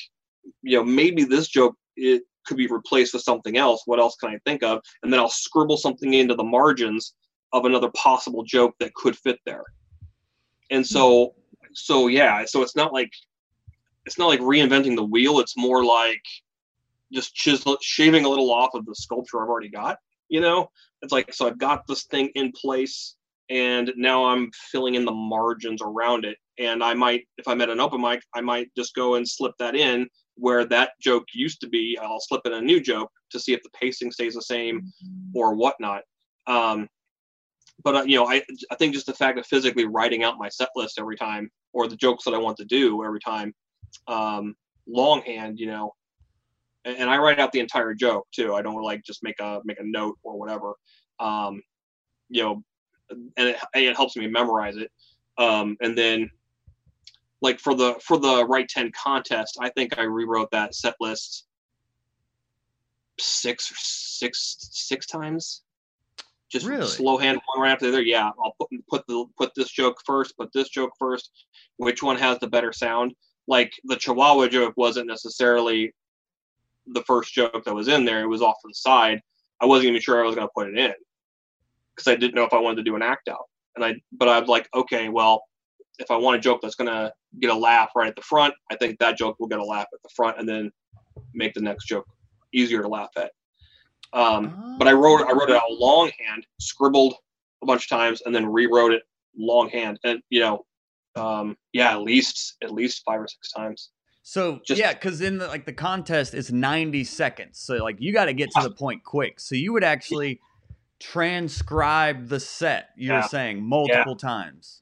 you 0.63 0.77
know, 0.77 0.85
maybe 0.85 1.23
this 1.23 1.47
joke 1.47 1.77
it 1.97 2.23
could 2.45 2.57
be 2.57 2.67
replaced 2.67 3.15
with 3.15 3.23
something 3.23 3.57
else. 3.57 3.83
What 3.87 4.01
else 4.01 4.17
can 4.17 4.31
I 4.31 4.39
think 4.45 4.65
of? 4.65 4.81
And 5.03 5.13
then 5.13 5.21
I'll 5.21 5.31
scribble 5.31 5.77
something 5.77 6.13
into 6.13 6.35
the 6.35 6.43
margins 6.43 7.15
of 7.53 7.65
another 7.65 7.91
possible 7.97 8.43
joke 8.43 8.75
that 8.81 8.93
could 8.95 9.17
fit 9.17 9.39
there. 9.47 9.65
And 10.73 10.85
so, 10.85 11.35
so 11.75 12.09
yeah, 12.09 12.45
so 12.45 12.63
it's 12.63 12.75
not 12.75 12.93
like 12.93 13.11
it's 14.05 14.19
not 14.19 14.27
like 14.27 14.41
reinventing 14.41 14.97
the 14.97 15.05
wheel. 15.05 15.39
It's 15.39 15.57
more 15.57 15.85
like 15.85 16.23
just 17.13 17.35
chisel, 17.37 17.79
shaving 17.81 18.25
a 18.25 18.29
little 18.29 18.51
off 18.51 18.75
of 18.75 18.85
the 18.85 18.97
sculpture 18.97 19.41
I've 19.41 19.49
already 19.49 19.71
got. 19.71 19.99
You 20.29 20.41
know, 20.41 20.71
it's 21.03 21.13
like 21.13 21.33
so 21.33 21.47
I've 21.47 21.59
got 21.59 21.87
this 21.87 22.05
thing 22.05 22.31
in 22.35 22.53
place, 22.53 23.17
and 23.51 23.93
now 23.97 24.25
I'm 24.27 24.51
filling 24.73 24.95
in 24.95 25.05
the 25.05 25.13
margins 25.13 25.83
around 25.83 26.25
it. 26.25 26.39
And 26.59 26.85
I 26.85 26.95
might, 26.95 27.27
if 27.37 27.49
I'm 27.49 27.61
at 27.61 27.71
an 27.71 27.81
open 27.81 28.01
mic, 28.01 28.23
I 28.35 28.41
might 28.41 28.71
just 28.77 28.95
go 28.95 29.17
and 29.17 29.29
slip 29.29 29.55
that 29.59 29.75
in 29.75 30.09
where 30.37 30.65
that 30.65 30.93
joke 31.01 31.25
used 31.33 31.61
to 31.61 31.69
be. 31.69 31.99
I'll 32.01 32.21
slip 32.21 32.43
in 32.45 32.55
a 32.55 32.61
new 32.61 32.81
joke 32.81 33.11
to 33.31 33.41
see 33.41 33.53
if 33.53 33.63
the 33.63 33.71
pacing 33.71 34.13
stays 34.13 34.35
the 34.35 34.43
same 34.43 34.93
or 35.35 35.55
whatnot. 35.55 36.03
Um, 36.47 36.89
but 37.83 37.97
uh, 37.97 38.03
you 38.03 38.17
know, 38.17 38.27
I 38.27 38.43
I 38.71 38.77
think 38.77 38.95
just 38.95 39.07
the 39.07 39.15
fact 39.15 39.39
of 39.39 39.47
physically 39.47 39.87
writing 39.87 40.23
out 40.23 40.39
my 40.39 40.49
set 40.49 40.71
list 40.77 40.99
every 40.99 41.17
time, 41.17 41.51
or 41.73 41.89
the 41.89 41.97
jokes 41.97 42.25
that 42.25 42.35
I 42.35 42.39
want 42.39 42.57
to 42.59 42.65
do 42.65 43.05
every 43.05 43.21
time, 43.21 43.53
um, 44.07 44.55
longhand, 44.87 45.59
you 45.59 45.67
know, 45.67 45.95
and, 46.85 46.97
and 46.99 47.11
I 47.11 47.19
write 47.19 47.39
out 47.39 47.53
the 47.53 47.61
entire 47.61 47.95
joke 47.95 48.27
too. 48.33 48.55
I 48.55 48.63
don't 48.63 48.83
like 48.83 49.03
just 49.05 49.23
make 49.23 49.41
a 49.41 49.61
make 49.65 49.81
a 49.81 49.85
note 49.85 50.19
or 50.23 50.39
whatever. 50.39 50.75
Um, 51.21 51.63
you 52.29 52.43
know, 52.43 52.63
and 53.11 53.49
it, 53.49 53.57
it 53.75 53.97
helps 53.97 54.17
me 54.17 54.27
memorize 54.27 54.77
it. 54.77 54.91
Um, 55.39 55.77
and 55.81 55.97
then 55.97 56.31
like 57.45 57.61
for 57.61 57.75
the 57.75 57.95
for 58.03 58.17
the 58.17 58.45
Write 58.47 58.69
10 58.69 58.91
contest 59.01 59.59
i 59.61 59.69
think 59.69 59.99
i 59.99 60.03
rewrote 60.03 60.51
that 60.51 60.75
set 60.75 60.95
list 60.99 61.47
six 63.21 63.71
or 63.71 63.75
six 63.77 64.57
six 64.73 65.07
times 65.07 65.63
just 66.51 66.67
Really? 66.67 66.87
slow 66.87 67.19
hand 67.19 67.39
one 67.55 67.63
right 67.63 67.73
after 67.73 67.87
the 67.87 67.93
other 67.93 68.03
yeah 68.03 68.31
i'll 68.43 68.55
put 68.59 68.71
put 68.89 69.07
the 69.07 69.27
put 69.39 69.53
this 69.55 69.71
joke 69.71 69.99
first 70.05 70.37
put 70.37 70.53
this 70.53 70.71
joke 70.71 70.93
first 70.99 71.31
which 71.77 72.03
one 72.03 72.17
has 72.17 72.39
the 72.39 72.49
better 72.49 72.73
sound 72.73 73.15
like 73.47 73.73
the 73.85 73.97
chihuahua 73.97 74.49
joke 74.49 74.75
wasn't 74.77 75.07
necessarily 75.07 75.93
the 76.89 77.03
first 77.03 77.33
joke 77.33 77.65
that 77.65 77.75
was 77.75 77.89
in 77.89 78.05
there 78.05 78.23
it 78.23 78.27
was 78.27 78.43
off 78.43 78.57
to 78.61 78.69
the 78.69 78.75
side 78.75 79.21
i 79.61 79.67
wasn't 79.67 79.89
even 79.89 80.01
sure 80.01 80.23
i 80.23 80.27
was 80.27 80.35
going 80.35 80.47
to 80.47 80.53
put 80.55 80.69
it 80.69 80.77
in 80.77 80.93
because 81.95 82.09
i 82.11 82.15
didn't 82.15 82.35
know 82.35 82.45
if 82.45 82.53
i 82.53 82.59
wanted 82.59 82.77
to 82.77 82.83
do 82.83 82.97
an 82.97 83.03
act 83.03 83.29
out 83.29 83.45
and 83.77 83.85
i 83.85 83.95
but 84.13 84.29
i 84.29 84.39
was 84.39 84.49
like 84.49 84.69
okay 84.75 85.09
well 85.09 85.43
if 85.99 86.11
I 86.11 86.17
want 86.17 86.37
a 86.37 86.41
joke 86.41 86.61
that's 86.63 86.75
gonna 86.75 87.13
get 87.41 87.51
a 87.51 87.55
laugh 87.55 87.91
right 87.95 88.09
at 88.09 88.17
the 88.17 88.23
front, 88.23 88.55
I 88.71 88.77
think 88.77 88.99
that 88.99 89.17
joke 89.17 89.37
will 89.39 89.47
get 89.47 89.59
a 89.59 89.65
laugh 89.65 89.87
at 89.93 90.03
the 90.03 90.09
front, 90.15 90.39
and 90.39 90.49
then 90.49 90.71
make 91.33 91.55
the 91.55 91.61
next 91.61 91.87
joke 91.87 92.07
easier 92.53 92.83
to 92.83 92.89
laugh 92.89 93.11
at. 93.17 93.33
Um, 94.13 94.77
But 94.79 94.89
I 94.89 94.93
wrote 94.93 95.23
I 95.23 95.33
wrote 95.33 95.51
it 95.51 95.57
out 95.57 95.71
longhand, 95.71 96.47
scribbled 96.59 97.15
a 97.63 97.67
bunch 97.67 97.85
of 97.85 97.89
times, 97.89 98.23
and 98.25 98.35
then 98.35 98.47
rewrote 98.47 98.93
it 98.93 99.03
longhand, 99.37 99.99
and 100.05 100.21
you 100.31 100.41
know, 100.41 100.65
um, 101.17 101.57
yeah, 101.73 101.93
at 101.93 102.03
least 102.03 102.57
at 102.63 102.73
least 102.73 103.03
five 103.05 103.21
or 103.21 103.29
six 103.29 103.53
times. 103.53 103.91
So 104.27 104.61
Just- 104.65 104.81
yeah, 104.81 104.95
because 104.95 105.21
in 105.21 105.37
the, 105.37 105.47
like 105.49 105.67
the 105.67 105.73
contest 105.75 106.33
is 106.33 106.51
ninety 106.51 107.05
seconds, 107.05 107.59
so 107.59 107.75
like 107.77 107.97
you 108.01 108.11
got 108.13 108.25
to 108.25 108.33
get 108.33 108.51
to 108.53 108.63
the 108.63 108.71
point 108.71 109.05
quick. 109.05 109.39
So 109.39 109.55
you 109.55 109.73
would 109.75 109.85
actually 109.85 110.41
transcribe 110.99 112.29
the 112.29 112.41
set 112.41 112.89
you're 112.97 113.17
Yeah. 113.17 113.27
saying 113.27 113.63
multiple 113.63 114.17
times. 114.17 114.81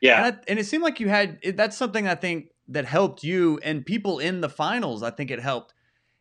Yeah, 0.00 0.24
And, 0.26 0.36
I- 0.36 0.40
and 0.48 0.58
it 0.60 0.64
seemed 0.66 0.84
like 0.84 1.00
you 1.00 1.08
had 1.08 1.38
it, 1.42 1.56
that's 1.56 1.76
something 1.76 2.06
I 2.06 2.14
think 2.14 2.50
that 2.68 2.84
helped 2.84 3.24
you 3.24 3.58
and 3.64 3.84
people 3.84 4.20
in 4.20 4.40
the 4.40 4.48
finals. 4.48 5.02
I 5.02 5.10
think 5.10 5.30
it 5.32 5.40
helped. 5.40 5.74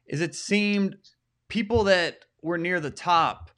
Is 0.07 0.19
it 0.21 0.33
seemed 0.33 0.95
people 1.49 1.83
that 1.83 2.25
were 2.41 2.57
near 2.57 2.79
the 2.79 2.89
top 2.91 3.51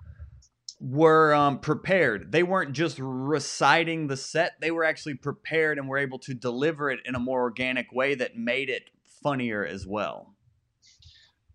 were 0.82 1.34
um, 1.34 1.60
prepared. 1.60 2.32
They 2.32 2.44
weren't 2.44 2.74
just 2.74 2.98
reciting 3.00 4.08
the 4.08 4.18
set; 4.18 4.54
they 4.62 4.72
were 4.72 4.84
actually 4.84 5.16
prepared 5.16 5.78
and 5.78 5.88
were 5.88 5.98
able 5.98 6.20
to 6.20 6.34
deliver 6.34 6.92
it 6.92 7.00
in 7.06 7.16
a 7.16 7.20
more 7.20 7.42
organic 7.42 7.92
way 7.94 8.14
that 8.16 8.36
made 8.36 8.70
it 8.70 8.90
funnier 9.24 9.66
as 9.66 9.86
well. 9.88 10.34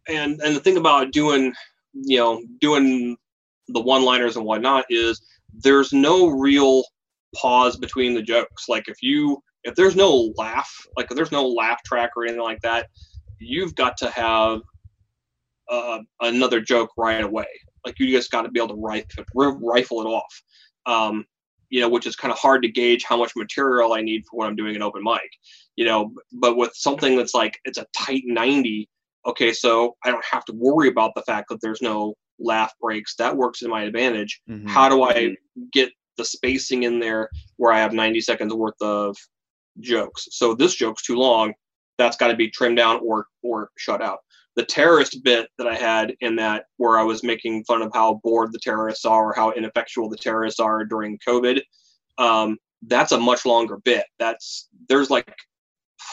and 0.08 0.40
and 0.42 0.56
the 0.56 0.60
thing 0.60 0.76
about 0.76 1.12
doing 1.12 1.52
you 1.92 2.18
know 2.18 2.42
doing 2.60 3.16
the 3.68 3.80
one 3.80 4.04
liners 4.04 4.36
and 4.36 4.44
whatnot 4.44 4.84
is 4.90 5.22
there's 5.62 5.92
no 5.92 6.26
real 6.28 6.84
pause 7.34 7.76
between 7.76 8.14
the 8.14 8.22
jokes. 8.22 8.68
Like 8.68 8.88
if 8.88 9.02
you 9.02 9.42
if 9.64 9.74
there's 9.74 9.96
no 9.96 10.32
laugh 10.36 10.70
like 10.96 11.10
if 11.10 11.16
there's 11.16 11.32
no 11.32 11.46
laugh 11.46 11.82
track 11.84 12.10
or 12.16 12.24
anything 12.24 12.42
like 12.42 12.60
that 12.62 12.88
you've 13.38 13.74
got 13.74 13.96
to 13.98 14.10
have 14.10 14.60
uh, 15.70 15.98
another 16.20 16.60
joke 16.60 16.90
right 16.96 17.22
away. 17.22 17.46
Like 17.84 17.98
you 17.98 18.10
just 18.10 18.30
got 18.30 18.42
to 18.42 18.50
be 18.50 18.60
able 18.60 18.74
to 18.76 18.80
rifle, 18.80 19.24
rifle 19.34 20.00
it 20.00 20.06
off. 20.06 20.42
Um, 20.86 21.24
you 21.72 21.80
know 21.80 21.88
which 21.88 22.06
is 22.06 22.14
kind 22.14 22.30
of 22.30 22.38
hard 22.38 22.62
to 22.62 22.68
gauge 22.68 23.02
how 23.02 23.16
much 23.16 23.32
material 23.34 23.94
i 23.94 24.02
need 24.02 24.22
for 24.26 24.36
what 24.36 24.46
i'm 24.46 24.54
doing 24.54 24.76
in 24.76 24.82
open 24.82 25.02
mic 25.02 25.30
you 25.76 25.84
know 25.84 26.12
but 26.32 26.56
with 26.56 26.72
something 26.74 27.16
that's 27.16 27.34
like 27.34 27.58
it's 27.64 27.78
a 27.78 27.86
tight 27.96 28.22
90 28.26 28.88
okay, 29.26 29.52
so 29.52 29.96
I 30.04 30.10
don't 30.10 30.24
have 30.24 30.44
to 30.46 30.52
worry 30.52 30.88
about 30.88 31.12
the 31.14 31.22
fact 31.22 31.48
that 31.48 31.60
there's 31.60 31.82
no 31.82 32.14
laugh 32.38 32.72
breaks. 32.80 33.14
That 33.16 33.36
works 33.36 33.62
in 33.62 33.70
my 33.70 33.84
advantage. 33.84 34.40
Mhm. 34.48 34.68
How 34.68 34.88
do 34.88 35.02
I 35.02 35.36
get 35.72 35.92
the 36.16 36.24
spacing 36.24 36.82
in 36.82 36.98
there 36.98 37.30
where 37.56 37.72
I 37.72 37.78
have 37.78 37.92
90 37.92 38.20
seconds 38.20 38.52
worth 38.52 38.80
of 38.80 39.16
jokes? 39.80 40.28
So 40.30 40.54
this 40.54 40.74
joke's 40.74 41.02
too 41.02 41.16
long. 41.16 41.54
That's 41.98 42.16
got 42.16 42.28
to 42.28 42.36
be 42.36 42.50
trimmed 42.50 42.78
down 42.78 43.00
or 43.02 43.26
or 43.42 43.70
shut 43.76 44.02
out. 44.02 44.20
The 44.54 44.64
terrorist 44.64 45.22
bit 45.22 45.48
that 45.56 45.66
I 45.66 45.76
had 45.76 46.14
in 46.20 46.36
that 46.36 46.66
where 46.76 46.98
I 46.98 47.04
was 47.04 47.22
making 47.22 47.64
fun 47.64 47.80
of 47.80 47.90
how 47.94 48.20
bored 48.22 48.52
the 48.52 48.58
terrorists 48.58 49.04
are 49.04 49.30
or 49.30 49.34
how 49.34 49.52
ineffectual 49.52 50.08
the 50.08 50.16
terrorists 50.16 50.60
are 50.60 50.84
during 50.84 51.18
COVID. 51.26 51.62
Um, 52.18 52.58
that's 52.82 53.12
a 53.12 53.18
much 53.18 53.46
longer 53.46 53.78
bit. 53.78 54.04
That's 54.18 54.68
there's 54.88 55.08
like 55.08 55.32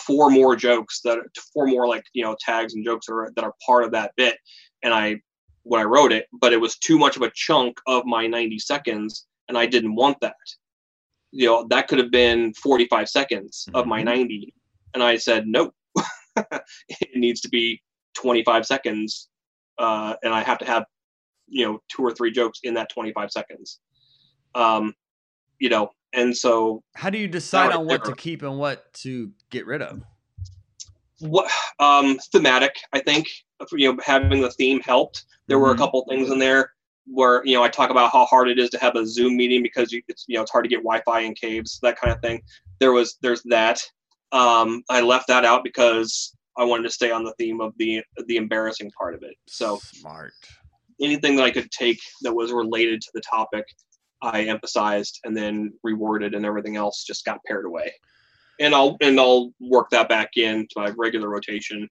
four 0.05 0.29
more 0.29 0.55
jokes 0.55 1.01
that 1.01 1.19
four 1.53 1.67
more 1.67 1.87
like 1.87 2.03
you 2.13 2.23
know 2.23 2.35
tags 2.39 2.73
and 2.73 2.85
jokes 2.85 3.05
that 3.07 3.13
are 3.13 3.31
that 3.35 3.43
are 3.43 3.53
part 3.65 3.83
of 3.83 3.91
that 3.91 4.11
bit 4.15 4.37
and 4.83 4.93
i 4.93 5.15
when 5.63 5.81
i 5.81 5.83
wrote 5.83 6.11
it 6.11 6.27
but 6.41 6.53
it 6.53 6.57
was 6.61 6.77
too 6.77 6.97
much 6.97 7.15
of 7.15 7.21
a 7.21 7.31
chunk 7.35 7.77
of 7.87 8.05
my 8.05 8.27
90 8.27 8.59
seconds 8.59 9.27
and 9.47 9.57
i 9.57 9.65
didn't 9.65 9.95
want 9.95 10.17
that 10.21 10.35
you 11.31 11.45
know 11.47 11.65
that 11.69 11.87
could 11.87 11.99
have 11.99 12.11
been 12.11 12.53
45 12.55 13.09
seconds 13.09 13.67
of 13.73 13.85
my 13.85 14.01
Mhm. 14.01 14.05
90 14.05 14.53
and 14.93 15.03
i 15.03 15.17
said 15.17 15.47
nope 15.47 15.73
it 16.35 17.09
needs 17.15 17.41
to 17.41 17.49
be 17.49 17.81
25 18.15 18.65
seconds 18.65 19.29
uh, 19.77 20.15
and 20.23 20.33
i 20.33 20.41
have 20.41 20.57
to 20.59 20.65
have 20.65 20.85
you 21.47 21.65
know 21.65 21.79
two 21.89 22.03
or 22.03 22.11
three 22.11 22.31
jokes 22.31 22.59
in 22.63 22.73
that 22.75 22.89
25 22.89 23.31
seconds 23.31 23.79
um 24.55 24.93
you 25.59 25.69
know 25.69 25.89
and 26.13 26.35
so 26.35 26.81
How 26.95 27.09
do 27.11 27.19
you 27.19 27.27
decide 27.27 27.71
on 27.71 27.85
what 27.85 28.03
there. 28.03 28.13
to 28.13 28.19
keep 28.19 28.41
and 28.41 28.57
what 28.57 28.91
to 28.95 29.31
get 29.49 29.65
rid 29.65 29.81
of? 29.81 30.01
what 31.21 31.51
um 31.79 32.17
thematic 32.31 32.73
i 32.93 32.99
think 32.99 33.27
you 33.73 33.91
know 33.91 34.01
having 34.01 34.39
the 34.41 34.51
theme 34.51 34.79
helped 34.79 35.25
there 35.47 35.59
were 35.59 35.71
a 35.71 35.75
Mhm. 35.75 35.77
couple 35.77 36.05
things 36.07 36.29
in 36.31 36.39
there 36.39 36.71
where 37.07 37.45
you 37.45 37.53
know 37.53 37.61
i 37.61 37.67
talk 37.67 37.89
about 37.89 38.09
how 38.13 38.23
hard 38.25 38.47
it 38.47 38.57
is 38.57 38.69
to 38.69 38.79
have 38.79 38.95
a 38.95 39.05
zoom 39.05 39.35
meeting 39.35 39.61
because 39.61 39.91
you 39.91 40.01
it's 40.07 40.23
you 40.29 40.35
know 40.35 40.41
it's 40.43 40.51
hard 40.51 40.63
to 40.63 40.69
get 40.69 40.77
wi-fi 40.77 41.19
in 41.19 41.33
caves 41.33 41.77
that 41.81 41.99
kind 41.99 42.13
of 42.13 42.21
thing 42.21 42.41
there 42.79 42.93
was 42.93 43.17
there's 43.21 43.43
that 43.43 43.81
um 44.31 44.81
i 44.89 45.01
left 45.01 45.27
that 45.27 45.43
out 45.43 45.61
because 45.61 46.37
i 46.57 46.63
wanted 46.63 46.83
to 46.83 46.89
stay 46.89 47.11
on 47.11 47.25
the 47.25 47.33
theme 47.33 47.59
of 47.59 47.73
the 47.79 48.01
the 48.27 48.37
embarrassing 48.37 48.89
part 48.97 49.13
of 49.13 49.21
it 49.21 49.35
so 49.45 49.77
smart. 49.93 50.31
anything 51.01 51.35
that 51.35 51.43
I 51.43 51.51
could 51.51 51.69
take 51.71 51.99
that 52.21 52.33
was 52.33 52.51
related 52.53 53.01
to 53.01 53.11
the 53.13 53.21
topic, 53.21 53.65
I 54.21 54.43
emphasized 54.43 55.19
and 55.23 55.35
then 55.35 55.73
rewarded, 55.83 56.33
and 56.35 56.45
everything 56.45 56.75
else 56.75 57.03
just 57.03 57.25
got 57.25 57.39
paired 57.45 57.65
away. 57.65 57.91
And 58.59 58.75
I'll 58.75 58.97
and 59.01 59.19
I'll 59.19 59.51
work 59.59 59.89
that 59.91 60.09
back 60.09 60.31
into 60.35 60.73
my 60.75 60.91
regular 60.97 61.29
rotation 61.29 61.87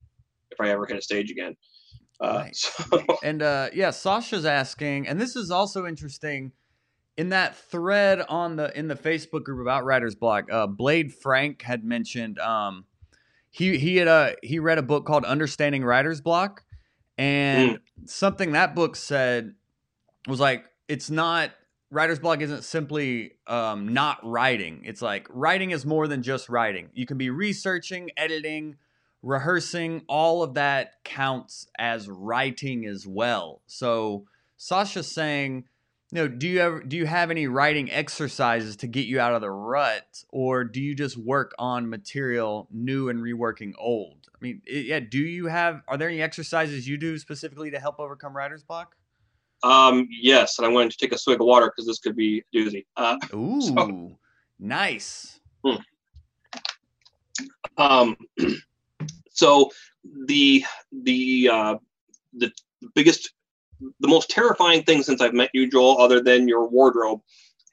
if 0.50 0.60
I 0.60 0.70
ever 0.70 0.86
hit 0.86 0.98
a 0.98 1.02
stage 1.02 1.30
again. 1.30 1.56
Uh, 2.20 2.46
so, 2.52 2.82
And 3.22 3.42
uh, 3.42 3.68
yeah, 3.72 3.90
Sasha's 3.90 4.44
asking, 4.44 5.08
and 5.08 5.20
this 5.20 5.36
is 5.36 5.50
also 5.50 5.86
interesting. 5.86 6.52
In 7.16 7.30
that 7.30 7.56
thread 7.56 8.24
on 8.28 8.54
the 8.54 8.76
in 8.78 8.86
the 8.86 8.94
Facebook 8.94 9.42
group 9.42 9.60
about 9.60 9.84
Writer's 9.84 10.14
Block, 10.14 10.44
uh, 10.52 10.68
Blade 10.68 11.12
Frank 11.12 11.62
had 11.62 11.82
mentioned 11.82 12.38
um, 12.38 12.84
he 13.50 13.76
he 13.76 13.96
had 13.96 14.06
uh, 14.06 14.30
he 14.42 14.60
read 14.60 14.78
a 14.78 14.82
book 14.82 15.04
called 15.04 15.24
Understanding 15.24 15.84
Writer's 15.84 16.20
Block, 16.20 16.62
and 17.16 17.80
something 18.04 18.52
that 18.52 18.76
book 18.76 18.94
said 18.94 19.54
was 20.28 20.38
like 20.38 20.64
it's 20.86 21.10
not 21.10 21.50
writer's 21.90 22.18
block 22.18 22.40
isn't 22.40 22.64
simply 22.64 23.32
um, 23.46 23.88
not 23.88 24.18
writing. 24.22 24.82
It's 24.84 25.02
like 25.02 25.26
writing 25.30 25.70
is 25.70 25.86
more 25.86 26.06
than 26.06 26.22
just 26.22 26.48
writing. 26.48 26.90
You 26.94 27.06
can 27.06 27.18
be 27.18 27.30
researching 27.30 28.10
editing 28.16 28.76
rehearsing. 29.22 30.02
All 30.08 30.42
of 30.42 30.54
that 30.54 31.04
counts 31.04 31.66
as 31.78 32.08
writing 32.08 32.86
as 32.86 33.06
well. 33.06 33.62
So 33.66 34.26
sasha's 34.56 35.10
saying 35.10 35.64
you 36.10 36.16
know 36.16 36.26
do 36.28 36.48
you 36.48 36.60
ever 36.60 36.82
do 36.82 36.96
you 36.96 37.06
have 37.06 37.30
any 37.30 37.46
writing 37.46 37.90
exercises 37.92 38.76
to 38.76 38.88
get 38.88 39.06
you 39.06 39.20
out 39.20 39.34
of 39.34 39.40
the 39.40 39.50
rut 39.50 40.24
or 40.30 40.64
do 40.64 40.80
you 40.80 40.94
just 40.94 41.16
work 41.16 41.54
on 41.60 41.88
material 41.88 42.66
new 42.72 43.08
and 43.08 43.20
reworking 43.20 43.72
old? 43.78 44.28
I 44.34 44.38
mean 44.40 44.62
yeah 44.66 45.00
do 45.00 45.18
you 45.18 45.46
have 45.46 45.82
are 45.86 45.96
there 45.96 46.08
any 46.08 46.22
exercises 46.22 46.88
you 46.88 46.96
do 46.96 47.18
specifically 47.18 47.70
to 47.70 47.78
help 47.78 48.00
overcome 48.00 48.36
writer's 48.36 48.64
block 48.64 48.96
um, 49.62 50.08
yes, 50.10 50.58
and 50.58 50.66
I 50.66 50.70
wanted 50.70 50.92
to 50.92 50.96
take 50.98 51.12
a 51.12 51.18
swig 51.18 51.40
of 51.40 51.46
water 51.46 51.66
because 51.66 51.86
this 51.86 51.98
could 51.98 52.16
be 52.16 52.42
a 52.52 52.56
doozy. 52.56 52.86
Uh, 52.96 53.16
Ooh, 53.34 53.60
So- 53.60 54.18
nice. 54.58 55.40
Um, 57.76 58.16
so 59.30 59.70
the 60.26 60.64
the 61.04 61.48
uh, 61.52 61.76
the 62.36 62.50
biggest, 62.94 63.32
the 64.00 64.08
most 64.08 64.30
terrifying 64.30 64.82
thing 64.82 65.02
since 65.02 65.20
I've 65.20 65.34
met 65.34 65.50
you, 65.54 65.70
Joel, 65.70 66.00
other 66.00 66.20
than 66.20 66.48
your 66.48 66.68
wardrobe, 66.68 67.20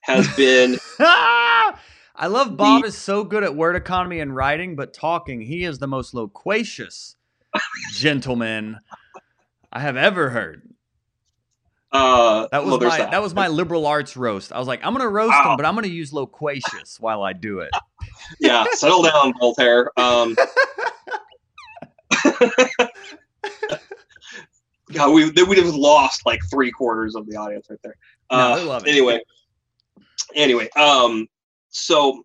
has 0.01 0.27
been 0.37 0.77
I 0.99 2.27
love 2.27 2.55
Bob 2.55 2.83
The- 2.83 2.87
is 2.89 2.97
so 2.97 3.23
good 3.23 3.43
at 3.43 3.55
word 3.55 3.75
economy 3.75 4.19
and 4.19 4.35
writing, 4.35 4.75
but 4.75 4.93
talking, 4.93 5.41
he 5.41 5.63
is 5.63 5.79
the 5.79 5.87
most 5.87 6.13
loquacious 6.13 7.15
gentleman 7.93 8.79
I 9.73 9.79
have 9.81 9.97
ever 9.97 10.29
heard. 10.29 10.69
Uh, 11.95 12.47
That 12.51 12.63
was 12.65 12.79
well, 12.79 12.89
my 12.89 12.97
that. 12.97 13.21
was 13.21 13.33
my 13.33 13.47
liberal 13.47 13.85
arts 13.85 14.17
roast. 14.17 14.51
I 14.51 14.59
was 14.59 14.67
like, 14.67 14.85
I'm 14.85 14.93
gonna 14.93 15.07
roast 15.09 15.31
Wow. 15.31 15.51
him, 15.51 15.57
but 15.57 15.65
I'm 15.65 15.75
gonna 15.75 15.87
use 15.87 16.11
loquacious 16.13 16.99
while 16.99 17.23
I 17.23 17.33
do 17.33 17.59
it. 17.59 17.71
yeah. 18.39 18.65
Settle 18.73 19.03
down, 19.03 19.33
Voltaire. 19.39 19.91
Um, 19.97 20.35
God, 24.93 25.13
we 25.13 25.29
we'd 25.31 25.57
have 25.57 25.73
lost 25.75 26.25
like 26.25 26.39
three 26.49 26.71
quarters 26.71 27.15
of 27.15 27.27
the 27.27 27.35
audience 27.35 27.67
right 27.69 27.79
there. 27.83 27.95
No, 28.31 28.37
Uh, 28.71 28.77
it. 28.83 28.87
Anyway, 28.89 29.19
anyway, 30.35 30.69
um, 30.75 31.27
so 31.69 32.23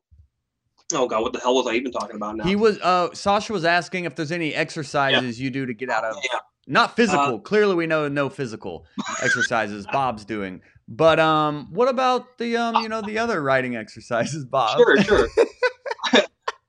oh 0.93 1.07
god, 1.09 1.23
what 1.23 1.33
the 1.33 1.41
hell 1.41 1.55
was 1.55 1.67
I 1.67 1.73
even 1.73 1.91
talking 1.91 2.17
about 2.17 2.37
now? 2.37 2.45
He 2.45 2.57
was 2.57 2.79
uh 2.81 3.15
Sasha 3.15 3.53
was 3.53 3.65
asking 3.65 4.05
if 4.05 4.15
there's 4.15 4.33
any 4.33 4.55
exercises 4.55 5.41
you 5.41 5.51
do 5.51 5.65
to 5.67 5.73
get 5.75 5.89
out 5.89 6.05
of 6.05 6.17
yeah. 6.31 6.39
Not 6.71 6.97
physical. 6.97 7.37
Uh, 7.37 7.39
Clearly 7.39 7.75
we 7.75 7.87
know 7.87 8.09
no 8.09 8.31
physical 8.31 8.87
exercises 9.23 9.87
Bob's 9.93 10.25
doing. 10.25 10.63
But 10.89 11.21
um 11.21 11.69
what 11.71 11.89
about 11.89 12.39
the 12.39 12.57
um 12.57 12.77
you 12.77 12.89
know 12.89 13.03
the 13.03 13.19
other 13.19 13.43
writing 13.43 13.77
exercises, 13.77 14.45
Bob? 14.45 14.79
Sure, 14.79 15.03
sure. 15.03 15.29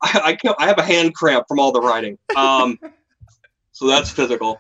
I, 0.03 0.21
I, 0.23 0.33
can't, 0.35 0.55
I 0.59 0.65
have 0.65 0.79
a 0.79 0.83
hand 0.83 1.13
cramp 1.13 1.45
from 1.47 1.59
all 1.59 1.71
the 1.71 1.79
writing. 1.79 2.17
Um, 2.35 2.79
so 3.71 3.87
that's 3.87 4.09
physical. 4.09 4.59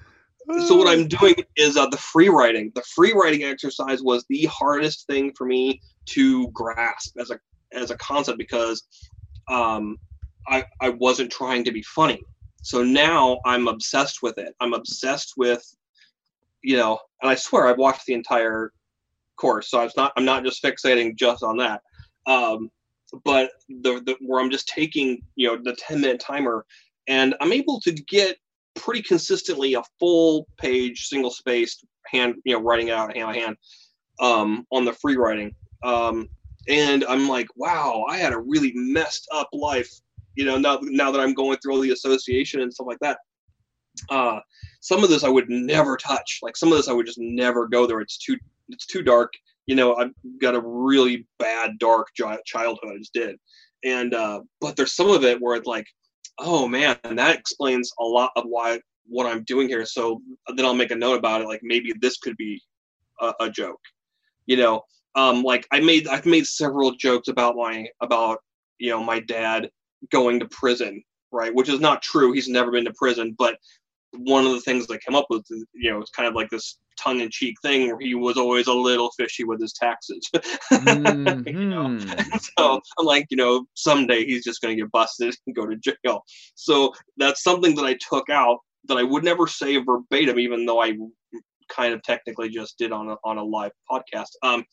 So 0.67 0.75
what 0.75 0.87
I'm 0.87 1.07
doing 1.07 1.35
is 1.55 1.77
uh, 1.77 1.87
the 1.87 1.97
free 1.97 2.29
writing. 2.29 2.71
The 2.75 2.83
free 2.83 3.13
writing 3.13 3.43
exercise 3.43 4.01
was 4.01 4.25
the 4.29 4.45
hardest 4.45 5.07
thing 5.07 5.33
for 5.37 5.45
me 5.45 5.81
to 6.07 6.49
grasp 6.49 7.17
as 7.17 7.31
a 7.31 7.39
as 7.71 7.89
a 7.89 7.97
concept 7.97 8.37
because 8.37 8.83
um, 9.47 9.97
I 10.47 10.65
I 10.81 10.89
wasn't 10.89 11.31
trying 11.31 11.63
to 11.65 11.71
be 11.71 11.83
funny. 11.83 12.21
So 12.61 12.83
now 12.83 13.39
I'm 13.45 13.67
obsessed 13.67 14.21
with 14.21 14.37
it. 14.37 14.55
I'm 14.59 14.73
obsessed 14.73 15.33
with, 15.37 15.63
you 16.63 16.77
know, 16.77 16.99
and 17.21 17.31
I 17.31 17.35
swear 17.35 17.67
I've 17.67 17.77
watched 17.77 18.05
the 18.05 18.13
entire 18.13 18.71
course, 19.37 19.69
so 19.69 19.81
it's 19.81 19.97
not 19.97 20.13
I'm 20.15 20.25
not 20.25 20.43
just 20.43 20.63
fixating 20.63 21.15
just 21.15 21.43
on 21.43 21.57
that. 21.57 21.81
Um, 22.27 22.69
but 23.25 23.51
the, 23.67 24.01
the 24.05 24.15
where 24.21 24.39
I'm 24.39 24.51
just 24.51 24.67
taking 24.67 25.21
you 25.35 25.47
know 25.47 25.57
the 25.61 25.75
10 25.75 26.01
minute 26.01 26.19
timer, 26.19 26.65
and 27.07 27.35
I'm 27.41 27.51
able 27.51 27.79
to 27.81 27.91
get 27.91 28.37
pretty 28.75 29.01
consistently 29.01 29.73
a 29.73 29.83
full 29.99 30.47
page, 30.57 31.07
single 31.07 31.31
spaced 31.31 31.85
hand, 32.07 32.35
you 32.45 32.53
know, 32.53 32.61
writing 32.61 32.89
out 32.89 33.15
hand 33.15 33.27
by 33.27 33.35
hand 33.35 33.57
um, 34.19 34.65
on 34.71 34.85
the 34.85 34.93
free 34.93 35.17
writing. 35.17 35.53
Um, 35.83 36.29
and 36.67 37.03
I'm 37.05 37.27
like, 37.27 37.47
wow, 37.55 38.05
I 38.07 38.17
had 38.17 38.33
a 38.33 38.39
really 38.39 38.71
messed 38.75 39.27
up 39.33 39.49
life, 39.51 39.91
you 40.35 40.45
know, 40.45 40.57
now, 40.57 40.79
now 40.81 41.11
that 41.11 41.21
I'm 41.21 41.33
going 41.33 41.57
through 41.57 41.73
all 41.73 41.81
the 41.81 41.91
association 41.91 42.61
and 42.61 42.73
stuff 42.73 42.87
like 42.87 42.99
that. 42.99 43.17
Uh, 44.09 44.39
some 44.79 45.03
of 45.03 45.09
this 45.09 45.23
I 45.23 45.29
would 45.29 45.49
never 45.49 45.97
touch. 45.97 46.39
Like 46.41 46.55
some 46.55 46.71
of 46.71 46.77
this 46.77 46.87
I 46.87 46.93
would 46.93 47.05
just 47.05 47.19
never 47.19 47.67
go 47.67 47.85
there. 47.85 47.99
It's 48.01 48.17
too, 48.17 48.37
it's 48.69 48.85
too 48.85 49.01
dark. 49.01 49.33
You 49.67 49.75
know, 49.75 49.95
I've 49.95 50.11
got 50.41 50.55
a 50.55 50.61
really 50.61 51.27
bad, 51.39 51.77
dark 51.79 52.07
childhood. 52.45 52.93
I 52.93 52.97
just 52.97 53.13
did. 53.13 53.37
And, 53.83 54.13
uh, 54.13 54.41
but 54.59 54.75
there's 54.75 54.93
some 54.93 55.09
of 55.09 55.23
it 55.23 55.41
where 55.41 55.55
it's 55.55 55.67
like, 55.67 55.87
oh 56.39 56.67
man, 56.67 56.97
and 57.03 57.19
that 57.19 57.37
explains 57.37 57.91
a 57.99 58.03
lot 58.03 58.31
of 58.35 58.45
why 58.45 58.79
what 59.07 59.25
I'm 59.25 59.43
doing 59.43 59.67
here. 59.67 59.85
So 59.85 60.21
then 60.55 60.65
I'll 60.65 60.73
make 60.73 60.91
a 60.91 60.95
note 60.95 61.17
about 61.17 61.41
it. 61.41 61.47
Like 61.47 61.61
maybe 61.63 61.93
this 62.01 62.17
could 62.17 62.37
be 62.37 62.61
a, 63.19 63.33
a 63.41 63.49
joke, 63.49 63.81
you 64.45 64.57
know. 64.57 64.81
Um, 65.15 65.43
like 65.43 65.67
I 65.71 65.81
made 65.81 66.07
I've 66.07 66.25
made 66.25 66.47
several 66.47 66.91
jokes 66.95 67.27
about 67.27 67.55
my 67.55 67.85
about 68.01 68.39
you 68.79 68.89
know 68.89 69.03
my 69.03 69.19
dad 69.19 69.69
going 70.09 70.39
to 70.39 70.47
prison, 70.47 71.03
right? 71.31 71.53
Which 71.53 71.69
is 71.69 71.79
not 71.79 72.01
true. 72.01 72.31
He's 72.31 72.47
never 72.47 72.71
been 72.71 72.85
to 72.85 72.93
prison, 72.93 73.35
but 73.37 73.57
one 74.13 74.45
of 74.45 74.51
the 74.51 74.59
things 74.61 74.87
I 74.89 74.97
came 74.97 75.15
up 75.15 75.27
with, 75.29 75.45
you 75.49 75.91
know, 75.91 75.99
it's 75.99 76.11
kind 76.11 76.27
of 76.27 76.35
like 76.35 76.49
this 76.49 76.79
tongue-in-cheek 76.99 77.55
thing 77.61 77.87
where 77.87 77.99
he 77.99 78.13
was 78.13 78.37
always 78.37 78.67
a 78.67 78.73
little 78.73 79.09
fishy 79.17 79.43
with 79.43 79.61
his 79.61 79.73
taxes. 79.73 80.29
You 80.71 81.65
know? 81.65 81.87
Mhm. 81.87 82.41
so 82.57 82.81
I'm 82.99 83.05
like, 83.05 83.27
you 83.29 83.37
know, 83.37 83.65
someday 83.75 84.25
he's 84.25 84.43
just 84.43 84.61
going 84.61 84.75
to 84.75 84.81
get 84.81 84.91
busted 84.91 85.35
and 85.47 85.55
go 85.55 85.65
to 85.65 85.77
jail. 85.77 86.23
So 86.55 86.93
that's 87.17 87.43
something 87.43 87.75
that 87.75 87.85
I 87.85 87.97
took 88.09 88.29
out 88.29 88.59
that 88.85 88.97
I 88.97 89.03
would 89.03 89.23
never 89.23 89.47
say 89.47 89.77
verbatim, 89.77 90.39
even 90.39 90.65
though 90.65 90.81
I 90.81 90.97
kind 91.69 91.93
of 91.93 92.03
technically 92.03 92.49
just 92.49 92.77
did 92.77 92.91
on 92.91 93.09
a, 93.09 93.15
on 93.23 93.37
a 93.37 93.43
live 93.43 93.71
podcast. 93.89 94.31
Um, 94.43 94.65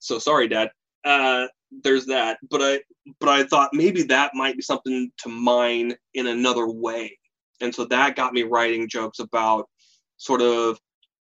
so 0.00 0.18
sorry, 0.18 0.48
Dad. 0.48 0.70
Uh, 1.04 1.46
there's 1.82 2.06
that, 2.06 2.38
but 2.50 2.60
I 2.62 2.80
but 3.20 3.28
I 3.28 3.44
thought 3.44 3.70
maybe 3.72 4.02
that 4.04 4.32
might 4.34 4.56
be 4.56 4.62
something 4.62 5.10
to 5.18 5.28
mine 5.28 5.94
in 6.14 6.26
another 6.26 6.68
way, 6.68 7.18
and 7.60 7.74
so 7.74 7.84
that 7.86 8.16
got 8.16 8.32
me 8.32 8.42
writing 8.42 8.88
jokes 8.88 9.18
about 9.18 9.68
sort 10.16 10.42
of 10.42 10.78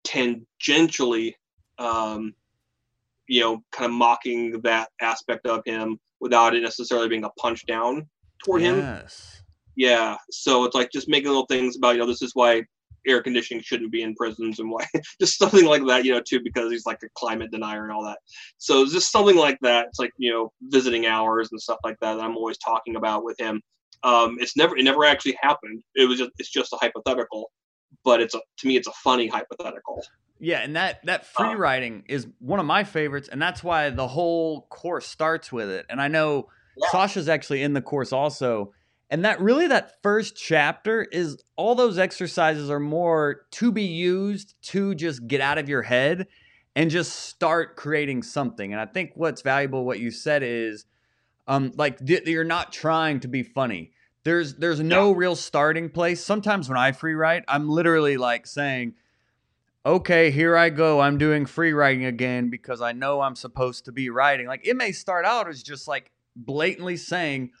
tangentially 0.07 1.33
um, 1.79 2.33
you 3.27 3.41
know, 3.41 3.63
kind 3.71 3.85
of 3.85 3.91
mocking 3.91 4.59
that 4.61 4.89
aspect 5.01 5.45
of 5.47 5.61
him 5.65 5.97
without 6.19 6.55
it 6.55 6.61
necessarily 6.61 7.07
being 7.07 7.23
a 7.23 7.29
punch 7.31 7.65
down 7.65 8.07
toward 8.43 8.61
him. 8.61 8.79
Yes. 8.79 9.41
Yeah. 9.75 10.17
So 10.29 10.65
it's 10.65 10.75
like 10.75 10.91
just 10.91 11.07
making 11.07 11.29
little 11.29 11.45
things 11.45 11.77
about, 11.77 11.91
you 11.91 11.99
know, 11.99 12.07
this 12.07 12.21
is 12.21 12.31
why 12.33 12.63
air 13.09 13.21
conditioning 13.21 13.63
shouldn't 13.63 13.91
be 13.91 14.01
in 14.01 14.15
prisons 14.15 14.59
and 14.59 14.69
why 14.69 14.85
just 15.19 15.37
something 15.37 15.65
like 15.65 15.85
that, 15.87 16.05
you 16.05 16.13
know, 16.13 16.21
too, 16.21 16.39
because 16.43 16.71
he's 16.71 16.85
like 16.85 16.99
a 17.03 17.09
climate 17.15 17.51
denier 17.51 17.83
and 17.83 17.91
all 17.91 18.03
that. 18.05 18.19
So 18.57 18.83
it's 18.83 18.93
just 18.93 19.11
something 19.11 19.35
like 19.35 19.57
that. 19.61 19.87
It's 19.87 19.99
like, 19.99 20.11
you 20.17 20.31
know, 20.31 20.51
visiting 20.61 21.05
hours 21.05 21.49
and 21.51 21.59
stuff 21.61 21.79
like 21.83 21.97
that 22.01 22.15
that 22.15 22.23
I'm 22.23 22.37
always 22.37 22.57
talking 22.57 22.95
about 22.95 23.23
with 23.23 23.39
him. 23.39 23.61
Um, 24.03 24.37
it's 24.39 24.55
never 24.55 24.77
it 24.77 24.83
never 24.83 25.03
actually 25.03 25.37
happened. 25.41 25.81
It 25.95 26.07
was 26.07 26.19
just 26.19 26.31
it's 26.37 26.49
just 26.49 26.71
a 26.71 26.77
hypothetical, 26.77 27.51
but 28.05 28.21
it's 28.21 28.33
a 28.35 28.39
to 28.59 28.67
me 28.67 28.77
it's 28.77 28.87
a 28.87 28.93
funny 29.03 29.27
hypothetical. 29.27 30.01
Yeah, 30.39 30.59
and 30.59 30.75
that 30.77 31.05
that 31.05 31.25
free 31.25 31.49
Uh, 31.49 31.55
writing 31.55 32.03
is 32.07 32.27
one 32.39 32.61
of 32.61 32.65
my 32.65 32.85
favorites, 32.85 33.27
and 33.29 33.41
that's 33.41 33.61
why 33.61 33.89
the 33.89 34.07
whole 34.07 34.61
course 34.69 35.05
starts 35.05 35.51
with 35.51 35.69
it. 35.69 35.85
And 35.89 36.01
I 36.01 36.07
know 36.07 36.47
Yeah. 36.77 36.87
Sasha's 36.91 37.27
actually 37.27 37.61
in 37.61 37.73
the 37.73 37.81
course 37.81 38.13
also. 38.13 38.73
And 39.09 39.25
that 39.25 39.41
really 39.41 39.67
that 39.67 40.01
first 40.03 40.35
chapter 40.35 41.03
is 41.03 41.41
all 41.55 41.73
those 41.73 41.97
exercises 41.97 42.69
are 42.69 42.79
more 42.79 43.41
to 43.51 43.71
be 43.71 43.83
used 43.83 44.55
to 44.63 44.93
just 44.93 45.27
get 45.27 45.41
out 45.41 45.57
of 45.57 45.67
your 45.67 45.81
head 45.81 46.27
and 46.75 46.91
just 46.91 47.13
start 47.13 47.75
creating 47.75 48.21
something. 48.21 48.71
And 48.71 48.79
I 48.79 48.85
think 48.85 49.11
what's 49.15 49.41
valuable 49.41 49.83
what 49.83 49.99
you 49.99 50.11
said 50.11 50.43
is 50.43 50.85
um 51.47 51.71
like 51.75 52.05
th- 52.05 52.27
you're 52.27 52.43
not 52.43 52.71
trying 52.71 53.19
to 53.21 53.27
be 53.27 53.41
funny. 53.41 53.91
There's 54.23 54.55
there's 54.55 54.79
no 54.79 55.11
real 55.11 55.35
starting 55.35 55.89
place. 55.89 56.23
Sometimes 56.23 56.69
when 56.69 56.77
I 56.77 56.91
free 56.91 57.15
write, 57.15 57.43
I'm 57.47 57.67
literally 57.67 58.17
like 58.17 58.45
saying 58.45 58.93
okay, 59.85 60.29
here 60.29 60.55
I 60.57 60.69
go. 60.69 60.99
I'm 60.99 61.17
doing 61.17 61.45
free 61.45 61.73
writing 61.73 62.05
again 62.05 62.49
because 62.49 62.81
I 62.81 62.91
know 62.91 63.21
I'm 63.21 63.35
supposed 63.35 63.85
to 63.85 63.91
be 63.91 64.09
writing. 64.09 64.45
Like 64.45 64.67
it 64.67 64.75
may 64.75 64.91
start 64.91 65.25
out 65.25 65.47
as 65.47 65.63
just 65.63 65.87
like 65.87 66.11
blatantly 66.35 66.97
saying 66.97 67.51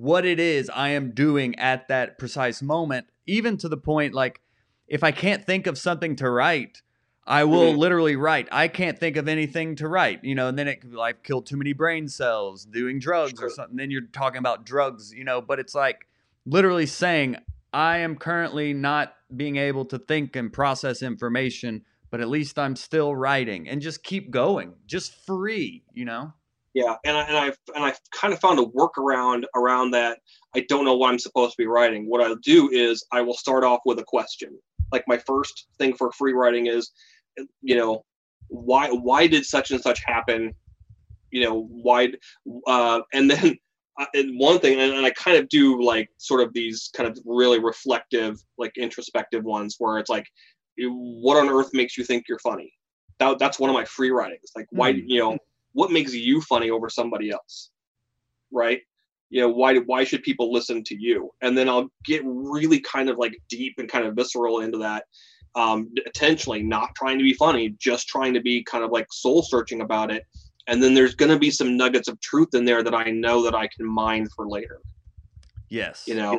what 0.00 0.24
it 0.24 0.38
is 0.38 0.70
I 0.70 0.90
am 0.90 1.12
doing 1.12 1.58
at 1.58 1.88
that 1.88 2.18
precise 2.18 2.62
moment, 2.62 3.06
even 3.26 3.56
to 3.58 3.68
the 3.68 3.76
point 3.76 4.14
like 4.14 4.40
if 4.88 5.02
I 5.02 5.10
can't 5.10 5.44
think 5.44 5.66
of 5.66 5.78
something 5.78 6.14
to 6.16 6.30
write, 6.30 6.82
I 7.26 7.42
will 7.42 7.72
Mhm. 7.72 7.78
literally 7.78 8.14
write. 8.14 8.46
I 8.52 8.68
can't 8.68 8.98
think 8.98 9.16
of 9.16 9.26
anything 9.26 9.74
to 9.76 9.88
write, 9.88 10.22
you 10.22 10.34
know, 10.36 10.46
and 10.48 10.56
then 10.56 10.68
it 10.68 10.80
could 10.80 10.92
be 10.92 10.96
like 10.96 11.24
killed 11.24 11.46
too 11.46 11.56
many 11.56 11.72
brain 11.72 12.08
cells 12.08 12.64
doing 12.64 13.00
drugs 13.00 13.42
or 13.42 13.50
something. 13.50 13.76
Then 13.76 13.90
you're 13.90 14.06
talking 14.12 14.38
about 14.38 14.64
drugs, 14.64 15.12
you 15.12 15.24
know, 15.24 15.40
but 15.40 15.58
it's 15.58 15.74
like 15.74 16.06
literally 16.44 16.86
saying, 16.86 17.36
I 17.72 17.98
am 17.98 18.16
currently 18.16 18.72
not 18.72 19.14
being 19.34 19.56
able 19.56 19.84
to 19.86 19.98
think 19.98 20.36
and 20.36 20.52
process 20.52 21.02
information, 21.02 21.84
but 22.10 22.20
at 22.20 22.28
least 22.28 22.58
I'm 22.60 22.76
still 22.76 23.16
writing 23.16 23.68
and 23.68 23.82
just 23.82 24.04
keep 24.04 24.30
going, 24.30 24.74
just 24.86 25.26
free, 25.26 25.82
you 25.92 26.04
know? 26.04 26.32
Yeah, 26.76 26.94
and 27.06 27.16
I 27.16 27.22
and 27.22 27.36
I 27.38 27.46
and 27.74 27.84
I 27.86 27.94
kind 28.12 28.34
of 28.34 28.40
found 28.40 28.58
a 28.58 28.62
workaround 28.62 29.44
around 29.54 29.92
that. 29.92 30.18
I 30.54 30.60
don't 30.68 30.84
know 30.84 30.94
what 30.94 31.08
I'm 31.10 31.18
supposed 31.18 31.52
to 31.52 31.56
be 31.56 31.66
writing. 31.66 32.04
What 32.06 32.20
I'll 32.20 32.36
do 32.36 32.68
is 32.70 33.02
I 33.10 33.22
will 33.22 33.32
start 33.32 33.64
off 33.64 33.80
with 33.86 33.98
a 33.98 34.04
question. 34.04 34.50
Like 34.92 35.02
my 35.08 35.16
first 35.16 35.68
thing 35.78 35.94
for 35.94 36.12
free 36.12 36.34
writing 36.34 36.66
is, 36.66 36.90
you 37.62 37.76
know, 37.76 38.04
why 38.48 38.90
why 38.90 39.26
did 39.26 39.46
such 39.46 39.70
and 39.70 39.80
such 39.80 40.04
happen? 40.04 40.54
You 41.30 41.44
know, 41.44 41.66
why? 41.70 42.12
Uh, 42.66 43.00
and 43.14 43.30
then 43.30 43.56
uh, 43.98 44.04
and 44.12 44.38
one 44.38 44.58
thing, 44.58 44.78
and, 44.78 44.92
and 44.92 45.06
I 45.06 45.12
kind 45.12 45.38
of 45.38 45.48
do 45.48 45.82
like 45.82 46.10
sort 46.18 46.42
of 46.42 46.52
these 46.52 46.90
kind 46.94 47.08
of 47.08 47.18
really 47.24 47.58
reflective, 47.58 48.36
like 48.58 48.76
introspective 48.76 49.44
ones, 49.44 49.76
where 49.78 49.96
it's 49.96 50.10
like, 50.10 50.26
what 50.78 51.38
on 51.38 51.48
earth 51.48 51.70
makes 51.72 51.96
you 51.96 52.04
think 52.04 52.24
you're 52.28 52.38
funny? 52.40 52.70
That, 53.18 53.38
that's 53.38 53.58
one 53.58 53.70
of 53.70 53.74
my 53.74 53.86
free 53.86 54.10
writings. 54.10 54.50
Like, 54.54 54.66
why 54.72 54.92
Hmm. 54.92 54.98
you 55.06 55.20
know 55.20 55.38
what 55.76 55.92
makes 55.92 56.12
you 56.14 56.40
funny 56.40 56.70
over 56.70 56.88
somebody 56.88 57.30
else 57.30 57.70
right? 58.52 58.80
You 59.30 59.42
know 59.42 59.48
why 59.48 59.76
why 59.78 60.04
should 60.04 60.22
people 60.22 60.52
listen 60.52 60.84
to 60.84 60.96
you? 60.96 61.30
And 61.42 61.56
then 61.58 61.68
i'll 61.68 61.88
get 62.04 62.22
really 62.24 62.80
kind 62.80 63.08
of 63.08 63.18
like 63.18 63.36
deep 63.48 63.74
and 63.78 63.88
kind 63.88 64.06
of 64.06 64.14
visceral 64.14 64.60
into 64.60 64.78
that 64.78 65.04
um 65.56 65.88
intentionally 66.04 66.62
not 66.62 66.90
trying 66.94 67.18
to 67.18 67.24
be 67.24 67.32
funny 67.34 67.74
just 67.78 68.06
trying 68.06 68.34
to 68.34 68.40
be 68.40 68.62
kind 68.64 68.84
of 68.84 68.90
like 68.90 69.06
soul 69.12 69.42
searching 69.42 69.80
about 69.80 70.10
it. 70.12 70.24
And 70.68 70.82
then 70.82 70.94
there's 70.94 71.14
going 71.14 71.30
to 71.30 71.38
be 71.38 71.50
some 71.50 71.76
nuggets 71.76 72.08
of 72.08 72.20
truth 72.20 72.54
in 72.54 72.64
there 72.64 72.82
that 72.82 72.94
i 72.94 73.10
know 73.10 73.42
that 73.42 73.54
i 73.54 73.68
can 73.68 73.86
mine 73.86 74.28
for 74.34 74.48
later. 74.48 74.80
Yes. 75.68 76.04
you 76.06 76.14
know 76.14 76.38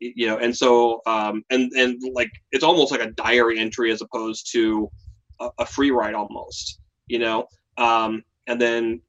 you 0.00 0.26
know 0.28 0.38
and 0.38 0.56
so 0.56 1.00
um 1.06 1.44
and 1.50 1.72
and 1.72 2.00
like 2.14 2.30
it's 2.52 2.64
almost 2.64 2.92
like 2.92 3.00
a 3.00 3.10
diary 3.12 3.58
entry 3.58 3.90
as 3.92 4.00
opposed 4.00 4.50
to 4.52 4.88
a, 5.40 5.50
a 5.58 5.66
free 5.66 5.90
write 5.90 6.14
almost 6.14 6.80
you 7.06 7.18
know? 7.18 7.46
Um 7.76 8.22
and 8.48 8.60
then 8.60 9.00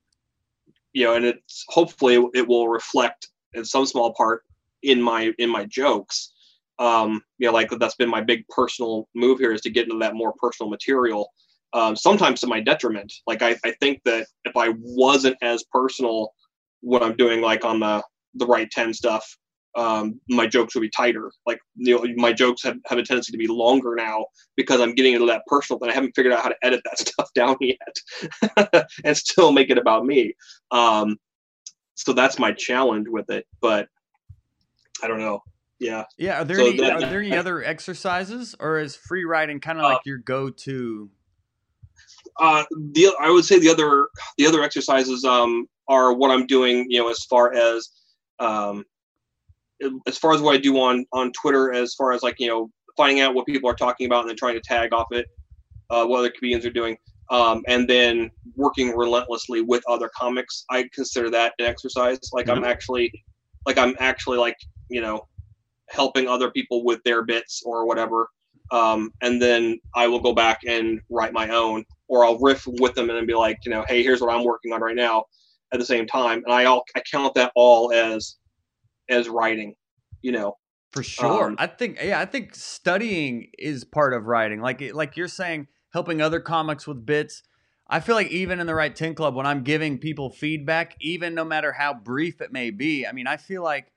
you 0.94 1.06
know 1.06 1.16
and 1.16 1.26
it's 1.26 1.66
hopefully 1.70 2.24
it 2.36 2.48
will 2.48 2.68
reflect 2.68 3.30
in 3.54 3.66
some 3.66 3.86
small 3.86 4.14
part 4.14 4.44
in 4.84 5.02
my 5.02 5.34
in 5.40 5.50
my 5.50 5.66
jokes. 5.66 6.34
Um 6.78 7.24
you 7.40 7.48
know 7.48 7.54
like 7.54 7.72
that's 7.80 7.96
been 7.96 8.10
my 8.10 8.22
big 8.22 8.48
personal 8.50 9.08
move 9.16 9.40
here 9.40 9.54
is 9.54 9.62
to 9.62 9.72
get 9.72 9.86
into 9.86 9.98
that 10.00 10.14
more 10.14 10.34
personal 10.38 10.70
material 10.70 11.32
um 11.74 11.96
sometimes 11.96 12.42
to 12.42 12.48
my 12.48 12.60
detriment. 12.60 13.12
Like 13.26 13.42
i, 13.42 13.56
I 13.66 13.72
think 13.80 14.02
that 14.06 14.28
if 14.46 14.56
i 14.56 14.74
wasn't 14.80 15.38
as 15.42 15.64
personal 15.72 16.34
when 16.82 17.04
i'm 17.04 17.16
doing 17.16 17.42
like 17.42 17.66
on 17.66 17.80
the 17.80 18.04
the 18.36 18.46
Write 18.46 18.72
10 18.72 18.94
stuff 18.94 19.38
um, 19.76 20.20
my 20.30 20.48
jokes 20.48 20.74
will 20.74 20.82
be 20.82 20.90
tighter. 20.90 21.32
Like 21.46 21.60
you 21.76 21.96
know, 21.96 22.06
my 22.16 22.34
jokes 22.34 22.64
have, 22.64 22.78
have 22.88 22.98
a 22.98 23.04
tendency 23.04 23.32
to 23.32 23.38
be 23.38 23.48
longer 23.48 23.96
now 23.96 24.26
because 24.56 24.82
I'm 24.82 24.96
getting 24.96 25.14
into 25.14 25.28
that 25.28 25.44
personal, 25.48 25.80
but 25.80 25.90
I 25.90 25.94
haven't 25.94 26.14
figured 26.16 26.34
out 26.34 26.42
how 26.42 26.50
to 26.50 26.56
edit 26.64 26.82
that 26.86 27.00
stuff 27.08 27.30
down 27.36 27.56
yet 27.62 28.86
and 29.04 29.16
still 29.16 29.52
make 29.52 29.70
it 29.70 29.78
about 29.78 30.06
me. 30.06 30.34
Um, 30.72 31.18
so 31.96 32.14
that's 32.14 32.40
my 32.40 32.52
challenge 32.52 33.08
with 33.10 33.30
it. 33.30 33.46
But 33.62 33.88
I 35.04 35.08
don't 35.08 35.20
know. 35.20 35.44
Yeah. 35.80 36.04
Yeah. 36.18 36.42
Are 36.42 36.46
there 36.46 36.58
So 36.58 36.68
any 36.68 36.78
that- 36.78 36.92
are 37.04 37.10
there 37.10 37.20
any 37.22 37.36
other 37.36 37.64
exercises 37.64 38.56
or 38.60 38.80
is 38.80 38.96
free 38.96 39.24
writing 39.24 39.60
kind 39.60 39.80
of 39.80 39.86
Uh, 39.86 39.90
like 39.90 40.02
your 40.06 40.18
go 40.18 40.50
to? 40.50 41.10
Uh, 42.40 42.64
the 42.94 43.14
I 43.20 43.30
would 43.30 43.46
say 43.46 43.60
the 43.60 43.70
other 43.70 44.08
the 44.38 44.46
other 44.48 44.62
exercises 44.64 45.24
um, 45.26 45.68
are 45.88 46.14
what 46.14 46.32
I'm 46.32 46.48
doing. 46.48 46.86
You 46.90 47.00
know, 47.04 47.10
as 47.10 47.24
far 47.26 47.54
as 47.54 47.90
um, 48.40 48.84
as 50.08 50.18
far 50.18 50.34
as 50.34 50.42
what 50.42 50.56
I 50.56 50.58
do 50.58 50.78
on 50.80 51.06
on 51.14 51.32
Twitter, 51.32 51.74
as 51.74 51.94
far 51.94 52.12
as 52.12 52.24
like 52.24 52.36
you 52.40 52.48
know 52.48 52.70
finding 52.98 53.22
out 53.22 53.34
what 53.34 53.46
people 53.46 53.70
are 53.70 53.76
talking 53.76 54.06
about 54.06 54.22
and 54.22 54.30
then 54.30 54.36
trying 54.36 54.56
to 54.56 54.62
tag 54.62 54.94
off 54.94 55.08
it, 55.12 55.26
uh, 55.90 56.06
what 56.06 56.20
other 56.20 56.32
comedians 56.32 56.66
are 56.66 56.72
doing, 56.72 56.98
um, 57.32 57.64
and 57.68 57.88
then 57.90 58.30
working 58.56 58.96
relentlessly 58.96 59.62
with 59.62 59.84
other 59.88 60.10
comics. 60.18 60.66
I 60.70 60.90
consider 60.94 61.30
that 61.32 61.54
an 61.60 61.66
exercise. 61.66 62.20
Like 62.34 62.50
I'm 62.50 62.64
actually, 62.64 63.12
like 63.66 63.78
I'm 63.78 63.96
actually 64.00 64.38
like 64.38 64.58
you 64.90 65.02
know 65.02 65.28
helping 65.90 66.28
other 66.28 66.52
people 66.52 66.84
with 66.84 67.02
their 67.04 67.24
bits 67.24 67.64
or 67.66 67.86
whatever. 67.86 68.28
Um, 68.72 69.12
and 69.22 69.42
then 69.42 69.80
I 69.96 70.08
will 70.08 70.20
go 70.20 70.34
back 70.34 70.60
and 70.68 71.02
write 71.10 71.34
my 71.34 71.50
own, 71.50 71.84
or 72.08 72.24
I'll 72.24 72.38
riff 72.38 72.68
with 72.68 72.94
them 72.94 73.10
and 73.10 73.18
then 73.18 73.26
be 73.26 73.34
like, 73.34 73.58
you 73.66 73.72
know, 73.72 73.84
hey, 73.88 74.04
here's 74.04 74.22
what 74.22 74.32
I'm 74.32 74.44
working 74.44 74.74
on 74.74 74.82
right 74.82 74.96
now. 74.96 75.26
At 75.72 75.80
the 75.80 75.86
same 75.86 76.08
time, 76.08 76.42
and 76.46 76.54
I 76.54 76.66
all 76.66 76.84
I 76.96 77.02
count 77.12 77.36
that 77.36 77.52
all 77.54 77.94
as 77.94 78.38
as 79.10 79.28
writing, 79.28 79.76
you 80.22 80.32
know. 80.32 80.58
For 80.92 81.04
sure. 81.04 81.50
Um, 81.50 81.56
I 81.60 81.68
think 81.68 82.00
yeah, 82.02 82.20
I 82.20 82.26
think 82.26 82.56
studying 82.56 83.50
is 83.58 83.84
part 83.84 84.14
of 84.14 84.26
writing. 84.26 84.60
Like 84.62 84.82
like 84.94 85.18
you're 85.18 85.28
saying 85.28 85.68
helping 85.92 86.22
other 86.22 86.40
comics 86.40 86.88
with 86.88 87.06
bits. 87.06 87.44
I 87.88 88.00
feel 88.00 88.16
like 88.16 88.30
even 88.30 88.60
in 88.60 88.68
the 88.68 88.76
Write 88.76 88.96
10 88.96 89.16
Club 89.16 89.36
when 89.36 89.48
I'm 89.48 89.64
giving 89.64 89.98
people 89.98 90.30
feedback, 90.30 90.96
even 91.02 91.34
no 91.34 91.44
matter 91.44 91.72
how 91.72 91.94
brief 91.94 92.40
it 92.40 92.52
may 92.52 92.70
be, 92.70 93.06
I 93.06 93.12
mean, 93.12 93.26
I 93.26 93.38
feel 93.38 93.64
like 93.64 93.92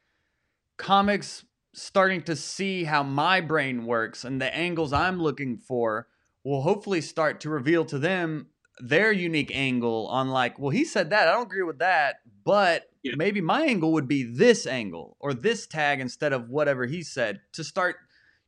comics 0.79 1.45
starting 1.75 2.23
to 2.23 2.37
see 2.37 2.85
how 2.85 3.03
my 3.03 3.41
brain 3.41 3.85
works 3.85 4.25
and 4.25 4.41
the 4.41 4.55
angles 4.55 4.93
I'm 4.93 5.21
looking 5.21 5.59
for 5.59 6.09
will 6.45 6.63
hopefully 6.63 7.01
start 7.01 7.41
to 7.41 7.51
reveal 7.51 7.85
to 7.87 7.99
them 7.99 8.49
their 8.79 9.13
unique 9.13 9.55
angle 9.55 10.09
on 10.09 10.31
like, 10.31 10.59
well, 10.59 10.71
he 10.71 10.85
said 10.85 11.11
that. 11.11 11.29
I 11.29 11.33
don't 11.33 11.47
agree 11.47 11.63
with 11.63 11.79
that, 11.79 12.17
but 12.45 12.85
Yeah. 13.03 13.15
maybe 13.17 13.41
my 13.41 13.63
angle 13.63 13.93
would 13.93 14.07
be 14.09 14.23
this 14.23 14.67
angle 14.67 15.17
or 15.21 15.35
this 15.35 15.67
tag 15.67 16.01
instead 16.01 16.33
of 16.33 16.49
whatever 16.49 16.87
he 16.87 17.03
said 17.03 17.41
to 17.53 17.65
start 17.65 17.97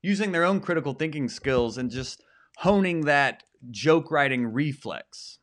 using 0.02 0.32
their 0.32 0.44
own 0.44 0.60
critical 0.60 0.92
thinking 0.94 1.28
skills 1.28 1.78
and 1.78 1.90
just 1.90 2.22
honing 2.58 3.02
that 3.06 3.42
joke 3.70 4.10
writing 4.10 4.46
reflex. 4.46 5.38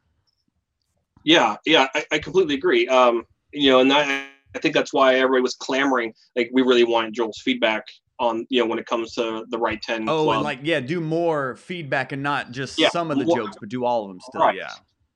Yeah, 1.24 1.57
yeah, 1.66 1.88
I, 1.93 2.05
I 2.14 2.20
completely 2.20 2.55
agree. 2.55 2.88
Um, 2.88 3.26
you 3.51 3.70
know, 3.70 3.80
and 3.80 3.91
I, 3.91 4.28
I 4.55 4.59
think 4.59 4.74
that's 4.74 4.93
why 4.93 5.16
everybody 5.16 5.41
was 5.41 5.55
clamoring. 5.55 6.14
Like, 6.36 6.49
we 6.53 6.62
really 6.62 6.84
wanted 6.84 7.14
Joel's 7.14 7.39
feedback 7.39 7.86
on, 8.20 8.45
you 8.49 8.59
know, 8.62 8.68
when 8.68 8.80
it 8.80 8.86
comes 8.86 9.14
to 9.16 9.45
the 9.49 9.57
Write 9.57 9.82
ten. 9.82 10.07
Oh, 10.07 10.24
club. 10.26 10.36
and 10.38 10.43
like 10.43 10.59
yeah, 10.64 10.80
do 10.80 11.01
more 11.01 11.55
feedback 11.57 12.12
and 12.12 12.24
not 12.24 12.51
just 12.51 12.80
Yeah, 12.80 12.89
some 12.89 13.12
of 13.12 13.18
the 13.18 13.26
jokes, 13.26 13.57
but 13.59 13.70
do 13.70 13.84
all 13.84 14.03
of 14.03 14.09
them 14.09 14.20
still. 14.22 14.41
Right. 14.41 14.55
Yeah. 14.55 14.72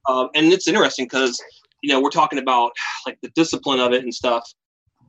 um, 0.09 0.29
and 0.35 0.51
it's 0.51 0.67
interesting 0.67 1.05
because 1.05 1.41
you 1.85 1.93
know 1.93 2.01
we're 2.01 2.09
talking 2.09 2.39
about 2.39 2.71
like 3.05 3.19
the 3.21 3.29
discipline 3.35 3.79
of 3.79 3.93
it 3.93 4.01
and 4.01 4.13
stuff. 4.13 4.51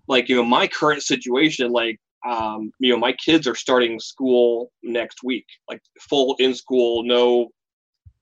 Like 0.09 0.29
you 0.29 0.37
know 0.37 0.45
my 0.45 0.67
current 0.67 1.03
situation 1.03 1.73
like 1.73 1.99
um, 2.27 2.71
you 2.79 2.93
know 2.93 2.99
my 2.99 3.13
kids 3.13 3.47
are 3.47 3.55
starting 3.55 3.99
school 3.99 4.71
next 4.83 5.23
week 5.25 5.47
like 5.71 5.81
full 6.01 6.37
in 6.39 6.55
school 6.55 7.03
no 7.03 7.49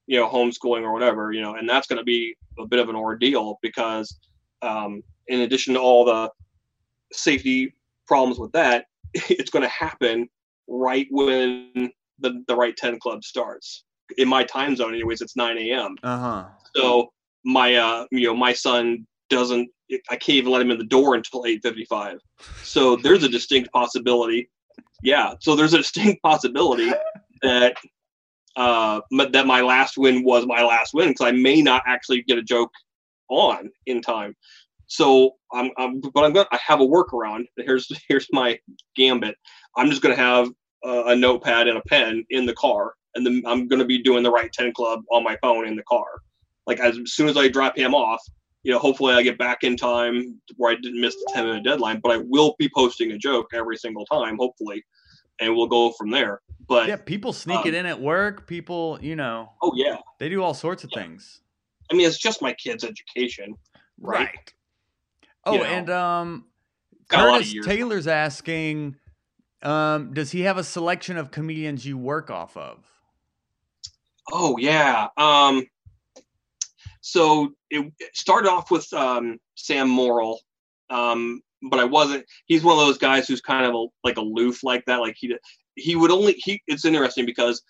you 0.07 0.19
know 0.21 0.29
homeschooling 0.29 0.83
or 0.83 0.93
whatever 0.93 1.33
you 1.33 1.43
know 1.43 1.55
and 1.55 1.69
that's 1.69 1.87
going 1.87 1.99
to 1.99 2.05
be 2.05 2.35
a 2.61 2.67
bit 2.67 2.79
of 2.79 2.89
an 2.89 2.97
ordeal 2.97 3.59
because 3.61 4.17
um, 4.63 5.03
in 5.27 5.41
addition 5.41 5.75
to 5.75 5.81
all 5.81 6.05
the 6.05 6.31
safety 7.13 7.75
problems 8.07 8.39
with 8.39 8.53
that 8.53 8.85
it's 9.15 9.51
going 9.51 9.63
to 9.63 9.69
happen 9.69 10.29
right 10.69 11.07
when 11.11 11.91
the, 12.21 12.45
the 12.47 12.55
Write 12.55 12.77
10 12.77 13.01
club 13.01 13.25
starts. 13.25 13.85
In 14.19 14.29
my 14.29 14.45
time 14.45 14.77
zone 14.77 14.95
anyways 14.95 15.23
it's 15.23 15.35
9 15.35 15.59
a.m 15.59 15.97
Uh 16.03 16.19
huh. 16.19 16.45
so 16.77 17.13
my 17.45 17.75
uh 17.75 18.07
you 18.11 18.27
know 18.27 18.35
my 18.35 18.53
son 18.53 19.07
doesn't 19.31 19.69
I 20.11 20.17
can't 20.17 20.37
even 20.37 20.53
let 20.53 20.63
him 20.63 20.71
in 20.71 20.79
the 20.79 20.85
door 20.85 21.15
until 21.15 21.45
8:55. 21.45 22.19
So 22.63 22.97
there's 22.97 23.23
a 23.23 23.29
distinct 23.29 23.71
possibility. 23.73 24.51
Yeah, 25.03 25.35
so 25.41 25.55
there's 25.55 25.75
a 25.75 25.79
distinct 25.79 26.23
possibility 26.23 26.91
that 27.43 27.77
uh 28.57 29.01
that 29.33 29.47
my 29.47 29.61
last 29.61 29.99
win 29.99 30.25
was 30.25 30.47
my 30.47 30.63
last 30.63 30.95
win 30.95 31.09
because 31.09 31.27
I 31.27 31.33
may 31.33 31.61
not 31.61 31.83
actually 31.87 32.23
get 32.23 32.39
a 32.39 32.43
joke 32.43 32.73
on 33.29 33.71
in 33.87 34.01
time. 34.01 34.35
So 34.87 35.33
I'm, 35.53 35.71
I'm 35.77 36.01
but 36.01 36.25
I'm 36.25 36.33
gonna 36.33 36.49
I 36.53 36.59
have 36.65 36.81
a 36.81 36.87
workaround. 36.87 37.45
Here's 37.57 37.91
here's 38.09 38.29
my 38.33 38.59
gambit. 38.97 39.37
I'm 39.77 39.91
just 39.91 40.03
gonna 40.03 40.17
have 40.17 40.49
a, 40.85 41.03
a 41.09 41.17
notepad 41.17 41.69
and 41.69 41.79
a 41.79 41.83
pen 41.83 42.25
in 42.31 42.47
the 42.47 42.55
car, 42.55 42.95
and 43.15 43.27
then 43.27 43.43
I'm 43.47 43.69
gonna 43.69 43.85
be 43.85 44.03
doing 44.03 44.23
the 44.23 44.31
Write 44.31 44.53
10 44.53 44.73
club 44.73 45.01
on 45.11 45.25
my 45.25 45.37
phone 45.43 45.67
in 45.67 45.77
the 45.77 45.83
car 45.85 46.07
like 46.67 46.81
as 46.81 46.99
soon 47.07 47.29
as 47.29 47.37
I 47.37 47.49
drop 47.49 47.77
him 47.77 47.95
off, 47.95 48.21
you 48.63 48.73
know, 48.73 48.79
hopefully 48.79 49.15
I 49.15 49.23
get 49.23 49.37
back 49.39 49.63
in 49.63 49.77
time 49.77 50.41
where 50.57 50.73
I 50.73 50.77
didn't 50.77 51.01
miss 51.01 51.15
the 51.17 51.31
10 51.35 51.45
minute 51.47 51.65
deadline, 51.65 52.01
but 52.03 52.13
I 52.13 52.17
will 52.19 52.55
be 52.59 52.71
posting 52.75 53.13
a 53.13 53.19
joke 53.19 53.49
every 53.53 53.77
single 53.77 54.07
time, 54.07 54.37
hopefully. 54.39 54.83
and 55.41 55.55
we'll 55.55 55.67
go 55.67 55.91
from 55.93 56.11
there. 56.11 56.41
But 56.69 56.89
Yeah, 56.89 56.97
people 56.97 57.33
sneak 57.33 57.61
um, 57.61 57.69
it 57.69 57.75
in 57.75 57.87
at 57.87 58.01
work. 58.01 58.47
People, 58.47 58.99
you 59.03 59.17
know, 59.17 59.51
oh 59.63 59.73
yeah, 59.75 59.97
they 60.19 60.29
do 60.29 60.43
all 60.43 60.55
sorts 60.55 60.85
of 60.85 60.91
Yeah. 60.93 61.03
things. 61.03 61.41
I 61.91 61.95
mean 61.97 62.07
it's 62.07 62.19
just 62.19 62.41
my 62.41 62.53
kid's 62.55 62.85
education. 62.85 63.55
Right. 64.01 64.29
Oh, 65.45 65.55
You 65.55 65.59
know, 65.61 65.65
and 65.67 65.91
um, 65.91 66.45
got 67.09 67.21
a 67.21 67.31
lot 67.31 67.41
of 67.43 67.47
Curtis. 67.49 67.67
Taylor's 67.67 68.07
asking, 68.07 68.97
um, 69.63 70.15
does 70.15 70.31
he 70.31 70.43
have 70.43 70.57
a 70.57 70.65
selection 70.65 71.17
of 71.19 71.31
comedians 71.31 71.85
you 71.85 71.99
work 71.99 72.31
off 72.31 72.57
of? 72.57 72.87
Oh 74.33 74.57
yeah. 74.57 75.09
Um, 75.17 75.67
so 77.07 77.53
it, 77.69 77.93
started 78.15 78.49
off 78.49 78.71
with 78.71 78.91
um, 78.95 79.39
Sam 79.57 79.89
Morril, 79.89 80.39
um, 80.89 81.43
but 81.71 81.79
I 81.79 81.85
wasn't. 81.85 82.25
He's 82.47 82.65
one 82.65 82.79
of 82.79 82.87
those 82.87 82.97
guys 82.97 83.29
who's 83.29 83.43
kind 83.43 83.67
of 83.67 83.75
a, 83.75 83.87
like 84.05 84.17
aloof 84.17 84.65
like 84.65 84.87
that. 84.87 85.01
Like 85.01 85.15
he 85.19 85.37
he 85.75 85.97
would 85.97 86.11
only 86.11 86.33
he. 86.39 86.63
It's 86.67 86.87
interesting 86.87 87.27
because 87.27 87.63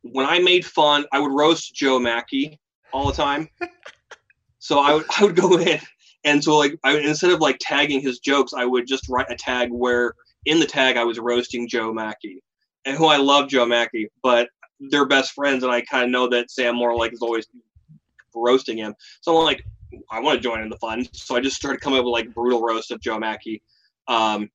when 0.00 0.24
I 0.24 0.38
made 0.38 0.64
fun, 0.64 1.04
I 1.12 1.20
would 1.20 1.32
roast 1.32 1.74
Joe 1.74 1.98
Machi 1.98 2.58
all 2.94 3.08
the 3.08 3.12
time. 3.12 3.50
so 4.58 4.78
I 4.78 4.94
would 4.94 5.04
I 5.18 5.24
would 5.24 5.36
go 5.36 5.58
in 5.58 5.78
and 6.24 6.42
so 6.42 6.56
like 6.56 6.78
I, 6.82 6.96
instead 6.96 7.32
of 7.32 7.40
like 7.40 7.58
tagging 7.60 8.00
his 8.00 8.20
jokes, 8.20 8.54
I 8.54 8.64
would 8.64 8.86
just 8.86 9.06
write 9.10 9.30
a 9.30 9.36
tag 9.36 9.70
where 9.70 10.14
in 10.46 10.60
the 10.60 10.66
tag 10.66 10.96
I 10.96 11.04
was 11.04 11.18
roasting 11.18 11.68
Joe 11.68 11.92
Machi, 11.92 12.42
and 12.86 12.96
who 12.96 13.06
I 13.06 13.18
love 13.18 13.50
Joe 13.50 13.66
Machi, 13.66 14.08
but 14.22 14.48
they're 14.90 15.06
best 15.06 15.32
friends, 15.32 15.62
and 15.62 15.72
I 15.72 15.82
kind 15.82 16.04
of 16.04 16.10
know 16.10 16.28
that 16.30 16.50
Sam 16.50 16.76
Moore 16.76 16.96
like 16.96 17.12
is 17.12 17.20
always 17.20 17.46
roasting 18.36 18.78
him. 18.78 18.94
So 19.20 19.36
I'm 19.36 19.44
like, 19.44 19.64
I 20.10 20.20
want 20.20 20.36
to 20.36 20.42
join 20.42 20.62
in 20.62 20.68
the 20.68 20.76
fun. 20.76 21.06
So 21.12 21.36
I 21.36 21.40
just 21.40 21.56
started 21.56 21.80
coming 21.80 21.98
up 21.98 22.04
with 22.04 22.12
like 22.12 22.34
brutal 22.34 22.62
roast 22.62 22.90
of 22.90 23.00
Joe 23.00 23.18
Machi, 23.18 23.62
um, 24.08 24.48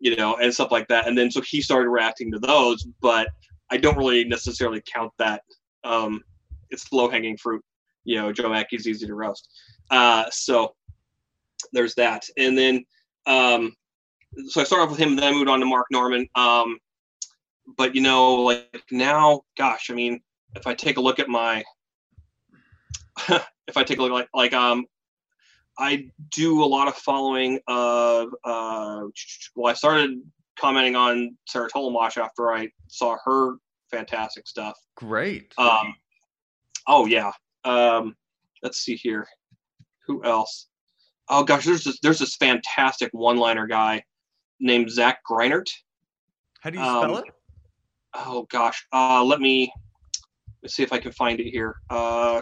you 0.00 0.16
know, 0.16 0.36
and 0.36 0.52
stuff 0.52 0.72
like 0.72 0.88
that. 0.88 1.06
And 1.06 1.16
then 1.16 1.30
so 1.30 1.40
he 1.40 1.60
started 1.60 1.88
reacting 1.88 2.30
to 2.32 2.38
those, 2.38 2.86
but 3.00 3.28
I 3.70 3.76
don't 3.76 3.96
really 3.96 4.24
necessarily 4.24 4.82
count 4.92 5.12
that. 5.18 5.42
Um, 5.84 6.22
it's 6.70 6.92
low 6.92 7.08
hanging 7.08 7.36
fruit. 7.36 7.64
You 8.04 8.16
know, 8.16 8.32
Joe 8.32 8.48
Machi's 8.48 8.86
easy 8.86 9.06
to 9.06 9.14
roast. 9.14 9.48
Uh, 9.90 10.24
so 10.30 10.74
there's 11.72 11.94
that. 11.94 12.24
And 12.36 12.56
then 12.58 12.84
um, 13.26 13.74
so 14.46 14.60
I 14.60 14.64
started 14.64 14.84
off 14.84 14.90
with 14.90 14.98
him, 14.98 15.16
then 15.16 15.24
I 15.24 15.32
moved 15.32 15.48
on 15.48 15.60
to 15.60 15.66
Mark 15.66 15.86
Normand. 15.90 16.28
Um, 16.34 16.78
but 17.76 17.94
you 17.94 18.00
know, 18.00 18.34
like 18.34 18.82
now, 18.90 19.42
gosh, 19.56 19.90
I 19.90 19.94
mean, 19.94 20.20
if 20.56 20.66
I 20.66 20.74
take 20.74 20.96
a 20.96 21.00
look 21.00 21.18
at 21.18 21.28
my, 21.28 21.62
if 23.28 23.76
I 23.76 23.84
take 23.84 23.98
a 23.98 24.02
look 24.02 24.12
like 24.12 24.28
like 24.34 24.52
um, 24.52 24.86
I 25.78 26.10
do 26.30 26.62
a 26.62 26.66
lot 26.66 26.88
of 26.88 26.94
following 26.94 27.60
of 27.66 28.28
uh, 28.44 29.02
well, 29.54 29.70
I 29.70 29.74
started 29.74 30.20
commenting 30.58 30.96
on 30.96 31.36
Sarah 31.48 31.68
Tollemache 31.68 32.18
after 32.18 32.52
I 32.52 32.68
saw 32.88 33.16
her 33.24 33.56
fantastic 33.90 34.46
stuff. 34.46 34.78
Great. 34.96 35.52
Um, 35.58 35.94
oh 36.86 37.06
yeah. 37.06 37.32
Um, 37.64 38.16
let's 38.62 38.78
see 38.78 38.96
here. 38.96 39.26
Who 40.06 40.24
else? 40.24 40.68
Oh 41.28 41.44
gosh, 41.44 41.64
there's 41.64 41.84
this 41.84 41.98
there's 42.02 42.18
this 42.18 42.36
fantastic 42.36 43.10
one-liner 43.12 43.66
guy 43.66 44.02
named 44.60 44.90
Zach 44.90 45.20
Greinert. 45.28 45.68
How 46.60 46.70
do 46.70 46.78
you 46.78 46.84
spell 46.84 47.16
um, 47.16 47.24
it? 47.24 47.34
Oh 48.14 48.46
gosh, 48.50 48.86
uh, 48.92 49.24
let 49.24 49.40
me 49.40 49.72
let's 50.62 50.74
see 50.74 50.82
if 50.82 50.92
I 50.92 50.98
can 50.98 51.12
find 51.12 51.40
it 51.40 51.48
here. 51.48 51.76
Uh, 51.88 52.40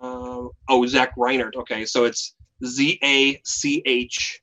uh, 0.00 0.48
oh, 0.68 0.86
Zach 0.86 1.14
Reinert. 1.16 1.56
Okay, 1.56 1.84
so 1.84 2.04
it's 2.04 2.34
Z 2.64 2.98
A 3.02 3.40
C 3.44 3.82
H 3.84 4.40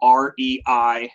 R 0.00 0.34
E 0.38 0.60
I 0.66 1.10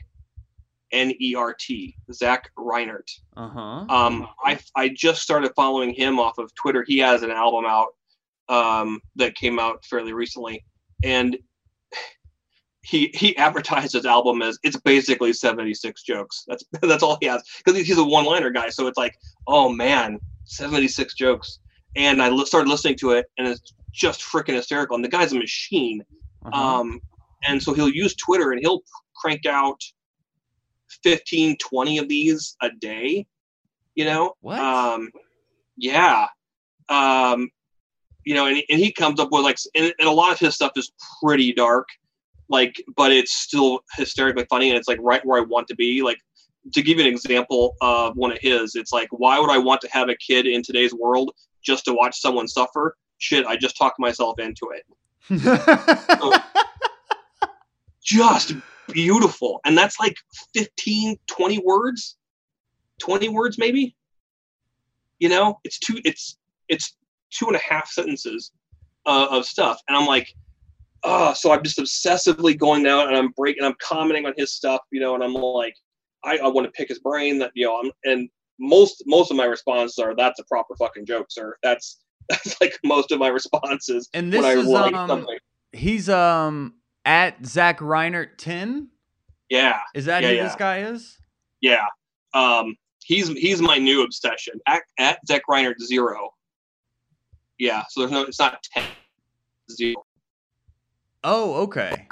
N 0.92 1.14
E 1.20 1.36
R 1.36 1.56
T. 1.58 1.96
Zach 2.12 2.50
Reinert. 2.58 3.10
Uh 3.36 3.50
huh. 3.50 3.86
Um, 3.90 4.28
I 4.44 4.60
I 4.76 4.90
just 4.90 5.22
started 5.22 5.52
following 5.56 5.94
him 5.94 6.20
off 6.20 6.38
of 6.38 6.54
Twitter. 6.56 6.84
He 6.88 7.00
has 7.00 7.24
an 7.24 7.32
album 7.32 7.66
out 7.66 7.96
um, 8.50 9.02
that 9.16 9.36
came 9.36 9.60
out 9.60 9.84
fairly 9.86 10.14
recently, 10.14 10.64
and 11.04 11.38
he 12.86 13.10
he 13.16 13.36
advertised 13.38 13.94
his 13.94 14.06
album 14.06 14.42
as 14.42 14.60
it's 14.64 14.78
basically 14.78 15.34
76 15.34 16.04
jokes. 16.04 16.46
That's 16.48 16.64
that's 16.82 17.04
all 17.04 17.18
he 17.20 17.28
has 17.28 17.44
because 17.64 17.80
he's 17.86 17.98
a 17.98 18.04
one-liner 18.04 18.52
guy. 18.52 18.70
So 18.70 18.88
it's 18.88 18.98
like, 18.98 19.18
oh 19.48 19.70
man, 19.70 20.20
76 20.46 21.14
jokes. 21.16 21.60
And 21.96 22.22
I 22.22 22.36
started 22.44 22.70
listening 22.70 22.96
to 22.98 23.12
it, 23.12 23.26
and 23.38 23.48
it's 23.48 23.74
just 23.92 24.22
freaking 24.22 24.56
hysterical. 24.56 24.96
And 24.96 25.04
the 25.04 25.10
guy's 25.10 25.32
a 25.32 25.38
machine. 25.38 26.04
uh-huh. 26.46 26.80
Um, 26.80 27.02
and 27.48 27.62
so 27.62 27.74
he'll 27.74 27.90
use 27.90 28.16
Twitter 28.16 28.52
and 28.52 28.60
he'll 28.60 28.82
crank 29.16 29.46
out 29.46 29.80
15, 31.04 31.58
20 31.58 31.98
of 32.00 32.10
these 32.10 32.56
a 32.62 32.70
day, 32.80 33.26
you 33.96 34.06
know? 34.06 34.34
What? 34.42 34.60
Um, 34.60 35.10
yeah. 35.78 36.28
Um, 36.90 37.50
you 38.26 38.34
know, 38.34 38.48
and, 38.48 38.62
and 38.70 38.80
he 38.80 38.92
comes 38.92 39.20
up 39.20 39.30
with 39.32 39.44
like, 39.44 39.58
and, 39.76 39.94
and 40.00 40.08
a 40.08 40.12
lot 40.12 40.32
of 40.32 40.40
his 40.40 40.56
stuff 40.56 40.72
is 40.76 40.92
pretty 41.22 41.54
dark, 41.54 41.88
like, 42.50 42.76
but 42.96 43.12
it's 43.12 43.34
still 43.34 43.82
hysterically 43.96 44.46
funny 44.50 44.70
and 44.70 44.78
it's 44.78 44.88
like 44.88 45.00
right 45.02 45.26
where 45.26 45.40
I 45.40 45.46
want 45.46 45.68
to 45.68 45.76
be. 45.76 46.02
Like, 46.02 46.18
to 46.74 46.82
give 46.82 46.98
you 46.98 47.06
an 47.06 47.12
example 47.12 47.76
of 47.82 48.18
one 48.18 48.32
of 48.32 48.40
his, 48.42 48.76
it's 48.76 48.92
like, 48.92 49.08
why 49.12 49.40
would 49.40 49.52
I 49.52 49.60
want 49.60 49.82
to 49.82 49.90
have 49.92 50.10
a 50.10 50.16
kid 50.16 50.48
in 50.48 50.64
today's 50.64 50.94
world 50.96 51.32
just 51.66 51.86
to 51.86 51.94
watch 51.94 52.20
someone 52.20 52.48
suffer? 52.48 52.96
Shit, 53.18 53.46
I 53.46 53.56
just 53.56 53.78
talked 53.78 54.00
myself 54.00 54.40
into 54.40 54.72
it. 54.74 54.86
Just 58.04 58.54
beautiful. 58.92 59.60
And 59.66 59.76
that's 59.76 60.00
like 60.00 60.16
15 60.54 61.18
20 61.28 61.60
words 61.66 62.18
20 63.00 63.30
words 63.30 63.58
maybe? 63.58 63.96
You 65.20 65.30
know 65.30 65.60
it's 65.64 65.80
two 65.80 66.00
it's 66.06 66.38
it's 66.70 66.96
two 67.32 67.48
and 67.48 67.56
a 67.56 67.60
half 67.60 67.90
sentences 67.90 68.52
uh, 69.08 69.28
of 69.32 69.46
stuff. 69.46 69.82
And 69.88 69.98
i'm 69.98 70.06
like 70.06 70.28
oh 71.04 71.34
so 71.34 71.52
i'm 71.52 71.64
just 71.64 71.78
obsessively 71.78 72.58
going 72.58 72.84
down 72.84 73.08
and 73.08 73.16
i'm 73.16 73.30
breaking 73.38 73.64
i'm 73.64 73.76
commenting 73.80 74.26
on 74.26 74.34
his 74.38 74.54
stuff 74.54 74.82
you 74.92 75.00
know 75.00 75.14
and 75.14 75.24
i'm 75.24 75.34
like 75.34 75.76
i, 76.24 76.38
I 76.38 76.48
want 76.48 76.66
to 76.66 76.72
pick 76.72 76.90
his 76.90 77.00
brain 77.00 77.38
that 77.40 77.52
you 77.54 77.66
know 77.66 77.80
i'm 77.80 77.92
and 78.04 78.30
most 78.60 79.04
most 79.06 79.32
of 79.32 79.38
my 79.38 79.46
responses 79.46 79.98
are 80.00 80.16
that's 80.16 80.40
a 80.40 80.44
proper 80.46 80.76
fucking 80.78 81.06
joke 81.06 81.28
sir 81.30 81.56
that's 81.64 82.00
that's 82.30 82.60
like 82.62 82.74
most 82.84 83.12
of 83.12 83.20
my 83.20 83.28
responses 83.28 84.10
and 84.14 84.32
when 84.32 84.42
this 84.42 84.46
i 84.46 84.54
is 84.60 84.66
write 84.74 84.94
um, 84.94 85.10
something 85.10 85.38
he's 85.74 86.10
um 86.10 86.74
at 87.06 87.46
Zach 87.46 87.80
Reinert 87.80 88.30
ten. 88.38 88.90
yeah 89.50 89.80
Is 89.94 90.06
that 90.06 90.24
Yeah, 90.24 90.30
who 90.30 90.36
yeah. 90.38 90.44
this 90.44 90.56
guy 90.56 90.80
is? 90.82 91.18
Yeah. 91.62 91.86
Um, 92.34 92.76
he's 93.04 93.28
he's 93.30 93.62
my 93.62 93.78
new 93.78 94.04
obsession. 94.04 94.56
At, 94.68 94.82
at 94.98 95.20
Zach 95.28 95.44
Reinert 95.48 95.80
zero. 95.84 96.32
Yeah. 97.60 97.84
So 97.90 98.00
there's 98.02 98.12
no. 98.12 98.24
It's 98.24 98.40
not 98.40 98.64
ten. 98.74 98.84
Zero. 99.72 100.04
Oh, 101.24 101.54
okay. 101.64 102.08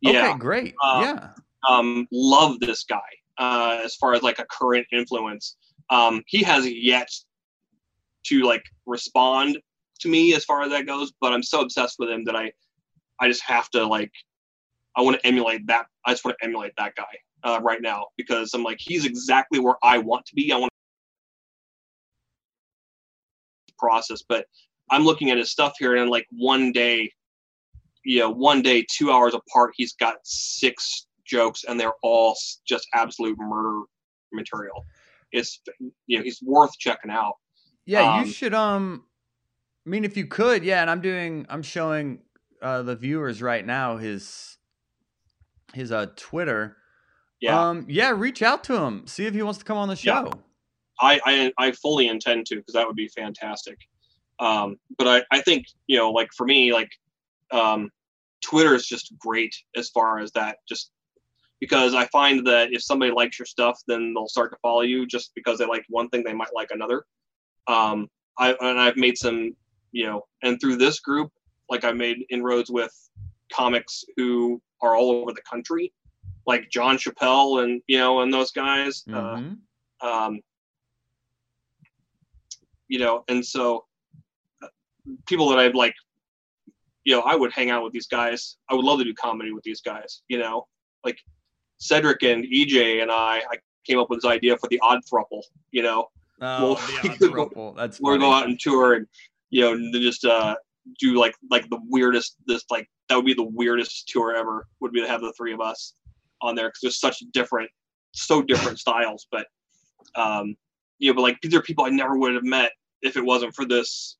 Yeah. 0.00 0.28
Okay, 0.30 0.38
great. 0.38 0.74
Um, 0.82 1.02
yeah. 1.02 1.28
Um, 1.68 2.08
love 2.10 2.60
this 2.60 2.84
guy. 2.84 2.98
Uh, 3.38 3.80
as 3.84 3.94
far 3.96 4.14
as 4.14 4.22
like 4.22 4.38
a 4.38 4.46
current 4.50 4.86
influence, 4.92 5.56
um, 5.90 6.22
he 6.26 6.42
has 6.42 6.68
yet 6.68 7.08
to 8.24 8.42
like 8.42 8.64
respond 8.86 9.58
to 10.00 10.08
me 10.08 10.34
as 10.34 10.44
far 10.44 10.62
as 10.62 10.70
that 10.70 10.86
goes. 10.86 11.12
But 11.20 11.32
I'm 11.32 11.42
so 11.42 11.60
obsessed 11.60 11.96
with 11.98 12.08
him 12.08 12.24
that 12.24 12.36
I, 12.36 12.52
I 13.20 13.28
just 13.28 13.42
have 13.42 13.68
to 13.70 13.86
like, 13.86 14.12
I 14.96 15.02
want 15.02 15.20
to 15.20 15.26
emulate 15.26 15.66
that. 15.66 15.86
I 16.06 16.12
just 16.12 16.24
want 16.24 16.36
to 16.40 16.44
emulate 16.44 16.72
that 16.78 16.94
guy 16.94 17.04
uh, 17.44 17.60
right 17.62 17.80
now 17.80 18.06
because 18.16 18.54
I'm 18.54 18.62
like 18.62 18.78
he's 18.80 19.04
exactly 19.04 19.58
where 19.58 19.76
I 19.82 19.98
want 19.98 20.26
to 20.26 20.34
be. 20.34 20.52
I 20.52 20.56
want 20.56 20.70
to 23.68 23.74
process, 23.78 24.22
but 24.28 24.46
I'm 24.90 25.04
looking 25.04 25.30
at 25.30 25.38
his 25.38 25.50
stuff 25.50 25.74
here 25.78 25.96
and 25.96 26.10
like 26.10 26.26
one 26.30 26.72
day, 26.72 27.12
you 28.04 28.20
know, 28.20 28.30
one 28.30 28.62
day, 28.62 28.84
two 28.90 29.12
hours 29.12 29.34
apart, 29.34 29.72
he's 29.76 29.94
got 29.94 30.16
six 30.24 31.06
jokes 31.24 31.64
and 31.68 31.78
they're 31.78 31.94
all 32.02 32.36
just 32.66 32.88
absolute 32.94 33.38
murder 33.38 33.82
material. 34.32 34.84
It's 35.32 35.60
you 36.06 36.18
know 36.18 36.24
he's 36.24 36.42
worth 36.42 36.72
checking 36.78 37.10
out. 37.10 37.34
Yeah, 37.86 38.00
um, 38.00 38.26
you 38.26 38.32
should 38.32 38.54
um 38.54 39.04
I 39.86 39.90
mean 39.90 40.04
if 40.04 40.16
you 40.16 40.26
could, 40.26 40.64
yeah, 40.64 40.80
and 40.82 40.90
I'm 40.90 41.00
doing 41.00 41.46
I'm 41.48 41.62
showing 41.62 42.20
uh 42.62 42.82
the 42.82 42.96
viewers 42.96 43.40
right 43.42 43.64
now 43.64 43.96
his 43.96 44.58
his 45.74 45.92
uh 45.92 46.06
Twitter. 46.16 46.76
Yeah, 47.40 47.60
Um 47.60 47.86
yeah, 47.88 48.10
reach 48.10 48.42
out 48.42 48.64
to 48.64 48.76
him. 48.82 49.06
See 49.06 49.26
if 49.26 49.34
he 49.34 49.42
wants 49.42 49.58
to 49.58 49.64
come 49.64 49.76
on 49.78 49.88
the 49.88 49.96
Yeah. 49.96 50.22
show. 50.22 50.32
I, 51.00 51.20
I 51.24 51.52
I 51.58 51.72
fully 51.72 52.08
intend 52.08 52.46
to 52.46 52.56
because 52.56 52.74
that 52.74 52.86
would 52.86 52.96
be 52.96 53.08
fantastic. 53.08 53.78
Um, 54.38 54.76
but 54.98 55.06
I 55.08 55.24
I 55.30 55.40
think 55.40 55.66
you 55.86 55.96
know 55.96 56.10
like 56.10 56.28
for 56.36 56.46
me 56.46 56.72
like 56.72 56.90
um, 57.52 57.90
Twitter 58.44 58.74
is 58.74 58.86
just 58.86 59.12
great 59.18 59.54
as 59.76 59.88
far 59.90 60.18
as 60.18 60.30
that 60.32 60.58
just 60.68 60.90
because 61.60 61.94
I 61.94 62.06
find 62.06 62.46
that 62.46 62.72
if 62.72 62.82
somebody 62.82 63.12
likes 63.12 63.38
your 63.38 63.46
stuff, 63.46 63.78
then 63.86 64.14
they'll 64.14 64.28
start 64.28 64.50
to 64.52 64.58
follow 64.62 64.80
you 64.80 65.06
just 65.06 65.32
because 65.34 65.58
they 65.58 65.66
like 65.66 65.84
one 65.88 66.08
thing, 66.08 66.24
they 66.24 66.32
might 66.32 66.54
like 66.54 66.70
another. 66.70 67.04
Um, 67.66 68.08
I 68.38 68.54
and 68.60 68.80
I've 68.80 68.96
made 68.96 69.18
some, 69.18 69.54
you 69.92 70.06
know, 70.06 70.22
and 70.42 70.58
through 70.60 70.76
this 70.76 71.00
group, 71.00 71.30
like 71.68 71.84
I 71.84 71.92
made 71.92 72.24
inroads 72.30 72.70
with 72.70 72.92
comics 73.52 74.04
who 74.16 74.60
are 74.80 74.96
all 74.96 75.10
over 75.10 75.32
the 75.32 75.42
country, 75.42 75.92
like 76.46 76.70
John 76.70 76.96
Chappelle 76.96 77.62
and 77.62 77.82
you 77.86 77.98
know 77.98 78.20
and 78.20 78.32
those 78.32 78.50
guys. 78.50 79.04
Mhm. 79.06 79.58
Uh, 80.02 80.06
um, 80.06 80.40
you 82.88 82.98
know, 82.98 83.22
and 83.28 83.44
so 83.44 83.84
uh, 84.62 84.68
people 85.26 85.50
that 85.50 85.58
I've 85.58 85.74
like, 85.74 85.94
you 87.04 87.14
know, 87.14 87.20
I 87.20 87.36
would 87.36 87.52
hang 87.52 87.70
out 87.70 87.84
with 87.84 87.92
these 87.92 88.06
guys. 88.06 88.56
I 88.70 88.74
would 88.74 88.84
love 88.84 88.98
to 88.98 89.04
do 89.04 89.14
comedy 89.14 89.52
with 89.52 89.62
these 89.62 89.82
guys. 89.82 90.22
You 90.28 90.38
know, 90.38 90.66
like 91.04 91.18
Cedric 91.80 92.22
and 92.22 92.44
EJ 92.44 93.02
and 93.02 93.10
I, 93.10 93.42
I 93.50 93.56
came 93.86 93.98
up 93.98 94.08
with 94.10 94.20
this 94.22 94.30
idea 94.30 94.56
for 94.58 94.68
the 94.68 94.78
Odd 94.82 95.00
Thruple. 95.10 95.42
You 95.72 95.82
know, 95.82 96.08
Oh, 96.42 96.74
Well, 96.74 96.74
the 96.76 97.00
we 97.02 97.08
odd 97.10 97.18
could 97.18 97.32
go-. 97.54 97.74
That's 97.76 97.98
funny. 97.98 98.18
go 98.18 98.32
out 98.32 98.46
and 98.46 98.58
tour 98.60 98.94
and 98.94 99.06
you 99.50 99.62
know 99.62 99.72
and 99.72 99.92
just 99.94 100.24
uh 100.24 100.54
do 100.98 101.18
like 101.18 101.34
like 101.50 101.68
the 101.68 101.78
weirdest 101.88 102.36
this 102.46 102.64
like 102.70 102.88
that 103.08 103.16
would 103.16 103.24
be 103.26 103.34
the 103.34 103.42
weirdest 103.42 104.08
tour 104.08 104.34
ever 104.34 104.66
would 104.80 104.92
be 104.92 105.00
to 105.02 105.08
have 105.08 105.20
the 105.20 105.32
three 105.36 105.52
of 105.52 105.60
us 105.60 105.94
on 106.40 106.54
there 106.54 106.68
because 106.68 106.80
there's 106.82 107.00
such 107.00 107.18
different 107.32 107.68
so 108.12 108.40
different 108.42 108.78
styles 108.84 109.26
but 109.30 109.46
um 110.14 110.56
you 110.98 111.10
know 111.10 111.14
but 111.16 111.22
like 111.22 111.38
these 111.42 111.54
are 111.54 111.60
people 111.62 111.84
i 111.84 111.88
never 111.90 112.16
would 112.16 112.32
have 112.34 112.44
met 112.44 112.72
if 113.02 113.16
it 113.16 113.24
wasn't 113.24 113.54
for 113.54 113.66
this 113.66 114.16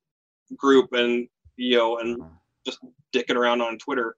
group 0.57 0.91
and 0.93 1.27
you 1.55 1.77
know 1.77 1.97
and 1.97 2.21
just 2.65 2.77
dicking 3.15 3.35
around 3.35 3.61
on 3.61 3.77
twitter 3.79 4.15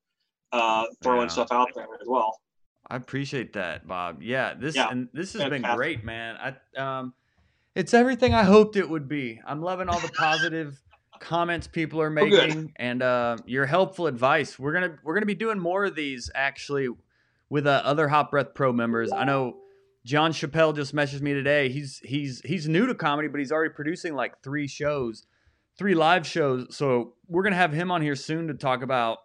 uh 0.52 0.86
throwing 1.02 1.22
Yeah. 1.28 1.28
stuff 1.34 1.48
out 1.52 1.70
there 1.76 1.86
as 2.02 2.08
well 2.08 2.38
I 2.90 2.96
appreciate 2.98 3.54
that, 3.54 3.88
Bob. 3.88 4.22
Yeah, 4.22 4.54
this 4.54 4.76
Yeah, 4.76 4.90
and 4.90 5.10
this 5.14 5.34
has 5.34 5.50
been 5.50 5.62
great, 5.62 6.04
man. 6.04 6.36
I 6.38 6.80
um 6.80 7.14
it's 7.76 7.94
everything 7.94 8.34
I 8.34 8.44
hoped 8.44 8.76
it 8.76 8.88
would 8.90 9.08
be. 9.08 9.42
I'm 9.46 9.62
loving 9.62 9.90
all 9.90 10.00
the 10.00 10.10
positive 10.10 10.80
comments 11.20 11.68
people 11.68 12.02
are 12.02 12.08
Oh, 12.08 12.10
making 12.10 12.74
and 12.76 13.02
uh 13.02 13.38
your 13.46 13.66
helpful 13.66 14.08
advice. 14.08 14.60
We're 14.60 14.74
going 14.74 14.92
to 14.92 14.98
we're 15.04 15.14
going 15.14 15.22
to 15.22 15.28
be 15.28 15.36
doing 15.36 15.60
more 15.60 15.86
of 15.86 15.96
these 15.96 16.30
actually 16.36 16.90
with 17.50 17.66
uh, 17.68 17.82
other 17.86 18.08
Hot 18.08 18.32
Breath 18.32 18.54
Pro 18.54 18.74
members. 18.74 19.12
I 19.12 19.24
know 19.26 19.58
John 20.06 20.32
Chappelle 20.34 20.76
just 20.76 20.94
messaged 20.94 21.22
me 21.22 21.34
today. 21.34 21.70
He's 21.70 22.00
he's 22.04 22.42
he's 22.44 22.68
new 22.68 22.88
to 22.88 22.96
comedy, 22.96 23.28
but 23.30 23.40
he's 23.40 23.52
already 23.52 23.74
producing 23.74 24.16
like 24.16 24.42
3 24.44 24.68
shows, 24.68 25.26
3 25.78 25.96
live 25.96 26.28
shows. 26.28 26.76
So, 26.76 27.14
we're 27.28 27.44
going 27.44 27.54
to 27.54 27.58
have 27.58 27.72
him 27.72 27.90
on 27.92 28.02
here 28.02 28.16
soon 28.16 28.48
to 28.48 28.54
talk 28.54 28.82
about 28.82 29.20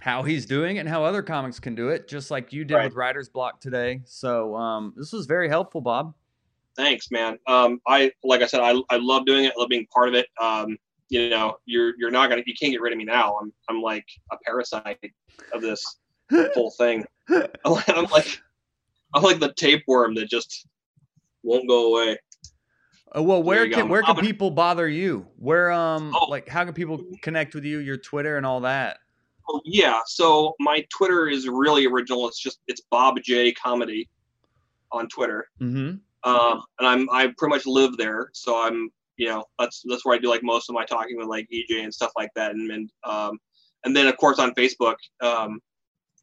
how 0.00 0.22
he's 0.22 0.44
doing 0.46 0.76
it 0.76 0.80
and 0.80 0.88
how 0.88 1.04
other 1.04 1.22
comics 1.22 1.58
can 1.58 1.74
do 1.74 1.88
it, 1.88 2.08
just 2.08 2.30
like 2.30 2.52
you 2.52 2.64
did 2.64 2.74
Right. 2.74 2.84
with 2.86 2.94
Writer's 2.94 3.28
Block 3.28 3.60
today. 3.60 4.00
So 4.04 4.54
um, 4.56 4.92
this 4.96 5.12
was 5.12 5.26
very 5.26 5.48
helpful, 5.48 5.80
Bob. 5.80 6.14
thanks 6.76 7.10
man 7.12 7.38
um 7.46 7.80
i 7.86 8.10
like 8.24 8.42
i 8.42 8.46
said 8.46 8.58
i, 8.60 8.74
I 8.90 8.96
love 8.96 9.26
doing 9.26 9.44
it 9.44 9.52
i 9.56 9.60
love 9.60 9.68
being 9.68 9.86
part 9.94 10.08
of 10.08 10.14
it 10.16 10.26
um 10.42 10.76
you 11.08 11.30
know 11.30 11.56
you're 11.66 11.92
you're 11.98 12.10
not 12.10 12.28
gonna 12.28 12.42
you 12.46 12.54
can't 12.60 12.72
get 12.72 12.80
rid 12.80 12.92
of 12.92 12.98
me 12.98 13.04
now 13.04 13.36
i'm 13.40 13.52
i'm 13.68 13.80
like 13.80 14.04
a 14.32 14.36
parasite 14.44 14.98
of 15.52 15.62
this 15.62 15.98
whole 16.54 16.72
thing 16.72 17.04
i'm 17.30 18.06
like 18.10 18.40
i'm 19.14 19.22
like 19.22 19.38
the 19.38 19.52
tapeworm 19.56 20.16
that 20.16 20.28
just 20.28 20.66
won't 21.44 21.68
go 21.68 21.92
away 21.94 22.18
Uh, 23.16 23.22
well, 23.22 23.40
where 23.40 23.64
you 23.64 23.70
go. 23.70 23.76
can 23.82 23.88
where 23.88 24.02
can 24.02 24.16
people 24.16 24.50
bother 24.50 24.88
you? 24.88 25.28
Where 25.38 25.70
um 25.70 26.12
Oh. 26.20 26.26
like 26.28 26.48
how 26.48 26.64
can 26.64 26.74
people 26.74 26.98
connect 27.22 27.54
with 27.54 27.64
you? 27.64 27.78
Your 27.78 27.96
Twitter 27.98 28.36
and 28.36 28.44
all 28.44 28.60
that. 28.62 28.98
Oh 29.48 29.60
yeah. 29.64 30.00
So 30.06 30.54
my 30.60 30.84
twitter 30.96 31.28
is 31.28 31.48
really 31.48 31.86
original. 31.86 32.28
It's 32.28 32.40
just 32.40 32.60
it's 32.66 32.82
bob 32.90 33.16
j 33.22 33.52
comedy 33.52 34.08
on 34.92 35.08
twitter. 35.08 35.48
Mm-hmm. 35.60 35.96
um 36.30 36.62
and 36.78 36.88
i'm 36.88 37.08
i 37.10 37.32
pretty 37.38 37.54
much 37.54 37.66
live 37.66 37.96
there. 37.96 38.30
So 38.32 38.64
i'm 38.64 38.90
you 39.16 39.28
know 39.28 39.44
that's 39.58 39.82
that's 39.88 40.04
where 40.04 40.14
i 40.16 40.18
do 40.18 40.28
like 40.28 40.42
most 40.42 40.68
of 40.68 40.74
my 40.74 40.84
talking 40.84 41.16
with 41.16 41.28
like 41.28 41.48
ej 41.52 41.82
and 41.82 41.92
stuff 41.94 42.12
like 42.16 42.30
that. 42.34 42.52
And, 42.52 42.70
and 42.70 42.90
um 43.04 43.38
and 43.84 43.94
then 43.96 44.06
of 44.06 44.16
course 44.16 44.38
on 44.38 44.52
facebook 44.54 44.96
um 45.20 45.60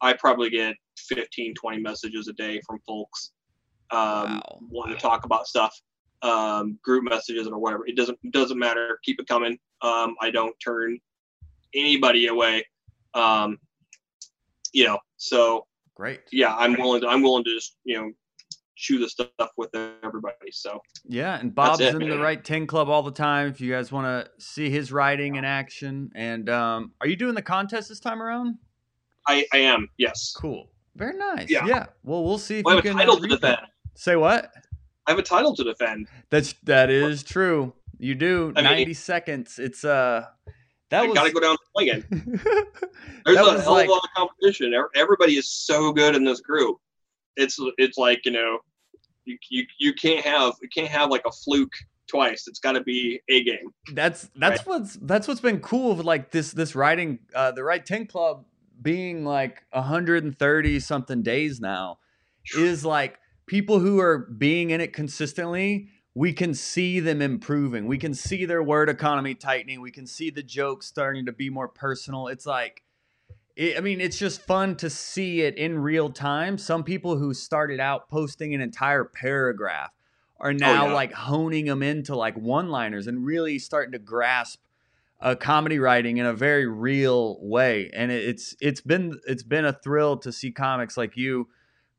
i 0.00 0.12
probably 0.12 0.50
get 0.50 0.74
15 0.98 1.54
20 1.54 1.78
messages 1.80 2.28
a 2.28 2.32
day 2.34 2.60
from 2.66 2.78
folks 2.86 3.32
um 3.90 4.40
Wow. 4.40 4.58
wanting 4.70 4.96
to 4.96 5.00
talk 5.00 5.24
about 5.24 5.46
stuff 5.46 5.74
um 6.22 6.78
group 6.84 7.02
messages 7.04 7.48
or 7.48 7.58
whatever. 7.58 7.86
It 7.86 7.96
doesn't 7.96 8.18
doesn't 8.30 8.58
matter. 8.58 8.98
Keep 9.04 9.20
it 9.20 9.26
coming. 9.28 9.58
Um 9.82 10.14
i 10.20 10.30
don't 10.30 10.54
turn 10.64 10.98
anybody 11.74 12.26
away 12.28 12.64
um 13.14 13.58
you 14.72 14.84
know 14.84 14.98
so 15.16 15.66
Great. 15.94 16.20
yeah 16.32 16.54
i'm 16.56 16.74
willing 16.78 17.00
to 17.02 17.08
i'm 17.08 17.22
willing 17.22 17.44
to 17.44 17.50
just 17.54 17.76
you 17.84 17.96
know 17.96 18.10
chew 18.74 18.98
the 18.98 19.08
stuff 19.08 19.50
with 19.56 19.70
everybody 20.02 20.50
so 20.50 20.80
Yeah, 21.04 21.38
and 21.38 21.54
Bob's 21.54 21.78
in 21.80 21.98
the 21.98 22.18
Write 22.18 22.42
ten 22.44 22.66
club 22.66 22.88
all 22.88 23.02
the 23.04 23.12
time. 23.12 23.46
If 23.46 23.60
you 23.60 23.70
guys 23.70 23.92
want 23.92 24.06
to 24.06 24.28
see 24.44 24.70
his 24.70 24.90
writing 24.90 25.36
in 25.36 25.44
action, 25.44 26.10
and 26.16 26.48
um, 26.50 26.90
are 27.00 27.06
you 27.06 27.14
doing 27.14 27.36
the 27.36 27.42
contest 27.42 27.90
this 27.90 28.00
time 28.00 28.20
around? 28.20 28.56
i 29.28 29.46
i 29.52 29.58
am 29.58 29.88
yes 29.98 30.34
Cool. 30.36 30.68
Very 30.96 31.16
nice. 31.16 31.48
Yeah. 31.48 31.64
Yeah. 31.64 31.86
Well, 32.02 32.24
we'll 32.24 32.38
see 32.38 32.58
if 32.58 32.64
well, 32.64 32.74
you 32.74 32.78
have 32.78 32.84
can 32.84 32.94
a 32.98 33.04
title 33.04 33.20
to 33.20 33.28
defend 33.28 33.58
Say 33.94 34.16
what? 34.16 34.50
i 35.06 35.10
have 35.12 35.18
a 35.18 35.22
title 35.22 35.54
to 35.54 35.62
defend 35.62 36.08
That's 36.30 36.54
that 36.64 36.90
is 36.90 37.22
true. 37.22 37.74
You 37.98 38.16
do 38.16 38.52
I 38.56 38.62
mean- 38.62 38.64
ninety 38.72 38.94
seconds. 38.94 39.60
It's 39.60 39.84
uh 39.84 40.26
that 40.92 41.02
i 41.02 41.06
was 41.06 41.14
gotta 41.14 41.32
go 41.32 41.40
down 41.40 41.56
swinging 41.72 42.04
there's 43.24 43.36
a 43.36 43.60
hell 43.62 43.72
like- 43.72 43.84
of 43.84 43.88
a 43.88 43.92
lot 43.92 44.04
of 44.04 44.10
competition. 44.16 44.74
Everybody 44.94 45.36
is 45.36 45.48
so 45.48 45.92
good 45.92 46.14
in 46.14 46.24
this 46.24 46.40
group. 46.40 46.78
It's 47.36 47.58
it's 47.78 47.98
like 47.98 48.24
you 48.24 48.32
know 48.32 48.58
you 49.24 49.38
you, 49.50 49.64
you 49.78 49.94
can't 49.94 50.24
have 50.24 50.54
you 50.62 50.68
can't 50.74 50.88
have 50.88 51.10
like 51.10 51.22
a 51.26 51.32
fluke 51.32 51.72
twice. 52.08 52.46
It's 52.46 52.58
got 52.58 52.72
to 52.72 52.82
be 52.82 53.20
a 53.28 53.42
game. 53.42 53.72
That's 53.92 54.28
that's 54.36 54.66
what's 54.66 54.98
that's 55.02 55.28
what's 55.28 55.40
been 55.40 55.60
cool 55.60 55.94
with 55.94 56.04
like 56.06 56.30
this 56.30 56.52
this 56.52 56.74
writing 56.74 57.20
uh 57.34 57.52
the 57.52 57.64
Write 57.64 57.86
10 57.86 58.06
club 58.06 58.44
being 58.80 59.24
like 59.24 59.62
130 59.70 60.80
something 60.80 61.22
days 61.22 61.60
now 61.60 61.98
is 62.56 62.84
like 62.84 63.18
people 63.46 63.78
who 63.78 64.00
are 64.00 64.18
being 64.18 64.70
in 64.70 64.80
it 64.80 64.92
consistently 64.92 65.88
we 66.14 66.32
can 66.32 66.54
see 66.54 67.00
them 67.00 67.22
improving. 67.22 67.86
We 67.86 67.98
can 67.98 68.14
see 68.14 68.44
their 68.44 68.62
word 68.62 68.88
economy 68.88 69.34
tightening. 69.34 69.80
We 69.80 69.90
can 69.90 70.06
see 70.06 70.30
the 70.30 70.42
jokes 70.42 70.86
starting 70.86 71.26
to 71.26 71.32
be 71.32 71.48
more 71.48 71.68
personal. 71.68 72.28
It's 72.28 72.46
like 72.46 72.82
it, 73.54 73.76
i 73.76 73.80
mean 73.80 74.00
it's 74.00 74.18
just 74.18 74.40
fun 74.40 74.76
to 74.76 74.90
see 74.90 75.42
it 75.42 75.56
in 75.56 75.78
real 75.78 76.10
time. 76.10 76.58
Some 76.58 76.84
people 76.84 77.16
who 77.16 77.32
started 77.32 77.80
out 77.80 78.08
posting 78.08 78.54
an 78.54 78.60
entire 78.60 79.04
paragraph 79.04 79.92
are 80.38 80.52
now 80.52 80.88
yeah. 80.88 80.92
like 80.92 81.12
honing 81.12 81.66
them 81.66 81.82
into 81.82 82.16
like 82.16 82.36
one 82.36 82.68
liners 82.68 83.06
and 83.06 83.24
really 83.24 83.58
starting 83.58 83.92
to 83.92 83.98
grasp 83.98 84.60
uh, 85.20 85.36
comedy 85.36 85.78
writing 85.78 86.16
in 86.16 86.26
a 86.26 86.32
very 86.34 86.66
real 86.66 87.38
way. 87.40 87.90
And 87.94 88.10
it, 88.10 88.24
it's 88.24 88.54
it's 88.60 88.80
been 88.80 89.18
it's 89.26 89.44
been 89.44 89.64
a 89.64 89.72
thrill 89.72 90.18
to 90.18 90.32
see 90.32 90.50
comics 90.50 90.96
like 90.96 91.16
you 91.16 91.48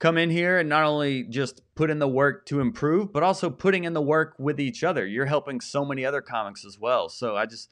come 0.03 0.17
in 0.17 0.29
here 0.29 0.59
and 0.59 0.67
not 0.67 0.83
only 0.83 1.23
just 1.23 1.61
put 1.75 1.89
in 1.89 1.97
the 1.97 2.07
work 2.09 2.45
to 2.45 2.59
improve 2.59 3.13
but 3.13 3.23
also 3.23 3.49
putting 3.49 3.85
in 3.85 3.93
the 3.93 4.01
work 4.01 4.35
with 4.37 4.59
each 4.59 4.83
other. 4.83 5.07
You're 5.07 5.27
helping 5.27 5.61
so 5.61 5.85
many 5.85 6.05
other 6.05 6.19
comics 6.19 6.65
as 6.65 6.77
well. 6.77 7.07
So 7.07 7.37
i 7.37 7.45
just 7.45 7.71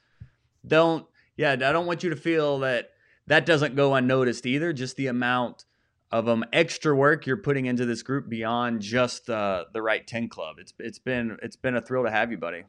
don't 0.65 1.05
yeah 1.35 1.51
i 1.51 1.57
don't 1.57 1.85
want 1.85 2.03
you 2.03 2.09
to 2.09 2.15
feel 2.15 2.59
that 2.59 2.91
that 3.27 3.45
doesn't 3.45 3.75
go 3.75 3.95
unnoticed 3.95 4.45
either. 4.45 4.71
Just 4.71 4.95
the 4.95 5.07
amount 5.07 5.65
of 6.09 6.29
um 6.29 6.45
extra 6.53 6.95
work 6.95 7.27
you're 7.27 7.35
putting 7.35 7.65
into 7.65 7.85
this 7.85 8.01
group 8.01 8.29
beyond 8.29 8.81
just 8.81 9.29
uh, 9.29 9.65
the 9.73 9.81
Write 9.81 10.07
10 10.07 10.29
club. 10.29 10.55
It's 10.57 10.73
it's 10.79 10.99
been 10.99 11.37
it's 11.43 11.57
been 11.57 11.75
a 11.75 11.81
thrill 11.81 12.05
to 12.05 12.11
have 12.11 12.31
you 12.31 12.37
buddy. 12.37 12.63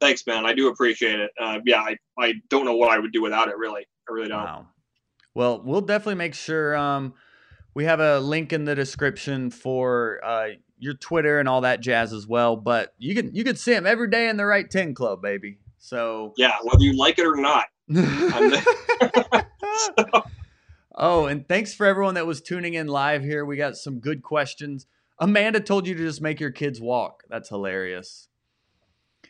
Thanks 0.00 0.26
man. 0.26 0.46
I 0.46 0.54
do 0.54 0.68
appreciate 0.68 1.20
it. 1.20 1.32
Uh, 1.38 1.58
yeah 1.66 1.82
I, 1.82 1.98
I 2.18 2.32
don't 2.48 2.64
know 2.64 2.76
what 2.76 2.88
i 2.88 2.98
would 2.98 3.12
do 3.12 3.20
without 3.20 3.48
it 3.48 3.58
really. 3.58 3.86
I 4.08 4.12
really 4.14 4.28
don't. 4.28 4.42
Wow. 4.42 4.68
Well, 5.34 5.60
we'll 5.62 5.82
definitely 5.82 6.14
make 6.14 6.32
sure 6.32 6.74
um, 6.76 7.12
we 7.74 7.84
have 7.84 8.00
a 8.00 8.20
link 8.20 8.52
in 8.52 8.64
the 8.64 8.74
description 8.74 9.50
for 9.50 10.20
uh, 10.24 10.48
your 10.78 10.94
Twitter 10.94 11.40
and 11.40 11.48
all 11.48 11.60
that 11.62 11.80
jazz 11.80 12.12
as 12.12 12.26
well. 12.26 12.56
But 12.56 12.94
you 12.98 13.14
can 13.14 13.34
you 13.34 13.44
can 13.44 13.56
see 13.56 13.72
him 13.74 13.86
every 13.86 14.08
day 14.08 14.28
in 14.28 14.36
the 14.36 14.46
Write 14.46 14.70
ten 14.70 14.94
club, 14.94 15.20
baby. 15.20 15.58
So 15.78 16.32
yeah 16.36 16.54
whether 16.62 16.82
you 16.82 16.96
like 16.96 17.18
it 17.18 17.26
or 17.26 17.36
not 17.36 17.66
I'm 17.88 18.52
oh, 20.94 21.26
and 21.26 21.46
thanks 21.46 21.74
for 21.74 21.86
everyone 21.86 22.14
that 22.14 22.26
was 22.26 22.40
tuning 22.40 22.74
in 22.74 22.86
live 22.86 23.22
here. 23.22 23.44
We 23.44 23.56
got 23.56 23.76
some 23.76 23.98
good 24.00 24.22
questions. 24.22 24.86
Amanda 25.18 25.60
told 25.60 25.86
you 25.86 25.94
to 25.94 26.02
just 26.02 26.20
make 26.20 26.40
your 26.40 26.50
kids 26.50 26.80
walk. 26.80 27.24
That's 27.28 27.48
hilarious. 27.48 28.28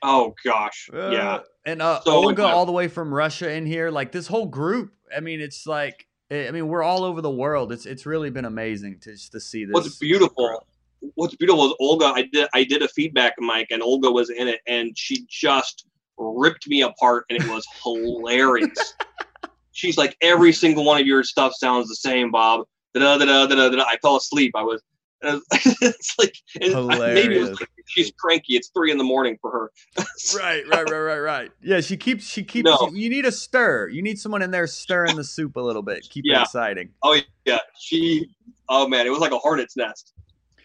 oh 0.03 0.35
gosh 0.45 0.89
yeah 0.93 1.35
Uh, 1.37 1.43
and 1.67 1.83
uh, 1.83 2.01
So, 2.01 2.13
Olga, 2.13 2.45
all 2.45 2.67
the 2.67 2.73
way 2.73 2.89
from 2.89 3.13
Russia, 3.13 3.51
in 3.51 3.67
here. 3.67 3.91
Like 3.91 4.13
this 4.13 4.27
whole 4.27 4.47
group. 4.47 4.93
I 5.15 5.21
mean, 5.21 5.41
it's 5.41 5.67
like 5.67 6.07
I 6.31 6.51
mean, 6.51 6.69
we're 6.69 6.83
all 6.83 7.05
over 7.05 7.21
the 7.21 7.31
world. 7.31 7.73
It's 7.73 7.87
it's 7.87 8.07
really 8.07 8.31
been 8.31 8.45
amazing 8.45 8.99
to 9.01 9.17
to 9.31 9.41
see 9.41 9.65
this. 9.65 9.75
what's 9.75 9.99
beautiful 9.99 10.67
what's 11.15 11.35
beautiful 11.37 11.67
is 11.67 11.75
olga 11.81 12.07
i 12.07 12.23
did 12.33 12.49
i 12.55 12.65
did 12.65 12.83
a 12.83 12.89
feedback 12.89 13.35
mic 13.39 13.71
and 13.71 13.83
olga 13.83 14.11
was 14.11 14.31
in 14.31 14.49
it 14.49 14.61
and 14.67 14.97
she 14.97 15.27
just 15.29 15.87
ripped 16.17 16.67
me 16.69 16.83
apart 16.83 17.25
and 17.29 17.41
it 17.41 17.49
was 17.49 17.67
hilarious 17.83 18.95
she's 19.73 19.99
like 19.99 20.17
every 20.23 20.53
single 20.53 20.85
one 20.85 21.01
of 21.01 21.07
your 21.07 21.23
stuff 21.23 21.53
sounds 21.55 21.89
the 21.89 21.97
same 21.97 22.31
bob 22.31 22.67
da 22.95 23.01
da 23.01 23.25
da 23.25 23.47
da 23.47 23.55
da 23.55 23.69
da 23.69 23.85
i 23.85 23.97
fell 24.01 24.17
asleep 24.17 24.53
i 24.55 24.63
was 24.63 24.83
And 25.25 25.43
it's 25.81 26.15
like 26.19 26.37
and 26.61 26.87
maybe 27.15 27.37
it 27.37 27.41
was 27.41 27.61
like 27.61 27.71
she's 27.87 28.13
cranky. 28.19 28.57
It's 28.57 28.69
three 28.69 28.91
in 28.91 28.99
the 28.99 29.05
morning 29.05 29.39
for 29.41 29.51
her. 29.51 29.73
right, 30.37 30.65
right, 30.69 30.89
right, 30.89 30.99
right, 30.99 31.19
right. 31.19 31.51
Yeah, 31.63 31.81
she 31.81 31.97
keeps 31.97 32.29
she 32.29 32.43
keeps 32.43 32.67
No. 32.67 32.91
you 32.93 33.09
need 33.09 33.25
a 33.25 33.33
stir. 33.33 33.89
You 33.89 34.03
need 34.03 34.19
someone 34.19 34.43
in 34.43 34.51
there 34.51 34.67
stirring 34.67 35.17
the 35.17 35.25
soup 35.25 35.57
a 35.57 35.61
little 35.61 35.83
bit. 35.83 36.07
Keep 36.11 36.25
it 36.27 36.41
exciting. 36.41 36.91
Oh 37.03 37.19
yeah, 37.45 37.59
she. 37.79 38.29
Oh 38.69 38.89
man, 38.89 39.07
it 39.07 39.11
was 39.11 39.21
like 39.21 39.33
a 39.33 39.39
hornet's 39.39 39.77
nest. 39.77 40.13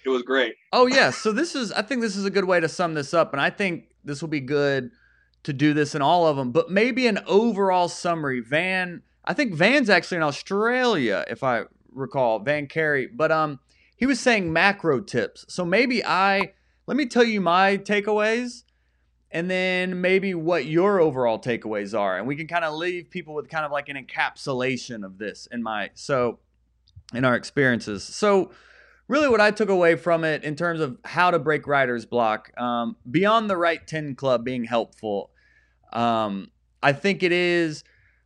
It 0.06 0.10
was 0.10 0.24
great. 0.24 0.56
Oh 0.72 0.88
yeah, 0.88 1.12
so 1.12 1.32
this 1.32 1.56
is 1.56 1.72
I 1.72 1.82
think 1.82 2.02
this 2.02 2.16
is 2.16 2.26
a 2.26 2.30
good 2.30 2.46
way 2.46 2.60
to 2.60 2.70
sum 2.70 2.94
this 2.94 3.14
up 3.14 3.34
and 3.34 3.42
I 3.42 3.50
think 3.50 3.86
this 4.04 4.22
will 4.22 4.30
be 4.30 4.40
good 4.40 4.92
to 5.44 5.54
do 5.54 5.74
this 5.74 5.96
in 5.96 6.02
all 6.02 6.28
of 6.28 6.36
them, 6.38 6.52
but 6.52 6.70
maybe 6.70 7.08
an 7.08 7.20
overall 7.28 7.88
summary. 7.90 8.40
Van 8.40 9.04
I 9.26 9.34
think 9.34 9.54
Van's 9.54 9.90
actually 9.90 10.18
in 10.18 10.24
Australia 10.24 11.24
if 11.28 11.44
I 11.44 11.64
recall, 11.92 12.40
Van 12.40 12.68
Carey, 12.68 13.08
but 13.08 13.32
um 13.32 13.60
he 14.00 14.06
was 14.06 14.20
saying 14.20 14.52
macro 14.54 15.02
tips. 15.02 15.46
So 15.50 15.66
maybe 15.66 16.04
I 16.06 16.54
let 16.88 16.96
me 16.96 17.06
tell 17.06 17.24
you 17.24 17.42
my 17.42 17.78
takeaways 17.78 18.64
and 19.30 19.52
then 19.52 20.00
maybe 20.00 20.34
what 20.34 20.66
your 20.66 21.02
overall 21.02 21.38
takeaways 21.38 21.98
are 21.98 22.18
and 22.18 22.26
we 22.26 22.38
can 22.38 22.48
kind 22.48 22.64
of 22.64 22.74
leave 22.74 23.10
people 23.10 23.36
with 23.36 23.50
kind 23.50 23.66
of 23.66 23.74
like 23.74 23.90
an 23.90 23.98
encapsulation 23.98 25.06
of 25.06 25.18
this 25.18 25.50
in 25.52 25.62
my 25.62 25.90
so 25.96 26.40
in 27.14 27.26
our 27.26 27.36
experiences. 27.36 28.04
So 28.04 28.52
really 29.10 29.28
what 29.28 29.42
I 29.42 29.52
took 29.52 29.68
away 29.68 29.98
from 29.98 30.24
it 30.24 30.46
in 30.46 30.56
terms 30.56 30.80
of 30.80 30.98
how 31.04 31.30
to 31.30 31.38
break 31.38 31.68
writer's 31.68 32.06
block, 32.06 32.58
um, 32.58 32.96
beyond 33.12 33.50
the 33.50 33.58
Write 33.58 33.86
10 33.86 34.16
club 34.16 34.46
being 34.46 34.64
helpful, 34.64 35.32
um, 35.92 36.52
I 36.82 36.94
think 36.94 37.22
it 37.22 37.34
is 37.34 37.84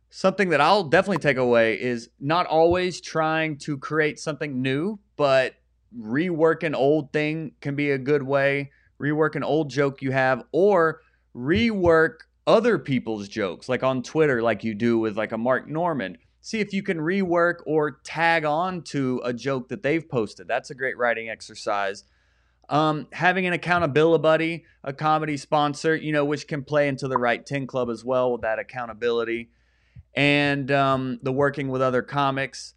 something 0.08 0.50
that 0.50 0.60
I'll 0.60 0.84
definitely 0.84 1.18
take 1.18 1.36
away 1.36 1.80
is 1.80 2.10
not 2.20 2.46
always 2.46 3.00
trying 3.00 3.58
to 3.58 3.76
create 3.76 4.20
something 4.20 4.62
new, 4.62 5.00
but 5.16 5.56
rework 5.98 6.62
an 6.62 6.74
old 6.74 7.12
thing 7.12 7.52
can 7.60 7.74
be 7.74 7.90
a 7.90 7.98
good 7.98 8.22
way. 8.22 8.70
Rework 9.00 9.34
an 9.34 9.44
old 9.44 9.70
joke 9.70 10.02
you 10.02 10.12
have, 10.12 10.44
or 10.52 11.00
rework 11.34 12.20
other 12.46 12.78
people's 12.78 13.28
jokes, 13.28 13.68
like 13.68 13.82
on 13.82 14.02
Twitter, 14.02 14.42
like 14.42 14.64
you 14.64 14.74
do 14.74 14.98
with 14.98 15.16
like 15.16 15.32
a 15.32 15.38
Mark 15.38 15.68
Normand 15.68 16.18
see 16.44 16.60
if 16.60 16.74
you 16.74 16.82
can 16.82 16.98
rework 16.98 17.60
or 17.64 17.92
tag 18.04 18.44
on 18.44 18.82
to 18.82 19.18
a 19.24 19.32
joke 19.32 19.68
that 19.68 19.82
they've 19.82 20.06
posted. 20.06 20.46
That's 20.46 20.68
a 20.68 20.74
great 20.74 20.98
writing 20.98 21.30
exercise. 21.30 22.04
Um, 22.68 23.06
having 23.12 23.46
an 23.46 23.54
accountability 23.54 24.20
buddy, 24.20 24.64
a 24.84 24.92
comedy 24.92 25.38
sponsor, 25.38 25.96
you 25.96 26.12
know, 26.12 26.26
which 26.26 26.46
can 26.46 26.62
play 26.62 26.86
into 26.86 27.08
the 27.08 27.16
Write 27.16 27.46
10 27.46 27.66
club 27.66 27.88
as 27.88 28.04
well 28.04 28.30
with 28.30 28.42
that 28.42 28.58
accountability 28.58 29.48
and 30.14 30.70
um, 30.70 31.18
the 31.22 31.32
working 31.32 31.68
with 31.68 31.80
other 31.80 32.02
comics. 32.02 32.74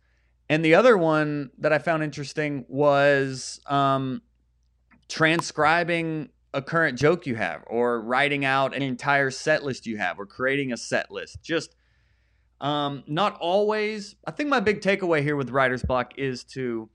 And 0.49 0.63
the 0.63 0.75
other 0.75 0.97
one 0.97 1.51
that 1.57 1.73
I 1.73 1.79
found 1.79 2.03
interesting 2.03 2.65
was 2.69 3.59
um, 3.65 4.21
transcribing 5.09 6.29
a 6.53 6.61
current 6.61 6.97
joke 6.97 7.25
you 7.25 7.35
have 7.35 7.63
or 7.67 8.01
writing 8.01 8.45
out 8.45 8.75
an 8.75 8.81
entire 8.81 9.29
set 9.29 9.63
list 9.63 9.85
you 9.85 9.97
have 9.97 10.19
or 10.19 10.25
creating 10.25 10.71
a 10.71 10.77
set 10.77 11.11
list. 11.11 11.41
Just 11.43 11.75
um, 12.61 13.03
not 13.07 13.37
always. 13.39 14.15
I 14.25 14.31
think 14.31 14.49
my 14.49 14.59
big 14.59 14.81
takeaway 14.81 15.21
here 15.21 15.35
with 15.35 15.49
writer's 15.49 15.83
block 15.83 16.17
is 16.17 16.43
to 16.45 16.89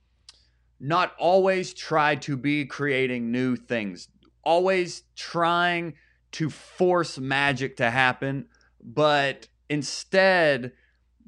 not 0.81 1.13
always 1.19 1.73
try 1.73 2.17
to 2.17 2.37
be 2.37 2.65
creating 2.65 3.31
new 3.31 3.55
things, 3.55 4.09
always 4.43 5.05
trying 5.15 5.95
to 6.33 6.51
force 6.51 7.19
magic 7.19 7.77
to 7.77 7.91
happen, 7.91 8.47
but 8.83 9.47
instead 9.69 10.73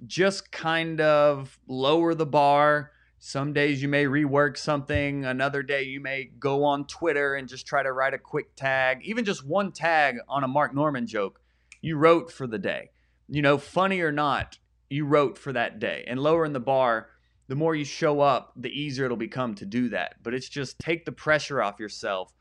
just 0.06 0.52
kind 0.52 1.00
of 1.00 1.58
lower 1.66 2.14
the 2.14 2.26
bar. 2.26 2.92
Some 3.18 3.52
days 3.52 3.80
you 3.80 3.88
may 3.88 4.04
rework 4.04 4.58
something, 4.58 5.24
another 5.24 5.62
day 5.62 5.84
you 5.84 6.00
may 6.00 6.24
go 6.38 6.64
on 6.64 6.86
Twitter 6.86 7.34
and 7.34 7.48
just 7.48 7.66
try 7.66 7.82
to 7.82 7.92
write 7.92 8.12
a 8.12 8.18
quick 8.18 8.54
tag, 8.54 9.00
even 9.02 9.24
just 9.24 9.46
one 9.46 9.72
tag 9.72 10.16
on 10.28 10.44
a 10.44 10.48
Mark 10.48 10.74
Normand 10.74 11.08
joke 11.08 11.40
you 11.80 11.96
wrote 11.96 12.30
for 12.30 12.46
the 12.46 12.58
day 12.58 12.90
you 13.28 13.42
know, 13.42 13.58
funny 13.58 14.00
or 14.00 14.12
not, 14.12 14.58
you 14.90 15.06
wrote 15.06 15.38
for 15.38 15.52
that 15.52 15.78
day. 15.78 16.04
And 16.06 16.20
lowering 16.20 16.52
the 16.52 16.60
bar, 16.60 17.08
the 17.48 17.54
more 17.54 17.74
you 17.74 17.84
show 17.84 18.20
up, 18.20 18.52
the 18.56 18.68
easier 18.68 19.06
it'll 19.06 19.16
become 19.16 19.54
to 19.56 19.66
do 19.66 19.88
that. 19.90 20.16
But 20.22 20.34
it's 20.34 20.48
just 20.48 20.78
take 20.78 21.04
the 21.04 21.12
pressure 21.12 21.62
off 21.62 21.80
yourself 21.80 22.32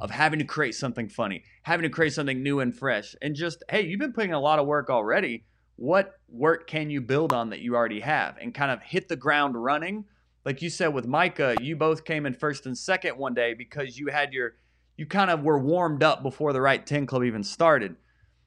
of 0.00 0.10
having 0.10 0.38
to 0.38 0.44
create 0.44 0.74
something 0.74 1.08
funny, 1.08 1.42
having 1.62 1.82
to 1.82 1.90
create 1.90 2.12
something 2.12 2.42
new 2.42 2.60
and 2.60 2.74
fresh. 2.74 3.16
And 3.20 3.34
just, 3.34 3.64
hey, 3.68 3.82
you've 3.82 4.00
been 4.00 4.12
putting 4.12 4.32
a 4.32 4.40
lot 4.40 4.58
of 4.58 4.66
work 4.66 4.90
already. 4.90 5.44
What 5.78 6.18
work 6.28 6.66
can 6.66 6.90
you 6.90 7.00
build 7.00 7.32
on 7.32 7.50
that 7.50 7.60
you 7.60 7.76
already 7.76 8.00
have 8.00 8.36
and 8.38 8.52
kind 8.52 8.72
of 8.72 8.82
hit 8.82 9.08
the 9.08 9.14
ground 9.14 9.54
running? 9.54 10.06
Like 10.44 10.60
you 10.60 10.70
said 10.70 10.88
with 10.88 11.06
Micah, 11.06 11.54
you 11.60 11.76
both 11.76 12.04
came 12.04 12.26
in 12.26 12.34
first 12.34 12.66
and 12.66 12.76
second 12.76 13.16
one 13.16 13.32
day 13.32 13.54
because 13.54 13.96
you 13.96 14.08
had 14.08 14.32
your, 14.32 14.54
you 14.96 15.06
kind 15.06 15.30
of 15.30 15.44
were 15.44 15.56
warmed 15.56 16.02
up 16.02 16.24
before 16.24 16.52
the 16.52 16.60
Write 16.60 16.84
10 16.84 17.06
club 17.06 17.22
even 17.22 17.44
started. 17.44 17.94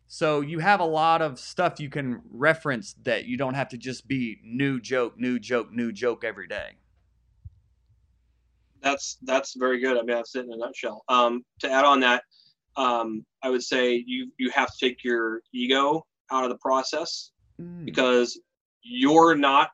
So 0.09 0.41
you 0.41 0.59
have 0.59 0.81
a 0.81 0.85
lot 0.85 1.21
of 1.21 1.39
stuff 1.39 1.79
you 1.79 1.89
can 1.89 2.21
reference 2.31 2.95
that 3.03 3.27
you 3.27 3.37
don't 3.37 3.53
have 3.53 3.69
to 3.69 3.77
just 3.77 4.09
be 4.09 4.41
new 4.43 4.81
joke, 4.81 5.17
new 5.17 5.39
joke, 5.39 5.71
new 5.71 5.93
joke 5.93 6.25
every 6.25 6.47
day. 6.47 6.71
That's 8.81 9.19
that's 9.21 9.55
very 9.55 9.79
good. 9.79 9.95
I 9.95 10.01
mean, 10.01 10.17
that's 10.17 10.35
it 10.35 10.43
in 10.43 10.51
a 10.51 10.57
nutshell. 10.57 11.05
Um, 11.07 11.45
to 11.59 11.71
add 11.71 11.85
on 11.85 12.01
that, 12.01 12.23
um, 12.75 13.25
I 13.41 13.49
would 13.49 13.63
say 13.63 14.03
you 14.05 14.29
you 14.37 14.49
have 14.49 14.67
to 14.67 14.85
take 14.85 15.01
your 15.01 15.43
ego 15.53 16.05
out 16.31 16.43
of 16.43 16.49
the 16.49 16.57
process 16.57 17.31
Mm. 17.59 17.85
because 17.85 18.39
you're 18.81 19.35
not 19.35 19.71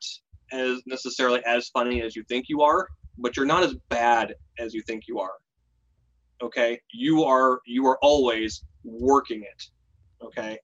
as 0.52 0.82
necessarily 0.86 1.40
as 1.46 1.68
funny 1.68 2.02
as 2.02 2.16
you 2.16 2.24
think 2.24 2.46
you 2.48 2.62
are, 2.62 2.88
but 3.18 3.36
you're 3.36 3.46
not 3.46 3.62
as 3.62 3.74
bad 3.88 4.34
as 4.58 4.74
you 4.74 4.82
think 4.82 5.04
you 5.08 5.18
are. 5.18 5.34
Okay, 6.42 6.80
you 6.92 7.24
are 7.24 7.60
you 7.66 7.86
are 7.86 7.98
always 8.02 8.64
working 8.84 9.42
it. 9.42 9.64
Okay, 10.22 10.58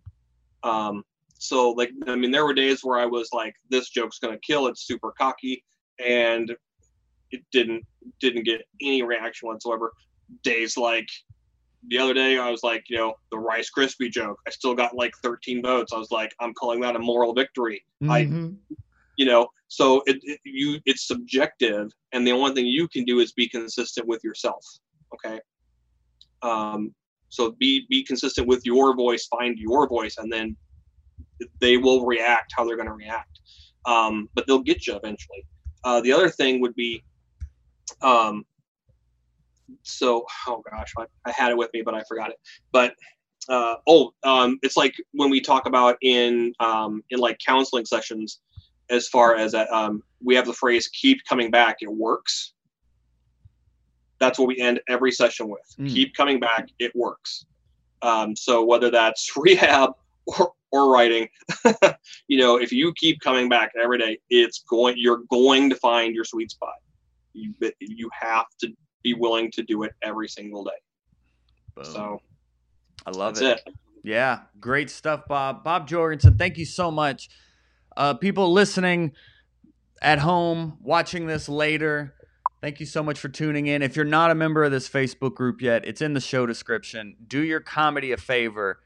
um, 0.62 1.04
so 1.38 1.70
like 1.70 1.90
I 2.06 2.16
mean, 2.16 2.30
there 2.30 2.44
were 2.44 2.54
days 2.54 2.80
where 2.84 2.98
I 2.98 3.06
was 3.06 3.28
like, 3.32 3.54
this 3.70 3.88
joke's 3.90 4.18
gonna 4.18 4.38
kill. 4.38 4.66
It's 4.66 4.86
super 4.86 5.12
cocky, 5.18 5.64
and 6.04 6.54
it 7.30 7.42
didn't 7.52 7.84
didn't 8.20 8.44
get 8.44 8.62
any 8.80 9.02
reaction 9.02 9.48
whatsoever. 9.48 9.92
Days 10.42 10.76
like 10.76 11.08
the 11.88 11.98
other 11.98 12.14
day, 12.14 12.38
I 12.38 12.50
was 12.50 12.62
like, 12.62 12.84
you 12.88 12.96
know, 12.96 13.14
the 13.30 13.38
Rice 13.38 13.70
Krispie 13.76 14.10
joke. 14.10 14.38
I 14.46 14.50
still 14.50 14.74
got 14.74 14.94
like 14.96 15.12
13 15.22 15.62
votes. 15.62 15.92
I 15.92 15.98
was 15.98 16.10
like, 16.10 16.34
I'm 16.40 16.54
calling 16.54 16.80
that 16.80 16.96
a 16.96 16.98
moral 16.98 17.34
victory. 17.34 17.84
I- 18.08 18.24
Mhm. 18.24 18.56
You 19.16 19.26
know, 19.26 19.48
so 19.68 20.02
it, 20.06 20.18
it 20.22 20.40
you 20.44 20.80
it's 20.86 21.06
subjective, 21.06 21.92
and 22.12 22.26
the 22.26 22.32
only 22.32 22.52
thing 22.52 22.66
you 22.66 22.88
can 22.88 23.04
do 23.04 23.20
is 23.20 23.32
be 23.32 23.48
consistent 23.48 24.08
with 24.08 24.24
yourself. 24.24 24.64
Okay. 25.14 25.40
Um, 26.42 26.92
so 27.28 27.52
be 27.52 27.86
be 27.88 28.02
consistent 28.02 28.48
with 28.48 28.66
your 28.66 28.96
voice. 28.96 29.26
Find 29.26 29.56
your 29.56 29.88
voice, 29.88 30.16
and 30.18 30.32
then 30.32 30.56
they 31.60 31.76
will 31.76 32.04
react 32.04 32.52
how 32.56 32.64
they're 32.64 32.76
going 32.76 32.88
to 32.88 32.94
react. 32.94 33.38
Um, 33.86 34.28
but 34.34 34.46
they'll 34.46 34.58
get 34.62 34.86
you 34.86 34.96
eventually. 34.96 35.44
Uh, 35.84 36.00
the 36.00 36.12
other 36.12 36.28
thing 36.30 36.60
would 36.60 36.74
be, 36.74 37.04
um, 38.02 38.44
so 39.82 40.26
oh 40.48 40.62
gosh, 40.70 40.92
I, 40.98 41.06
I 41.24 41.30
had 41.30 41.50
it 41.50 41.56
with 41.56 41.70
me, 41.72 41.82
but 41.82 41.94
I 41.94 42.02
forgot 42.08 42.30
it. 42.30 42.38
But 42.72 42.94
uh, 43.48 43.76
oh, 43.86 44.12
um, 44.22 44.58
it's 44.62 44.76
like 44.76 44.94
when 45.12 45.30
we 45.30 45.40
talk 45.40 45.66
about 45.66 45.96
in 46.02 46.52
um, 46.60 47.02
in 47.10 47.18
like 47.18 47.38
counseling 47.44 47.84
sessions, 47.84 48.40
as 48.90 49.08
far 49.08 49.36
as 49.36 49.52
that, 49.52 49.70
um, 49.70 50.02
we 50.22 50.34
have 50.34 50.46
the 50.46 50.52
phrase 50.52 50.88
"keep 50.88 51.18
coming 51.28 51.50
back." 51.50 51.78
It 51.80 51.92
works. 51.92 52.52
That's 54.18 54.38
what 54.38 54.48
we 54.48 54.58
end 54.58 54.80
every 54.88 55.12
session 55.12 55.48
with. 55.48 55.74
Mm. 55.78 55.88
Keep 55.90 56.14
coming 56.14 56.40
back. 56.40 56.68
It 56.78 56.94
works. 56.94 57.44
Um, 58.02 58.36
so 58.36 58.64
whether 58.64 58.90
that's 58.90 59.32
rehab 59.36 59.90
or, 60.26 60.52
or 60.70 60.92
writing, 60.92 61.28
you 62.28 62.38
know, 62.38 62.56
if 62.56 62.72
you 62.72 62.92
keep 62.94 63.20
coming 63.20 63.48
back 63.48 63.72
every 63.80 63.98
day, 63.98 64.18
it's 64.30 64.60
going. 64.60 64.94
You're 64.96 65.22
going 65.30 65.68
to 65.70 65.76
find 65.76 66.14
your 66.14 66.24
sweet 66.24 66.50
spot. 66.50 66.76
You 67.34 67.52
you 67.80 68.08
have 68.20 68.46
to 68.60 68.72
be 69.04 69.14
willing 69.14 69.52
to 69.52 69.62
do 69.62 69.84
it 69.84 69.92
every 70.02 70.26
single 70.26 70.64
day. 70.64 70.70
Boom. 71.76 71.84
So 71.84 72.20
I 73.06 73.10
love 73.10 73.36
that's 73.36 73.60
it. 73.60 73.68
it. 73.68 73.74
Yeah, 74.02 74.40
great 74.58 74.90
stuff, 74.90 75.28
Bob. 75.28 75.62
Bob 75.62 75.86
Jorgensen, 75.86 76.36
thank 76.36 76.58
you 76.58 76.64
so 76.64 76.90
much. 76.90 77.28
Uh, 77.96 78.14
people 78.14 78.52
listening 78.52 79.12
at 80.02 80.18
home, 80.18 80.78
watching 80.82 81.26
this 81.26 81.48
later, 81.48 82.14
thank 82.60 82.80
you 82.80 82.86
so 82.86 83.02
much 83.02 83.18
for 83.18 83.28
tuning 83.28 83.66
in. 83.66 83.82
If 83.82 83.94
you're 83.94 84.04
not 84.04 84.30
a 84.30 84.34
member 84.34 84.64
of 84.64 84.72
this 84.72 84.88
Facebook 84.88 85.34
group 85.34 85.62
yet, 85.62 85.86
it's 85.86 86.02
in 86.02 86.14
the 86.14 86.20
show 86.20 86.44
description. 86.44 87.16
Do 87.26 87.40
your 87.40 87.60
comedy 87.60 88.12
a 88.12 88.16
favor 88.16 88.80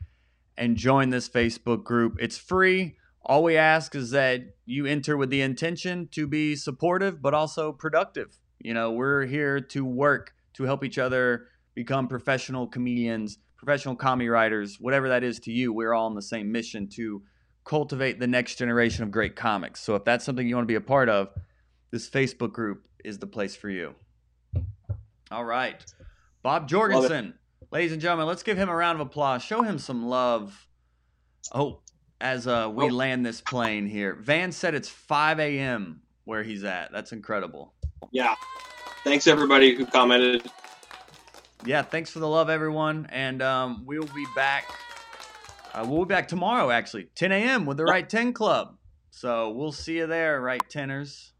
and 0.57 0.77
join 0.77 1.11
this 1.11 1.29
Facebook 1.29 1.85
group. 1.85 2.16
It's 2.21 2.37
free. 2.37 2.97
All 3.25 3.43
we 3.43 3.57
ask 3.57 3.95
is 3.95 4.11
that 4.11 4.43
you 4.66 4.87
enter 4.87 5.16
with 5.16 5.31
the 5.31 5.41
intention 5.41 6.09
to 6.12 6.27
be 6.27 6.55
supportive, 6.55 7.21
but 7.21 7.35
also 7.35 7.73
productive. 7.73 8.39
You 8.61 8.75
know, 8.75 8.93
we're 8.93 9.25
here 9.27 9.61
to 9.61 9.85
work 9.85 10.35
to 10.55 10.65
help 10.65 10.85
each 10.85 10.99
other 10.99 11.47
become 11.75 12.09
professional 12.09 12.67
comedians, 12.67 13.39
professional 13.57 13.95
comedy 13.95 14.29
writers, 14.29 14.79
whatever 14.81 15.09
that 15.11 15.23
is 15.23 15.39
to 15.41 15.53
you. 15.53 15.73
We're 15.73 15.95
all 15.95 16.07
on 16.07 16.15
the 16.15 16.23
same 16.23 16.51
mission 16.51 16.89
to 16.95 17.23
cultivate 17.65 18.19
the 18.19 18.27
next 18.27 18.57
generation 18.57 19.05
of 19.05 19.11
great 19.11 19.37
comics. 19.37 19.81
So 19.81 19.95
if 19.95 20.05
that's 20.05 20.25
something 20.25 20.49
you 20.49 20.55
want 20.57 20.65
to 20.65 20.73
be 20.73 20.75
a 20.77 20.81
part 20.81 21.09
of, 21.09 21.29
this 21.91 22.09
Facebook 22.09 22.53
group 22.53 22.87
is 23.05 23.19
the 23.19 23.27
place 23.27 23.55
for 23.55 23.69
you. 23.71 23.95
All 25.31 25.45
right. 25.45 25.85
Bob 26.43 26.69
Jorgensen. 26.69 27.35
Ladies 27.71 27.93
and 27.93 28.01
gentlemen, 28.01 28.27
let's 28.27 28.43
give 28.43 28.57
him 28.57 28.69
a 28.71 28.75
round 28.75 29.01
of 29.01 29.07
applause. 29.07 29.43
Show 29.43 29.63
him 29.63 29.79
some 29.79 30.07
love. 30.07 30.67
Oh, 31.53 31.81
as 32.21 32.47
uh, 32.47 32.71
we 32.75 32.85
Oh. 32.85 32.89
land 32.89 33.25
this 33.27 33.41
plane 33.43 33.87
here. 33.87 34.15
Van 34.15 34.51
said 34.53 34.75
it's 34.75 34.89
5 34.89 35.39
a.m. 35.39 36.01
where 36.25 36.43
he's 36.43 36.65
at. 36.65 36.91
That's 36.93 37.13
incredible. 37.13 37.75
Yeah. 38.11 38.35
Thanks 39.05 39.27
everybody 39.27 39.75
who 39.75 39.87
commented. 39.87 40.51
Yeah, 41.65 41.83
thanks 41.83 42.11
for 42.11 42.19
the 42.19 42.29
love, 42.29 42.51
everyone. 42.51 43.09
And 43.11 43.43
um, 43.43 43.85
we'll 43.85 44.07
be 44.07 44.27
back. 44.35 44.71
Uh, 45.75 45.85
we'll 45.87 46.05
be 46.05 46.09
back 46.09 46.29
tomorrow, 46.29 46.71
actually, 46.71 47.09
10 47.15 47.33
a.m. 47.33 47.67
with 47.67 47.77
the 47.77 47.85
Write 47.85 48.09
10 48.09 48.33
Club. 48.33 48.77
So 49.11 49.51
we'll 49.51 49.73
see 49.73 49.99
you 49.99 50.07
there, 50.07 50.41
Right 50.41 50.63
Teners. 50.69 51.33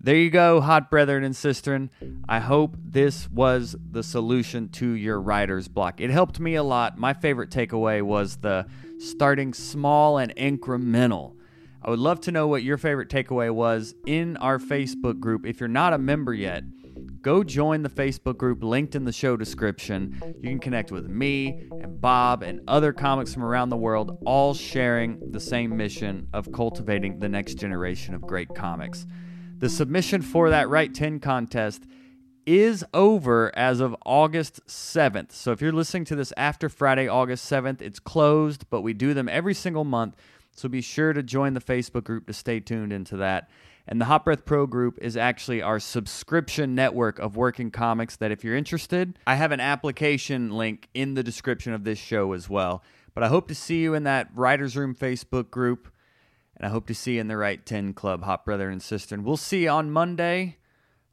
There 0.00 0.16
you 0.16 0.28
go, 0.28 0.60
hot 0.60 0.90
brethren 0.90 1.24
and 1.24 1.34
sistren. 1.34 1.88
I 2.28 2.38
hope 2.38 2.76
this 2.78 3.30
was 3.30 3.74
the 3.90 4.02
solution 4.02 4.68
to 4.72 4.90
your 4.90 5.18
writer's 5.18 5.66
block. 5.66 5.98
It 5.98 6.10
helped 6.10 6.38
me 6.38 6.56
a 6.56 6.62
lot. 6.62 6.98
My 6.98 7.14
favorite 7.14 7.48
takeaway 7.48 8.02
was 8.02 8.36
the 8.36 8.66
starting 8.98 9.54
small 9.54 10.18
and 10.18 10.36
incremental. 10.36 11.36
I 11.84 11.90
would 11.90 11.98
love 11.98 12.22
to 12.22 12.32
know 12.32 12.46
what 12.46 12.62
your 12.62 12.78
favorite 12.78 13.10
takeaway 13.10 13.50
was 13.50 13.94
in 14.06 14.38
our 14.38 14.58
Facebook 14.58 15.20
group. 15.20 15.44
If 15.44 15.60
you're 15.60 15.68
not 15.68 15.92
a 15.92 15.98
member 15.98 16.32
yet, 16.32 16.64
go 17.20 17.44
join 17.44 17.82
the 17.82 17.90
Facebook 17.90 18.38
group 18.38 18.64
linked 18.64 18.94
in 18.94 19.04
the 19.04 19.12
show 19.12 19.36
description. 19.36 20.18
You 20.40 20.48
can 20.48 20.60
connect 20.60 20.90
with 20.90 21.06
me 21.06 21.68
and 21.82 22.00
Bob 22.00 22.42
and 22.42 22.62
other 22.68 22.94
comics 22.94 23.34
from 23.34 23.44
around 23.44 23.68
the 23.68 23.76
world, 23.76 24.16
all 24.24 24.54
sharing 24.54 25.30
the 25.30 25.40
same 25.40 25.76
mission 25.76 26.26
of 26.32 26.50
cultivating 26.52 27.18
the 27.18 27.28
next 27.28 27.56
generation 27.56 28.14
of 28.14 28.22
great 28.22 28.54
comics. 28.54 29.06
The 29.58 29.68
submission 29.68 30.22
for 30.22 30.48
that 30.48 30.70
Write 30.70 30.94
10 30.94 31.20
contest 31.20 31.84
is 32.46 32.84
over 32.94 33.52
as 33.56 33.80
of 33.80 33.94
August 34.04 34.66
7th. 34.66 35.32
So 35.32 35.52
if 35.52 35.60
you're 35.60 35.72
listening 35.72 36.04
to 36.06 36.16
this 36.16 36.32
after 36.36 36.68
Friday, 36.68 37.08
August 37.08 37.50
7th, 37.50 37.80
it's 37.80 37.98
closed, 37.98 38.64
but 38.70 38.82
we 38.82 38.92
do 38.92 39.14
them 39.14 39.28
every 39.28 39.54
single 39.54 39.84
month. 39.84 40.16
So 40.54 40.68
be 40.68 40.80
sure 40.80 41.12
to 41.12 41.22
join 41.22 41.54
the 41.54 41.60
Facebook 41.60 42.04
group 42.04 42.26
to 42.26 42.32
stay 42.32 42.60
tuned 42.60 42.92
into 42.92 43.16
that. 43.18 43.50
And 43.86 44.00
the 44.00 44.06
Hot 44.06 44.24
Breath 44.24 44.44
Pro 44.44 44.66
group 44.66 44.98
is 45.02 45.16
actually 45.16 45.60
our 45.60 45.78
subscription 45.78 46.74
network 46.74 47.18
of 47.18 47.36
working 47.36 47.70
comics 47.70 48.16
that 48.16 48.30
if 48.30 48.42
you're 48.42 48.56
interested, 48.56 49.18
I 49.26 49.34
have 49.34 49.52
an 49.52 49.60
application 49.60 50.50
link 50.50 50.88
in 50.94 51.14
the 51.14 51.22
description 51.22 51.74
of 51.74 51.84
this 51.84 51.98
show 51.98 52.32
as 52.32 52.48
well. 52.48 52.82
But 53.14 53.24
I 53.24 53.28
hope 53.28 53.48
to 53.48 53.54
see 53.54 53.82
you 53.82 53.94
in 53.94 54.04
that 54.04 54.30
Writers 54.34 54.76
Room 54.76 54.94
Facebook 54.94 55.50
group. 55.50 55.88
And 56.56 56.64
I 56.64 56.70
hope 56.70 56.86
to 56.86 56.94
see 56.94 57.14
you 57.14 57.20
in 57.20 57.28
the 57.28 57.36
Write 57.36 57.66
10 57.66 57.92
Club, 57.92 58.22
Hot 58.22 58.44
Brother 58.44 58.70
and 58.70 58.80
Sister. 58.80 59.14
And 59.14 59.24
we'll 59.24 59.36
see 59.36 59.64
you 59.64 59.70
on 59.70 59.90
Monday 59.90 60.58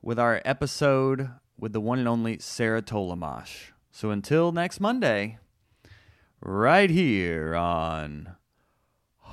with 0.02 0.20
our 0.20 0.42
episode 0.46 1.30
with 1.58 1.74
the 1.74 1.82
one 1.82 2.00
and 2.00 2.08
only 2.08 2.39
Sarah 2.39 2.82
Tollemache. 2.82 3.72
So 3.92 4.12
until 4.12 4.52
next 4.52 4.80
Monday, 4.80 5.39
right 6.42 6.89
here 6.89 7.56
on. 7.56 8.36